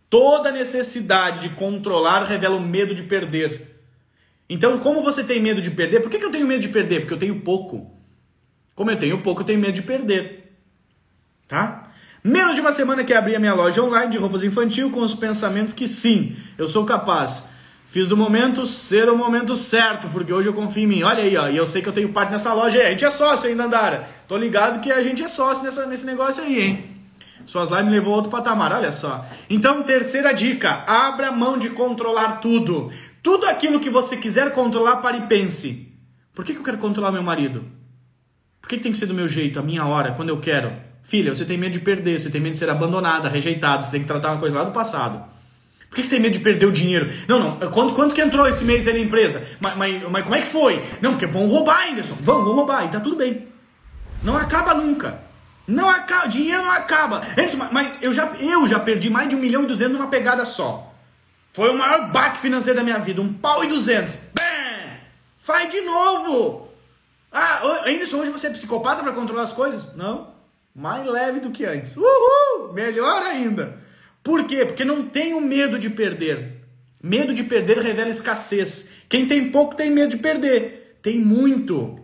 Toda 0.10 0.52
necessidade 0.52 1.42
de 1.42 1.50
controlar 1.56 2.24
revela 2.24 2.58
o 2.58 2.62
medo 2.62 2.96
de 2.96 3.04
perder. 3.04 3.80
Então, 4.50 4.80
como 4.80 5.04
você 5.04 5.24
tem 5.24 5.40
medo 5.40 5.62
de 5.62 5.70
perder? 5.70 6.02
Por 6.02 6.10
que, 6.10 6.18
que 6.18 6.26
eu 6.26 6.32
tenho 6.32 6.48
medo 6.48 6.62
de 6.62 6.70
perder? 6.70 7.02
Porque 7.02 7.14
eu 7.14 7.20
tenho 7.20 7.42
pouco. 7.42 7.96
Como 8.74 8.90
eu 8.90 8.98
tenho 8.98 9.22
pouco, 9.22 9.42
eu 9.42 9.46
tenho 9.46 9.60
medo 9.60 9.74
de 9.74 9.84
perder. 9.84 10.56
tá? 11.48 11.89
Menos 12.24 12.56
de 12.56 12.62
uma 12.62 12.74
semana 12.74 13.04
que 13.04 13.14
abri 13.14 13.36
a 13.36 13.40
minha 13.40 13.54
loja 13.54 13.82
online 13.82 14.12
de 14.12 14.18
roupas 14.18 14.44
infantil 14.44 14.90
com 14.92 15.00
os 15.00 15.14
pensamentos 15.14 15.74
que 15.74 15.88
sim, 15.88 16.36
eu 16.58 16.68
sou 16.68 16.86
capaz. 16.86 17.44
Fiz 17.86 18.08
do 18.08 18.16
momento 18.16 18.66
ser 18.66 19.10
o 19.10 19.18
momento 19.18 19.56
certo, 19.56 20.10
porque 20.10 20.32
hoje 20.32 20.48
eu 20.48 20.54
confio 20.54 20.84
em 20.84 20.88
mim. 20.88 21.02
Olha 21.02 21.24
aí, 21.24 21.36
ó, 21.36 21.48
e 21.48 21.58
eu 21.58 21.66
sei 21.66 21.82
que 21.82 21.90
eu 21.90 21.94
tenho 21.94 22.10
parte 22.10 22.32
nessa 22.32 22.54
loja. 22.54 22.80
A 22.84 22.92
gente 22.92 23.04
é 23.04 23.10
sócio 23.10 23.50
ainda, 23.50 23.64
Andara. 23.64 24.08
Tô 24.28 24.38
ligado 24.38 24.80
que 24.80 24.92
a 24.92 25.02
gente 25.02 25.24
é 25.24 25.28
sócio 25.28 25.64
nessa, 25.64 25.88
nesse 25.88 26.06
negócio 26.06 26.44
aí, 26.44 26.62
hein? 26.62 26.96
Suas 27.48 27.70
lives 27.70 27.86
me 27.86 27.92
levou 27.92 28.14
a 28.14 28.18
outro 28.18 28.30
patamar, 28.30 28.72
olha 28.74 28.92
só. 28.92 29.26
Então, 29.50 29.82
terceira 29.82 30.34
dica: 30.34 30.84
abra 30.86 31.32
mão 31.32 31.58
de 31.58 31.72
controlar 31.72 32.34
tudo. 32.42 32.92
Tudo 33.24 33.48
aquilo 33.48 33.80
que 33.80 33.90
você 33.90 34.18
quiser 34.18 34.52
controlar, 34.54 34.98
pare 34.98 35.18
e 35.18 35.22
pense. 35.22 35.92
Por 36.36 36.46
que, 36.46 36.54
que 36.54 36.60
eu 36.60 36.64
quero 36.64 36.78
controlar 36.78 37.12
meu 37.12 37.24
marido? 37.24 37.66
Por 38.62 38.70
que, 38.70 38.78
que 38.78 38.84
tem 38.84 38.92
que 38.92 38.98
ser 39.00 39.08
do 39.08 39.16
meu 39.16 39.28
jeito, 39.28 39.58
a 39.58 39.64
minha 39.64 39.84
hora, 39.86 40.12
quando 40.12 40.30
eu 40.30 40.40
quero? 40.40 40.89
Filha, 41.10 41.34
você 41.34 41.44
tem 41.44 41.58
medo 41.58 41.72
de 41.72 41.80
perder, 41.80 42.20
você 42.20 42.30
tem 42.30 42.40
medo 42.40 42.54
de 42.54 42.60
ser 42.60 42.70
abandonada, 42.70 43.28
rejeitada, 43.28 43.82
você 43.82 43.90
tem 43.90 44.02
que 44.02 44.08
tratar 44.08 44.30
uma 44.30 44.40
coisa 44.40 44.60
lá 44.60 44.64
do 44.64 44.72
passado. 44.72 45.24
Por 45.90 45.96
que 45.96 46.04
você 46.04 46.10
tem 46.12 46.20
medo 46.20 46.34
de 46.34 46.40
perder 46.40 46.68
o 46.68 46.72
dinheiro? 46.72 47.12
Não, 47.28 47.40
não. 47.40 47.72
Quanto, 47.72 47.96
quanto 47.96 48.14
que 48.14 48.22
entrou 48.22 48.48
esse 48.48 48.64
mês 48.64 48.88
aí 48.88 48.94
na 48.94 49.00
empresa? 49.00 49.42
Mas, 49.60 49.76
mas, 49.76 50.04
mas 50.08 50.24
como 50.24 50.36
é 50.36 50.42
que 50.42 50.48
foi? 50.48 50.84
Não, 51.02 51.14
porque 51.14 51.26
vão 51.26 51.48
roubar, 51.48 51.90
Anderson. 51.90 52.16
Vão, 52.20 52.46
vão 52.46 52.54
roubar. 52.54 52.86
E 52.86 52.90
tá 52.90 53.00
tudo 53.00 53.16
bem. 53.16 53.48
Não 54.22 54.38
acaba 54.38 54.76
nunca. 54.76 55.20
Não 55.68 55.90
acaba. 55.90 56.28
Dinheiro 56.28 56.62
não 56.62 56.72
acaba. 56.72 57.24
Mas 57.72 57.98
eu 58.04 58.14
já, 58.14 58.28
eu 58.40 58.68
já 58.68 58.80
perdi 58.80 59.10
mais 59.10 59.28
de 59.28 59.36
um 59.36 59.40
milhão 59.40 59.64
e 59.64 59.66
duzentos 59.66 59.94
numa 59.94 60.10
pegada 60.10 60.46
só. 60.46 60.94
Foi 61.54 61.72
o 61.72 61.78
maior 61.78 62.12
baque 62.12 62.40
financeiro 62.40 62.78
da 62.78 62.84
minha 62.84 63.00
vida. 63.00 63.20
Um 63.20 63.34
pau 63.34 63.64
e 63.64 63.68
duzentos. 63.68 64.14
Bam! 64.32 64.98
Faz 65.40 65.72
de 65.72 65.82
novo. 65.82 66.70
Ah, 67.32 67.62
Anderson, 67.88 68.18
hoje 68.18 68.30
você 68.30 68.46
é 68.46 68.52
psicopata 68.52 69.02
para 69.02 69.12
controlar 69.12 69.42
as 69.42 69.54
coisas? 69.54 69.96
Não. 69.96 70.29
Mais 70.80 71.06
leve 71.06 71.42
do 71.42 71.52
que 71.52 71.66
antes. 71.66 71.98
Uhul! 71.98 72.72
Melhor 72.72 73.22
ainda. 73.24 73.80
Por 74.24 74.46
quê? 74.46 74.66
Porque 74.66 74.86
não 74.86 75.04
tenho 75.04 75.42
medo 75.42 75.78
de 75.78 75.90
perder. 75.90 76.64
Medo 77.04 77.34
de 77.34 77.44
perder 77.44 77.80
revela 77.80 78.10
escassez. 78.10 78.90
Quem 79.10 79.26
tem 79.26 79.50
pouco 79.50 79.76
tem 79.76 79.92
medo 79.92 80.12
de 80.12 80.18
perder. 80.18 80.98
Tem 81.02 81.20
muito. 81.20 82.00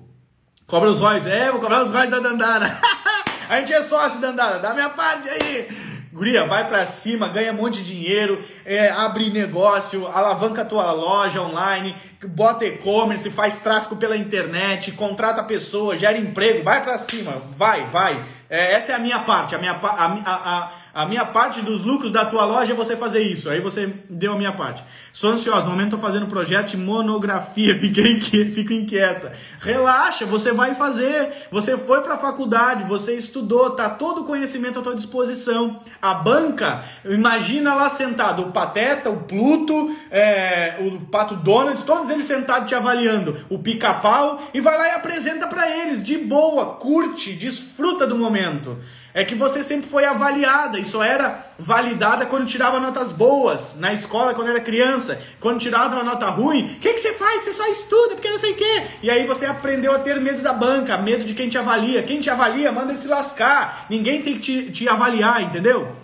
Cobra 0.68 0.90
os 0.90 1.00
royalties. 1.00 1.28
É, 1.28 1.52
vou 1.52 1.62
cobrar 1.62 1.84
os 1.84 1.90
royalties 1.90 2.22
da 2.22 2.30
Dandara. 2.30 2.78
a 3.48 3.62
gente 3.62 3.72
é 3.72 3.82
sócio, 3.82 4.20
Dandara. 4.20 4.60
Dá 4.60 4.74
minha 4.74 4.90
parte 4.90 5.30
aí. 5.30 5.70
Guria, 6.12 6.46
vai 6.46 6.68
para 6.68 6.86
cima, 6.86 7.28
ganha 7.28 7.52
um 7.52 7.58
monte 7.58 7.84
de 7.84 7.94
dinheiro, 7.94 8.42
é, 8.64 8.90
abre 8.90 9.30
negócio, 9.30 10.08
alavanca 10.08 10.62
a 10.62 10.66
tua 10.66 10.90
loja 10.94 11.42
online, 11.42 11.94
bota 12.26 12.64
e-commerce, 12.64 13.30
faz 13.30 13.60
tráfego 13.60 13.98
pela 13.98 14.16
internet, 14.16 14.94
contrata 14.94 15.44
pessoas, 15.44 16.00
gera 16.00 16.18
emprego, 16.18 16.64
vai 16.64 16.82
para 16.82 16.98
cima, 16.98 17.34
vai, 17.58 17.88
vai. 17.88 18.24
É, 18.50 18.74
essa 18.76 18.91
é 18.91 18.96
a 18.96 19.00
minha 19.00 19.20
parte, 19.20 19.56
a 19.56 19.58
minha, 19.58 19.72
a, 19.72 20.06
a, 20.06 20.72
a, 20.93 21.06
minha 21.08 21.26
parte 21.26 21.62
dos 21.62 21.84
lucros 21.84 22.12
da 22.12 22.26
tua 22.26 22.46
loja 22.46 22.74
é 22.74 22.76
você 22.76 22.96
fazer 22.96 23.22
isso. 23.22 23.50
Aí 23.50 23.60
você 23.60 23.91
deu 24.08 24.34
a 24.34 24.38
minha 24.38 24.52
parte. 24.52 24.84
Sou 25.12 25.32
ansiosa, 25.32 25.62
no 25.62 25.72
momento 25.72 25.96
estou 25.96 26.00
fazendo 26.00 26.28
projeto 26.28 26.72
de 26.72 26.78
monografia, 26.78 27.78
fiquei 27.80 28.20
fico 28.20 28.72
inquieta. 28.72 29.32
Relaxa, 29.60 30.26
você 30.26 30.52
vai 30.52 30.76
fazer. 30.76 31.48
Você 31.52 31.76
foi 31.76 32.02
para 32.02 32.16
a 32.16 32.20
faculdade, 32.20 32.84
você 32.84 33.16
estudou, 33.16 33.72
tá 33.72 33.89
todo 33.89 34.22
o 34.22 34.26
conhecimento 34.26 34.80
à 34.80 34.82
tua 34.84 34.96
disposição. 34.96 35.82
A 36.00 36.14
banca, 36.14 36.84
imagina 37.04 37.74
lá 37.74 37.89
sentado 37.89 38.43
o 38.43 38.52
Pateta, 38.52 39.10
o 39.10 39.24
Pluto, 39.24 39.96
é, 40.12 40.76
o 40.82 41.02
Pato 41.08 41.36
Donald, 41.36 41.84
todos 41.84 42.12
eles 42.12 42.26
sentados 42.26 42.70
te 42.70 42.76
avaliando. 42.76 43.43
O 43.50 43.58
Pica-Pau 43.58 44.39
e 44.54 44.62
vai 44.62 44.78
lá 44.78 44.88
e 44.89 44.91
apresenta 44.91 45.48
para 45.48 45.68
eles 45.68 46.04
de 46.04 46.16
boa, 46.18 46.76
curte, 46.76 47.34
desfruta 47.34 48.06
do 48.06 48.16
momento 48.16 48.35
momento. 48.36 48.78
É 49.14 49.24
que 49.24 49.34
você 49.34 49.64
sempre 49.64 49.90
foi 49.90 50.04
avaliada 50.04 50.78
e 50.78 50.84
só 50.84 51.02
era 51.02 51.54
validada 51.58 52.26
quando 52.26 52.46
tirava 52.46 52.82
notas 52.82 53.14
boas 53.14 53.78
na 53.80 53.94
escola 53.94 54.34
quando 54.34 54.50
era 54.50 54.60
criança. 54.60 55.22
Quando 55.40 55.60
tirava 55.60 55.96
uma 55.96 56.04
nota 56.04 56.28
ruim, 56.28 56.66
o 56.66 56.80
que, 56.80 56.94
que 56.94 57.00
você 57.00 57.14
faz? 57.14 57.44
Você 57.44 57.54
só 57.54 57.66
estuda 57.68 58.16
porque 58.16 58.30
não 58.30 58.38
sei 58.38 58.52
o 58.52 58.56
quê. 58.56 58.84
E 59.02 59.10
aí 59.10 59.26
você 59.26 59.46
aprendeu 59.46 59.94
a 59.94 60.00
ter 60.00 60.20
medo 60.20 60.42
da 60.42 60.52
banca, 60.52 60.98
medo 60.98 61.24
de 61.24 61.34
quem 61.34 61.48
te 61.48 61.58
avalia. 61.58 62.04
Quem 62.04 62.20
te 62.20 62.30
avalia, 62.30 62.72
manda 62.72 62.92
ele 62.92 63.00
se 63.00 63.08
lascar. 63.08 63.86
Ninguém 63.90 64.22
tem 64.22 64.34
que 64.34 64.40
te, 64.40 64.72
te 64.72 64.90
avaliar, 64.90 65.42
entendeu? 65.42 65.96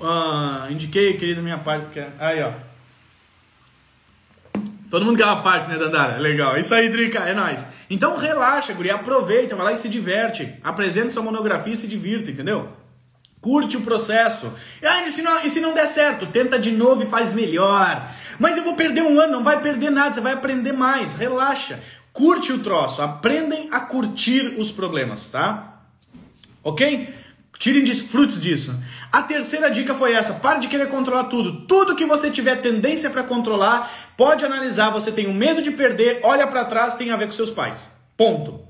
Uh, 0.00 0.72
indiquei, 0.72 1.16
querido, 1.16 1.40
minha 1.40 1.58
parte. 1.58 2.04
Aí, 2.18 2.42
ó. 2.42 2.71
Todo 4.92 5.06
mundo 5.06 5.16
quer 5.16 5.24
uma 5.24 5.42
parte, 5.42 5.70
né, 5.70 5.78
Dandara? 5.78 6.18
Legal. 6.18 6.58
Isso 6.58 6.74
aí, 6.74 6.90
Drica, 6.90 7.20
é 7.20 7.32
nóis. 7.32 7.64
Então 7.88 8.18
relaxa, 8.18 8.74
guri, 8.74 8.90
aproveita, 8.90 9.56
vai 9.56 9.64
lá 9.64 9.72
e 9.72 9.76
se 9.78 9.88
diverte. 9.88 10.52
Apresenta 10.62 11.12
sua 11.12 11.22
monografia 11.22 11.72
e 11.72 11.76
se 11.78 11.86
divirta, 11.86 12.30
entendeu? 12.30 12.68
Curte 13.40 13.78
o 13.78 13.80
processo. 13.80 14.52
Ah, 14.84 15.02
e 15.06 15.10
se, 15.10 15.22
não, 15.22 15.42
e 15.42 15.48
se 15.48 15.60
não 15.60 15.72
der 15.72 15.86
certo, 15.86 16.26
tenta 16.26 16.58
de 16.58 16.72
novo 16.72 17.04
e 17.04 17.06
faz 17.06 17.32
melhor. 17.32 18.06
Mas 18.38 18.58
eu 18.58 18.64
vou 18.64 18.74
perder 18.74 19.00
um 19.00 19.18
ano, 19.18 19.32
não 19.32 19.42
vai 19.42 19.62
perder 19.62 19.88
nada, 19.88 20.14
você 20.14 20.20
vai 20.20 20.34
aprender 20.34 20.72
mais. 20.72 21.14
Relaxa. 21.14 21.80
Curte 22.12 22.52
o 22.52 22.58
troço. 22.58 23.00
Aprendem 23.00 23.70
a 23.72 23.80
curtir 23.80 24.56
os 24.58 24.70
problemas, 24.70 25.30
tá? 25.30 25.80
Ok? 26.62 27.14
Tirem 27.58 27.84
desfrutes 27.84 28.40
disso. 28.40 28.74
A 29.10 29.22
terceira 29.22 29.70
dica 29.70 29.94
foi 29.94 30.12
essa: 30.12 30.34
pare 30.34 30.60
de 30.60 30.68
querer 30.68 30.88
controlar 30.88 31.24
tudo. 31.24 31.64
Tudo 31.66 31.94
que 31.94 32.04
você 32.04 32.30
tiver 32.30 32.56
tendência 32.56 33.10
para 33.10 33.22
controlar, 33.22 33.90
pode 34.16 34.44
analisar. 34.44 34.90
Você 34.90 35.12
tem 35.12 35.28
um 35.28 35.34
medo 35.34 35.62
de 35.62 35.70
perder, 35.70 36.20
olha 36.22 36.46
para 36.46 36.64
trás, 36.64 36.94
tem 36.94 37.10
a 37.10 37.16
ver 37.16 37.26
com 37.26 37.32
seus 37.32 37.50
pais. 37.50 37.88
Ponto. 38.16 38.60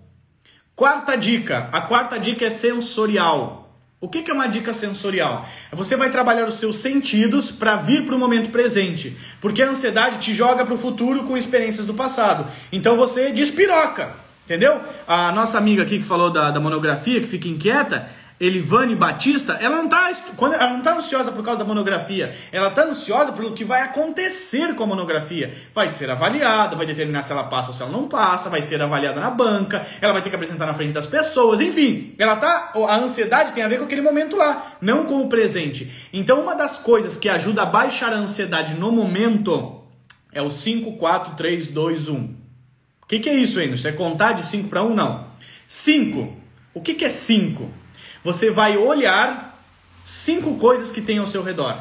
Quarta 0.75 1.17
dica: 1.17 1.69
a 1.73 1.81
quarta 1.81 2.19
dica 2.19 2.45
é 2.45 2.51
sensorial. 2.51 3.63
O 4.03 4.09
que 4.09 4.29
é 4.29 4.35
uma 4.35 4.49
dica 4.49 4.75
sensorial? 4.75 5.49
Você 5.73 5.95
vai 5.95 6.11
trabalhar 6.11 6.45
os 6.45 6.55
seus 6.55 6.79
sentidos 6.79 7.53
para 7.53 7.77
vir 7.77 8.05
para 8.05 8.17
o 8.17 8.19
momento 8.19 8.51
presente, 8.51 9.17
porque 9.41 9.63
a 9.63 9.69
ansiedade 9.69 10.19
te 10.19 10.35
joga 10.35 10.65
para 10.65 10.75
o 10.75 10.77
futuro 10.77 11.23
com 11.23 11.37
experiências 11.37 11.87
do 11.87 11.95
passado. 11.95 12.51
Então 12.73 12.97
você 12.97 13.31
despiroca, 13.31 14.17
entendeu? 14.45 14.81
A 15.07 15.31
nossa 15.31 15.57
amiga 15.57 15.85
aqui 15.85 16.01
que 16.01 16.05
falou 16.05 16.31
da, 16.31 16.51
da 16.51 16.59
monografia, 16.59 17.21
que 17.21 17.29
fica 17.29 17.47
inquieta, 17.47 18.11
Elivane 18.43 18.97
Batista, 18.97 19.57
ela 19.61 19.77
não 19.77 19.85
está 19.85 20.11
ela 20.59 20.71
não 20.71 20.83
tá 20.83 20.97
ansiosa 20.97 21.31
por 21.31 21.45
causa 21.45 21.61
da 21.61 21.65
monografia, 21.65 22.35
ela 22.51 22.71
está 22.71 22.83
ansiosa 22.83 23.31
pelo 23.31 23.53
que 23.53 23.65
vai 23.65 23.83
acontecer 23.83 24.75
com 24.75 24.83
a 24.83 24.87
monografia. 24.87 25.55
Vai 25.73 25.89
ser 25.89 26.11
avaliada, 26.11 26.75
vai 26.75 26.85
determinar 26.85 27.23
se 27.23 27.31
ela 27.31 27.45
passa 27.45 27.69
ou 27.69 27.75
se 27.75 27.83
ela 27.83 27.93
não 27.93 28.09
passa, 28.09 28.51
vai 28.51 28.61
ser 28.61 28.83
avaliada 28.83 29.21
na 29.21 29.31
banca, 29.31 29.87
ela 30.01 30.13
vai 30.13 30.23
ter 30.23 30.29
que 30.29 30.35
apresentar 30.35 30.67
na 30.67 30.75
frente 30.75 30.93
das 30.93 31.07
pessoas, 31.07 31.61
enfim, 31.61 32.17
ela 32.19 32.35
tá, 32.35 32.73
a 32.89 32.97
ansiedade 32.97 33.53
tem 33.53 33.63
a 33.63 33.69
ver 33.69 33.79
com 33.79 33.85
aquele 33.85 34.03
momento 34.03 34.35
lá, 34.35 34.77
não 34.81 35.07
com 35.07 35.23
o 35.23 35.29
presente. 35.29 35.93
Então, 36.13 36.41
uma 36.41 36.57
das 36.57 36.77
coisas 36.77 37.17
que 37.17 37.29
ajuda 37.29 37.63
a 37.63 37.67
baixar 37.67 38.13
a 38.13 38.17
ansiedade 38.17 38.75
no 38.75 38.91
momento 38.91 39.85
é 40.33 40.43
o 40.43 40.51
5, 40.51 40.97
4, 40.97 41.37
3, 41.37 41.69
2, 41.69 42.09
1. 42.09 42.15
O 42.15 43.07
que, 43.07 43.21
que 43.21 43.29
é 43.29 43.35
isso, 43.35 43.61
Enos? 43.61 43.85
É 43.85 43.93
contar 43.93 44.33
de 44.33 44.45
5 44.45 44.69
para 44.69 44.83
1? 44.83 44.95
Não. 44.95 45.27
5. 45.69 46.37
O 46.75 46.81
que, 46.81 46.95
que 46.95 47.05
é 47.05 47.09
5? 47.09 47.82
Você 48.25 48.51
vai 48.51 48.77
olhar 48.77 49.59
cinco 50.05 50.57
coisas 50.57 50.91
que 50.91 51.01
tem 51.01 51.19
ao 51.19 51.27
seu 51.27 51.43
redor. 51.43 51.77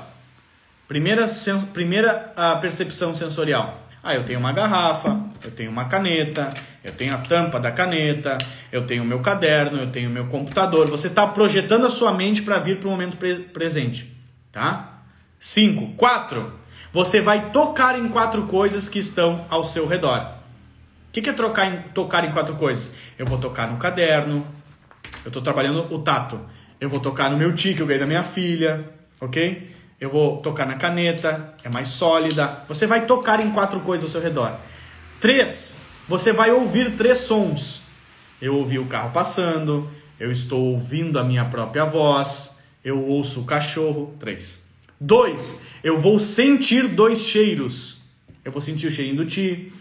Primeira, 0.87 1.27
primeira 1.73 2.33
a 2.35 2.55
percepção 2.55 3.15
sensorial. 3.15 3.81
Ah, 4.03 4.15
eu 4.15 4.25
tenho 4.25 4.39
uma 4.39 4.51
garrafa, 4.51 5.19
eu 5.43 5.51
tenho 5.51 5.69
uma 5.69 5.85
caneta, 5.85 6.51
eu 6.83 6.91
tenho 6.91 7.13
a 7.13 7.19
tampa 7.19 7.59
da 7.59 7.71
caneta, 7.71 8.37
eu 8.71 8.87
tenho 8.87 9.03
o 9.03 9.05
meu 9.05 9.19
caderno, 9.19 9.79
eu 9.79 9.91
tenho 9.91 10.09
o 10.09 10.13
meu 10.13 10.25
computador. 10.25 10.89
Você 10.89 11.07
está 11.07 11.27
projetando 11.27 11.85
a 11.85 11.89
sua 11.89 12.11
mente 12.11 12.41
para 12.41 12.57
vir 12.57 12.79
para 12.79 12.87
o 12.87 12.91
momento 12.91 13.17
pre 13.17 13.35
presente, 13.35 14.11
tá? 14.51 15.03
Cinco, 15.37 15.93
quatro. 15.95 16.59
Você 16.91 17.21
vai 17.21 17.51
tocar 17.51 17.97
em 17.97 18.09
quatro 18.09 18.43
coisas 18.43 18.89
que 18.89 18.99
estão 18.99 19.45
ao 19.49 19.63
seu 19.63 19.87
redor. 19.87 20.19
O 21.09 21.13
que, 21.13 21.21
que 21.21 21.29
é 21.29 21.33
trocar 21.33 21.71
em, 21.71 21.81
tocar 21.93 22.25
em 22.25 22.31
quatro 22.31 22.55
coisas? 22.55 22.93
Eu 23.19 23.25
vou 23.27 23.37
tocar 23.37 23.69
no 23.69 23.77
caderno, 23.77 24.45
eu 25.23 25.29
estou 25.29 25.41
trabalhando 25.41 25.93
o 25.93 25.99
tato. 25.99 26.39
Eu 26.79 26.89
vou 26.89 26.99
tocar 26.99 27.29
no 27.29 27.37
meu 27.37 27.53
tique, 27.53 27.79
eu 27.79 27.85
ganhei 27.85 27.99
da 27.99 28.07
minha 28.07 28.23
filha, 28.23 28.89
ok? 29.19 29.71
Eu 29.99 30.09
vou 30.09 30.37
tocar 30.37 30.65
na 30.65 30.75
caneta, 30.75 31.53
é 31.63 31.69
mais 31.69 31.89
sólida. 31.89 32.63
Você 32.67 32.87
vai 32.87 33.05
tocar 33.05 33.39
em 33.39 33.51
quatro 33.51 33.79
coisas 33.81 34.05
ao 34.05 34.09
seu 34.11 34.21
redor. 34.21 34.57
Três, 35.19 35.77
você 36.07 36.33
vai 36.33 36.51
ouvir 36.51 36.97
três 36.97 37.19
sons. 37.19 37.81
Eu 38.41 38.55
ouvi 38.55 38.79
o 38.79 38.87
carro 38.87 39.11
passando, 39.11 39.87
eu 40.19 40.31
estou 40.31 40.59
ouvindo 40.71 41.19
a 41.19 41.23
minha 41.23 41.45
própria 41.45 41.85
voz, 41.85 42.57
eu 42.83 42.99
ouço 43.05 43.41
o 43.41 43.45
cachorro. 43.45 44.15
Três. 44.19 44.65
Dois, 44.99 45.59
eu 45.83 45.99
vou 45.99 46.19
sentir 46.19 46.87
dois 46.87 47.19
cheiros. 47.19 48.01
Eu 48.43 48.51
vou 48.51 48.61
sentir 48.61 48.87
o 48.87 48.91
cheirinho 48.91 49.17
do 49.17 49.25
ti. 49.25 49.71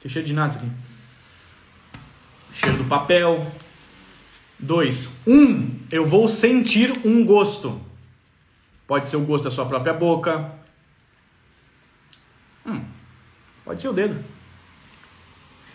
Tem 0.00 0.10
cheiro 0.10 0.26
de 0.26 0.32
nada 0.32 0.56
aqui. 0.56 0.66
Cheiro 2.52 2.78
do 2.78 2.84
papel, 2.84 3.46
Dois, 4.62 5.10
um, 5.26 5.78
eu 5.90 6.06
vou 6.06 6.28
sentir 6.28 6.92
um 7.04 7.26
gosto. 7.26 7.80
Pode 8.86 9.08
ser 9.08 9.16
o 9.16 9.24
gosto 9.24 9.44
da 9.44 9.50
sua 9.50 9.66
própria 9.66 9.92
boca. 9.92 10.52
Hum, 12.64 12.80
pode 13.64 13.82
ser 13.82 13.88
o 13.88 13.92
dedo. 13.92 14.24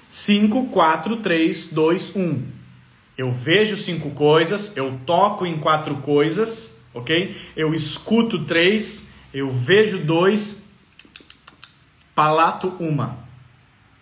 5, 0.07 0.67
4, 0.67 1.17
3, 1.17 1.67
2, 1.67 2.15
1. 2.15 2.57
Eu 3.17 3.31
vejo 3.31 3.75
cinco 3.75 4.11
coisas, 4.11 4.77
eu 4.77 4.99
toco 5.03 5.43
em 5.43 5.57
quatro 5.57 5.95
coisas, 5.97 6.79
ok? 6.93 7.35
Eu 7.55 7.73
escuto 7.73 8.45
três, 8.45 9.09
eu 9.33 9.49
vejo 9.49 9.97
dois, 9.97 10.61
palato 12.13 12.75
uma. 12.79 13.17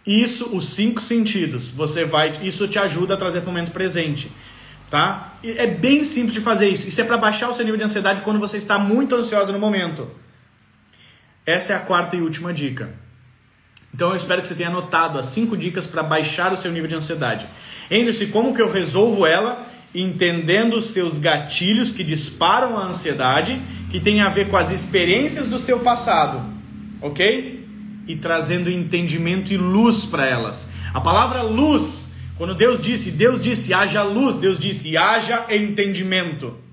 Isso, 0.05 0.53
os 0.53 0.67
cinco 0.67 0.99
sentidos, 1.01 1.71
você 1.71 2.03
vai, 2.03 2.45
isso 2.45 2.67
te 2.67 2.77
ajuda 2.77 3.13
a 3.13 3.17
trazer 3.17 3.39
para 3.39 3.49
o 3.49 3.53
momento 3.53 3.71
presente, 3.71 4.29
tá? 4.89 5.36
E 5.43 5.51
é 5.51 5.67
bem 5.67 6.03
simples 6.03 6.33
de 6.33 6.41
fazer 6.41 6.69
isso. 6.69 6.88
Isso 6.88 7.01
é 7.01 7.03
para 7.03 7.17
baixar 7.17 7.49
o 7.49 7.53
seu 7.53 7.63
nível 7.63 7.77
de 7.77 7.83
ansiedade 7.83 8.21
quando 8.21 8.39
você 8.39 8.57
está 8.57 8.77
muito 8.77 9.15
ansiosa 9.15 9.51
no 9.51 9.59
momento. 9.59 10.09
Essa 11.45 11.73
é 11.73 11.75
a 11.75 11.79
quarta 11.79 12.15
e 12.15 12.21
última 12.21 12.53
dica. 12.53 12.89
Então 13.93 14.09
eu 14.09 14.15
espero 14.15 14.41
que 14.41 14.47
você 14.47 14.55
tenha 14.55 14.69
anotado 14.69 15.17
as 15.17 15.27
cinco 15.27 15.55
dicas 15.55 15.88
para 15.88 16.03
baixar 16.03 16.51
o 16.51 16.57
seu 16.57 16.71
nível 16.71 16.89
de 16.89 16.95
ansiedade. 16.95 17.45
Entre-se 17.89 18.27
como 18.27 18.53
que 18.53 18.61
eu 18.61 18.69
resolvo 18.69 19.25
ela, 19.25 19.65
entendendo 19.93 20.75
os 20.75 20.88
seus 20.88 21.17
gatilhos 21.17 21.91
que 21.91 22.03
disparam 22.03 22.77
a 22.77 22.88
ansiedade, 22.88 23.61
que 23.89 24.01
tem 24.01 24.19
a 24.19 24.27
ver 24.27 24.49
com 24.49 24.57
as 24.57 24.71
experiências 24.71 25.47
do 25.47 25.57
seu 25.57 25.79
passado, 25.79 26.43
ok? 27.01 27.65
E 28.05 28.15
trazendo 28.17 28.69
entendimento 28.69 29.53
e 29.53 29.57
luz 29.57 30.05
para 30.05 30.25
elas. 30.25 30.67
A 30.93 30.99
palavra 30.99 31.41
luz, 31.41 32.05
quando 32.38 32.53
Deus 32.53 32.81
disse, 32.81 33.11
Deus 33.11 33.41
disse, 33.41 33.73
haja 33.73 34.03
luz, 34.03 34.36
Deus 34.36 34.57
disse, 34.59 34.97
haja 34.97 35.45
entendimento. 35.49 36.65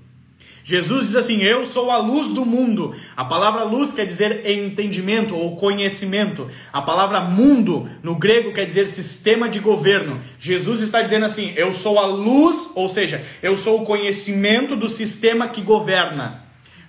Jesus 0.65 1.07
diz 1.07 1.15
assim: 1.15 1.41
Eu 1.41 1.65
sou 1.65 1.91
a 1.91 1.97
luz 1.97 2.29
do 2.29 2.45
mundo. 2.45 2.95
A 3.17 3.25
palavra 3.25 3.63
luz 3.63 3.91
quer 3.91 4.05
dizer 4.05 4.49
entendimento 4.49 5.35
ou 5.35 5.57
conhecimento. 5.57 6.49
A 6.71 6.81
palavra 6.81 7.19
mundo 7.21 7.89
no 8.01 8.15
grego 8.15 8.53
quer 8.53 8.65
dizer 8.65 8.87
sistema 8.87 9.49
de 9.49 9.59
governo. 9.59 10.21
Jesus 10.39 10.81
está 10.81 11.01
dizendo 11.01 11.25
assim: 11.25 11.51
Eu 11.57 11.73
sou 11.73 11.99
a 11.99 12.05
luz, 12.05 12.69
ou 12.75 12.87
seja, 12.87 13.21
eu 13.41 13.57
sou 13.57 13.81
o 13.81 13.85
conhecimento 13.85 14.75
do 14.75 14.87
sistema 14.87 15.49
que 15.49 15.61
governa. 15.61 16.42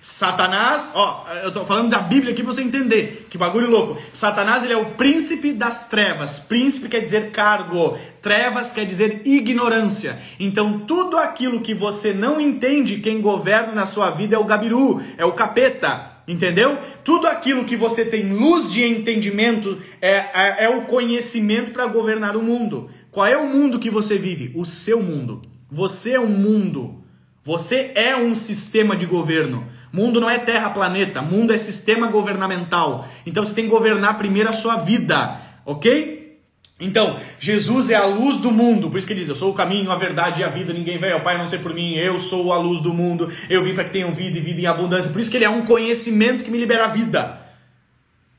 Satanás, 0.07 0.91
ó, 0.93 1.25
eu 1.43 1.51
tô 1.51 1.65
falando 1.65 1.89
da 1.89 1.97
Bíblia 1.97 2.31
aqui 2.31 2.43
pra 2.43 2.53
você 2.53 2.61
entender, 2.61 3.25
que 3.27 3.39
bagulho 3.39 3.71
louco. 3.71 3.99
Satanás, 4.13 4.63
ele 4.63 4.71
é 4.71 4.77
o 4.77 4.91
príncipe 4.91 5.51
das 5.51 5.87
trevas. 5.87 6.39
Príncipe 6.39 6.87
quer 6.87 6.99
dizer 6.99 7.31
cargo, 7.31 7.97
trevas 8.21 8.71
quer 8.71 8.85
dizer 8.85 9.23
ignorância. 9.25 10.19
Então, 10.39 10.81
tudo 10.81 11.17
aquilo 11.17 11.59
que 11.59 11.73
você 11.73 12.13
não 12.13 12.39
entende, 12.39 12.99
quem 12.99 13.19
governa 13.19 13.73
na 13.73 13.87
sua 13.87 14.11
vida 14.11 14.35
é 14.35 14.37
o 14.37 14.43
gabiru, 14.43 15.01
é 15.17 15.25
o 15.25 15.33
capeta. 15.33 16.21
Entendeu? 16.27 16.77
Tudo 17.03 17.25
aquilo 17.25 17.65
que 17.65 17.75
você 17.75 18.05
tem 18.05 18.31
luz 18.31 18.71
de 18.71 18.85
entendimento 18.85 19.79
é, 19.99 20.11
é, 20.11 20.65
é 20.65 20.69
o 20.69 20.83
conhecimento 20.83 21.71
para 21.71 21.87
governar 21.87 22.37
o 22.37 22.43
mundo. 22.43 22.91
Qual 23.09 23.25
é 23.25 23.35
o 23.35 23.49
mundo 23.49 23.79
que 23.79 23.89
você 23.89 24.19
vive? 24.19 24.51
O 24.53 24.65
seu 24.65 25.01
mundo. 25.01 25.41
Você 25.71 26.11
é 26.11 26.19
um 26.19 26.27
mundo. 26.27 27.03
Você 27.43 27.91
é 27.95 28.15
um 28.15 28.35
sistema 28.35 28.95
de 28.95 29.07
governo. 29.07 29.67
Mundo 29.95 30.19
não 30.19 30.29
é 30.29 30.37
terra, 30.37 30.69
planeta. 30.71 31.21
Mundo 31.21 31.53
é 31.53 31.57
sistema 31.57 32.07
governamental. 32.07 33.07
Então 33.25 33.45
você 33.45 33.53
tem 33.53 33.63
que 33.63 33.71
governar 33.71 34.17
primeiro 34.17 34.49
a 34.49 34.53
sua 34.53 34.75
vida, 34.75 35.39
ok? 35.65 36.37
Então, 36.77 37.17
Jesus 37.39 37.89
é 37.89 37.95
a 37.95 38.05
luz 38.05 38.35
do 38.35 38.51
mundo, 38.51 38.89
por 38.89 38.97
isso 38.97 39.07
que 39.07 39.13
ele 39.13 39.21
diz: 39.21 39.29
Eu 39.29 39.35
sou 39.35 39.51
o 39.51 39.55
caminho, 39.55 39.89
a 39.89 39.95
verdade 39.95 40.41
e 40.41 40.43
a 40.43 40.49
vida, 40.49 40.73
ninguém 40.73 40.97
veio 40.97 41.13
ao 41.13 41.21
Pai 41.21 41.37
não 41.37 41.47
ser 41.47 41.59
por 41.59 41.73
mim, 41.73 41.95
eu 41.95 42.19
sou 42.19 42.51
a 42.51 42.57
luz 42.57 42.81
do 42.81 42.93
mundo, 42.93 43.31
eu 43.49 43.63
vim 43.63 43.73
para 43.73 43.85
que 43.85 43.91
tenham 43.91 44.11
vida 44.11 44.37
e 44.37 44.41
vida 44.41 44.59
em 44.59 44.65
abundância. 44.65 45.09
Por 45.09 45.21
isso 45.21 45.31
que 45.31 45.37
ele 45.37 45.45
é 45.45 45.49
um 45.49 45.65
conhecimento 45.65 46.43
que 46.43 46.51
me 46.51 46.57
libera 46.57 46.83
a 46.83 46.89
vida, 46.89 47.39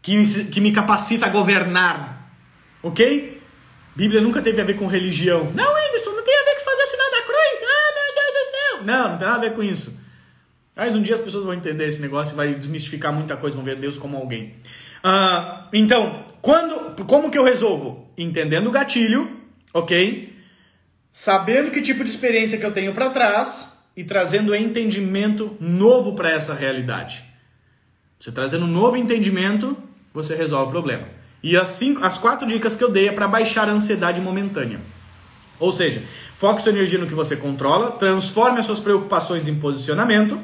que 0.03 0.23
que 0.51 0.61
me 0.61 0.71
capacita 0.71 1.25
a 1.25 1.31
governar, 1.31 2.31
ok? 2.83 3.41
Bíblia 3.95 4.21
nunca 4.21 4.43
teve 4.43 4.61
a 4.61 4.65
ver 4.65 4.77
com 4.77 4.87
religião. 4.87 5.51
Não, 5.55 5.75
Anderson, 5.75 6.11
não 6.11 6.23
tem 6.23 6.39
a 6.39 6.45
ver 6.45 6.55
com 6.57 6.65
fazer 6.71 6.83
o 6.83 6.87
sinal 6.87 7.11
da 7.11 7.23
cruz. 7.23 7.59
Ah, 7.63 7.95
meu 7.95 8.15
Deus 8.15 8.35
do 8.35 8.51
céu. 8.51 8.85
Não, 8.85 9.09
não 9.13 9.19
tem 9.19 9.27
nada 9.27 9.39
a 9.39 9.49
ver 9.49 9.55
com 9.55 9.63
isso. 9.63 10.06
Mas 10.77 10.95
um 10.95 11.01
dia 11.01 11.14
as 11.14 11.20
pessoas 11.22 11.45
vão 11.45 11.55
entender 11.55 11.89
esse 11.89 12.03
negócio 12.03 12.35
e 12.35 12.37
vai 12.37 12.53
desmistificar 12.53 13.11
muita 13.11 13.35
coisa, 13.35 13.57
vão 13.57 13.64
ver 13.64 13.77
Deus 13.77 13.97
como 13.97 14.18
alguém. 14.18 14.55
Uh, 15.03 15.64
então, 15.72 16.22
quando, 16.43 17.03
como 17.07 17.31
que 17.31 17.39
eu 17.39 17.45
resolvo? 17.45 18.11
Entendendo 18.16 18.66
o 18.66 18.70
gatilho, 18.70 19.41
ok? 19.72 20.37
Sabendo 21.11 21.70
que 21.70 21.81
tipo 21.81 22.05
de 22.05 22.11
experiência 22.11 22.59
que 22.59 22.66
eu 22.66 22.72
tenho 22.72 22.93
para 22.93 23.09
trás 23.09 23.83
e 23.97 24.05
trazendo 24.05 24.55
entendimento 24.55 25.57
novo 25.59 26.14
para 26.14 26.31
essa 26.31 26.53
realidade. 26.53 27.24
Você 28.20 28.31
trazendo 28.31 28.66
um 28.66 28.68
novo 28.68 28.99
entendimento, 28.99 29.74
você 30.12 30.35
resolve 30.35 30.68
o 30.68 30.72
problema. 30.72 31.09
E 31.43 31.57
as, 31.57 31.70
cinco, 31.70 32.05
as 32.05 32.18
quatro 32.18 32.47
dicas 32.47 32.77
que 32.77 32.85
eu 32.85 32.91
dei 32.91 33.09
é 33.09 33.12
para 33.12 33.27
baixar 33.27 33.68
a 33.68 33.72
ansiedade 33.72 34.20
momentânea. 34.20 34.81
Ou 35.59 35.72
seja, 35.72 36.03
foque 36.37 36.61
sua 36.61 36.72
energia 36.72 36.99
no 36.99 37.07
que 37.07 37.14
você 37.14 37.37
controla, 37.37 37.93
transforme 37.93 38.61
as 38.61 38.66
suas 38.66 38.79
preocupações 38.79 39.49
em 39.49 39.55
posicionamento, 39.55 40.39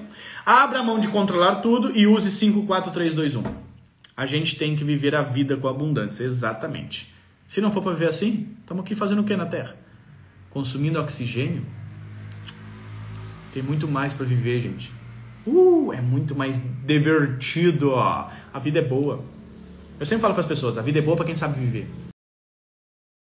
abra 0.45 0.81
a 0.81 0.83
mão 0.83 0.99
de 0.99 1.09
controlar 1.09 1.57
tudo 1.57 1.97
e 1.97 2.07
use 2.07 2.31
5, 2.31 2.67
4, 2.67 2.93
3, 2.93 3.15
2, 3.15 3.37
1. 3.37 3.43
A 4.17 4.27
gente 4.27 4.57
tem 4.57 4.77
que 4.77 4.85
viver 4.85 5.15
a 5.15 5.23
vida 5.23 5.57
com 5.57 5.69
abundância, 5.69 6.25
exatamente. 6.25 7.13
Se 7.49 7.61
não 7.61 7.71
for 7.71 7.83
para 7.83 7.93
viver 7.93 8.09
assim, 8.09 8.49
estamos 8.61 8.85
aqui 8.85 8.95
fazendo 8.95 9.21
o 9.21 9.25
que 9.25 9.37
na 9.37 9.47
Terra? 9.47 9.77
Consumindo 10.51 11.01
oxigênio? 11.01 11.65
Tem 13.53 13.63
muito 13.63 13.87
mais 13.87 14.15
para 14.15 14.25
viver, 14.25 14.61
gente. 14.61 14.93
Uh, 15.47 15.93
é 15.93 16.01
muito 16.01 16.35
mais 16.35 16.61
divertido. 16.87 17.91
Ó. 17.91 18.29
A 18.53 18.59
vida 18.59 18.79
é 18.79 18.83
boa. 18.83 19.25
Eu 19.99 20.07
sempre 20.07 20.23
falo 20.23 20.35
para 20.35 20.41
as 20.41 20.47
pessoas, 20.47 20.79
a 20.79 20.83
vida 20.83 20.99
é 20.99 21.03
boa 21.03 21.17
para 21.17 21.27
quem 21.27 21.37
sabe 21.37 21.61
viver. 21.61 21.87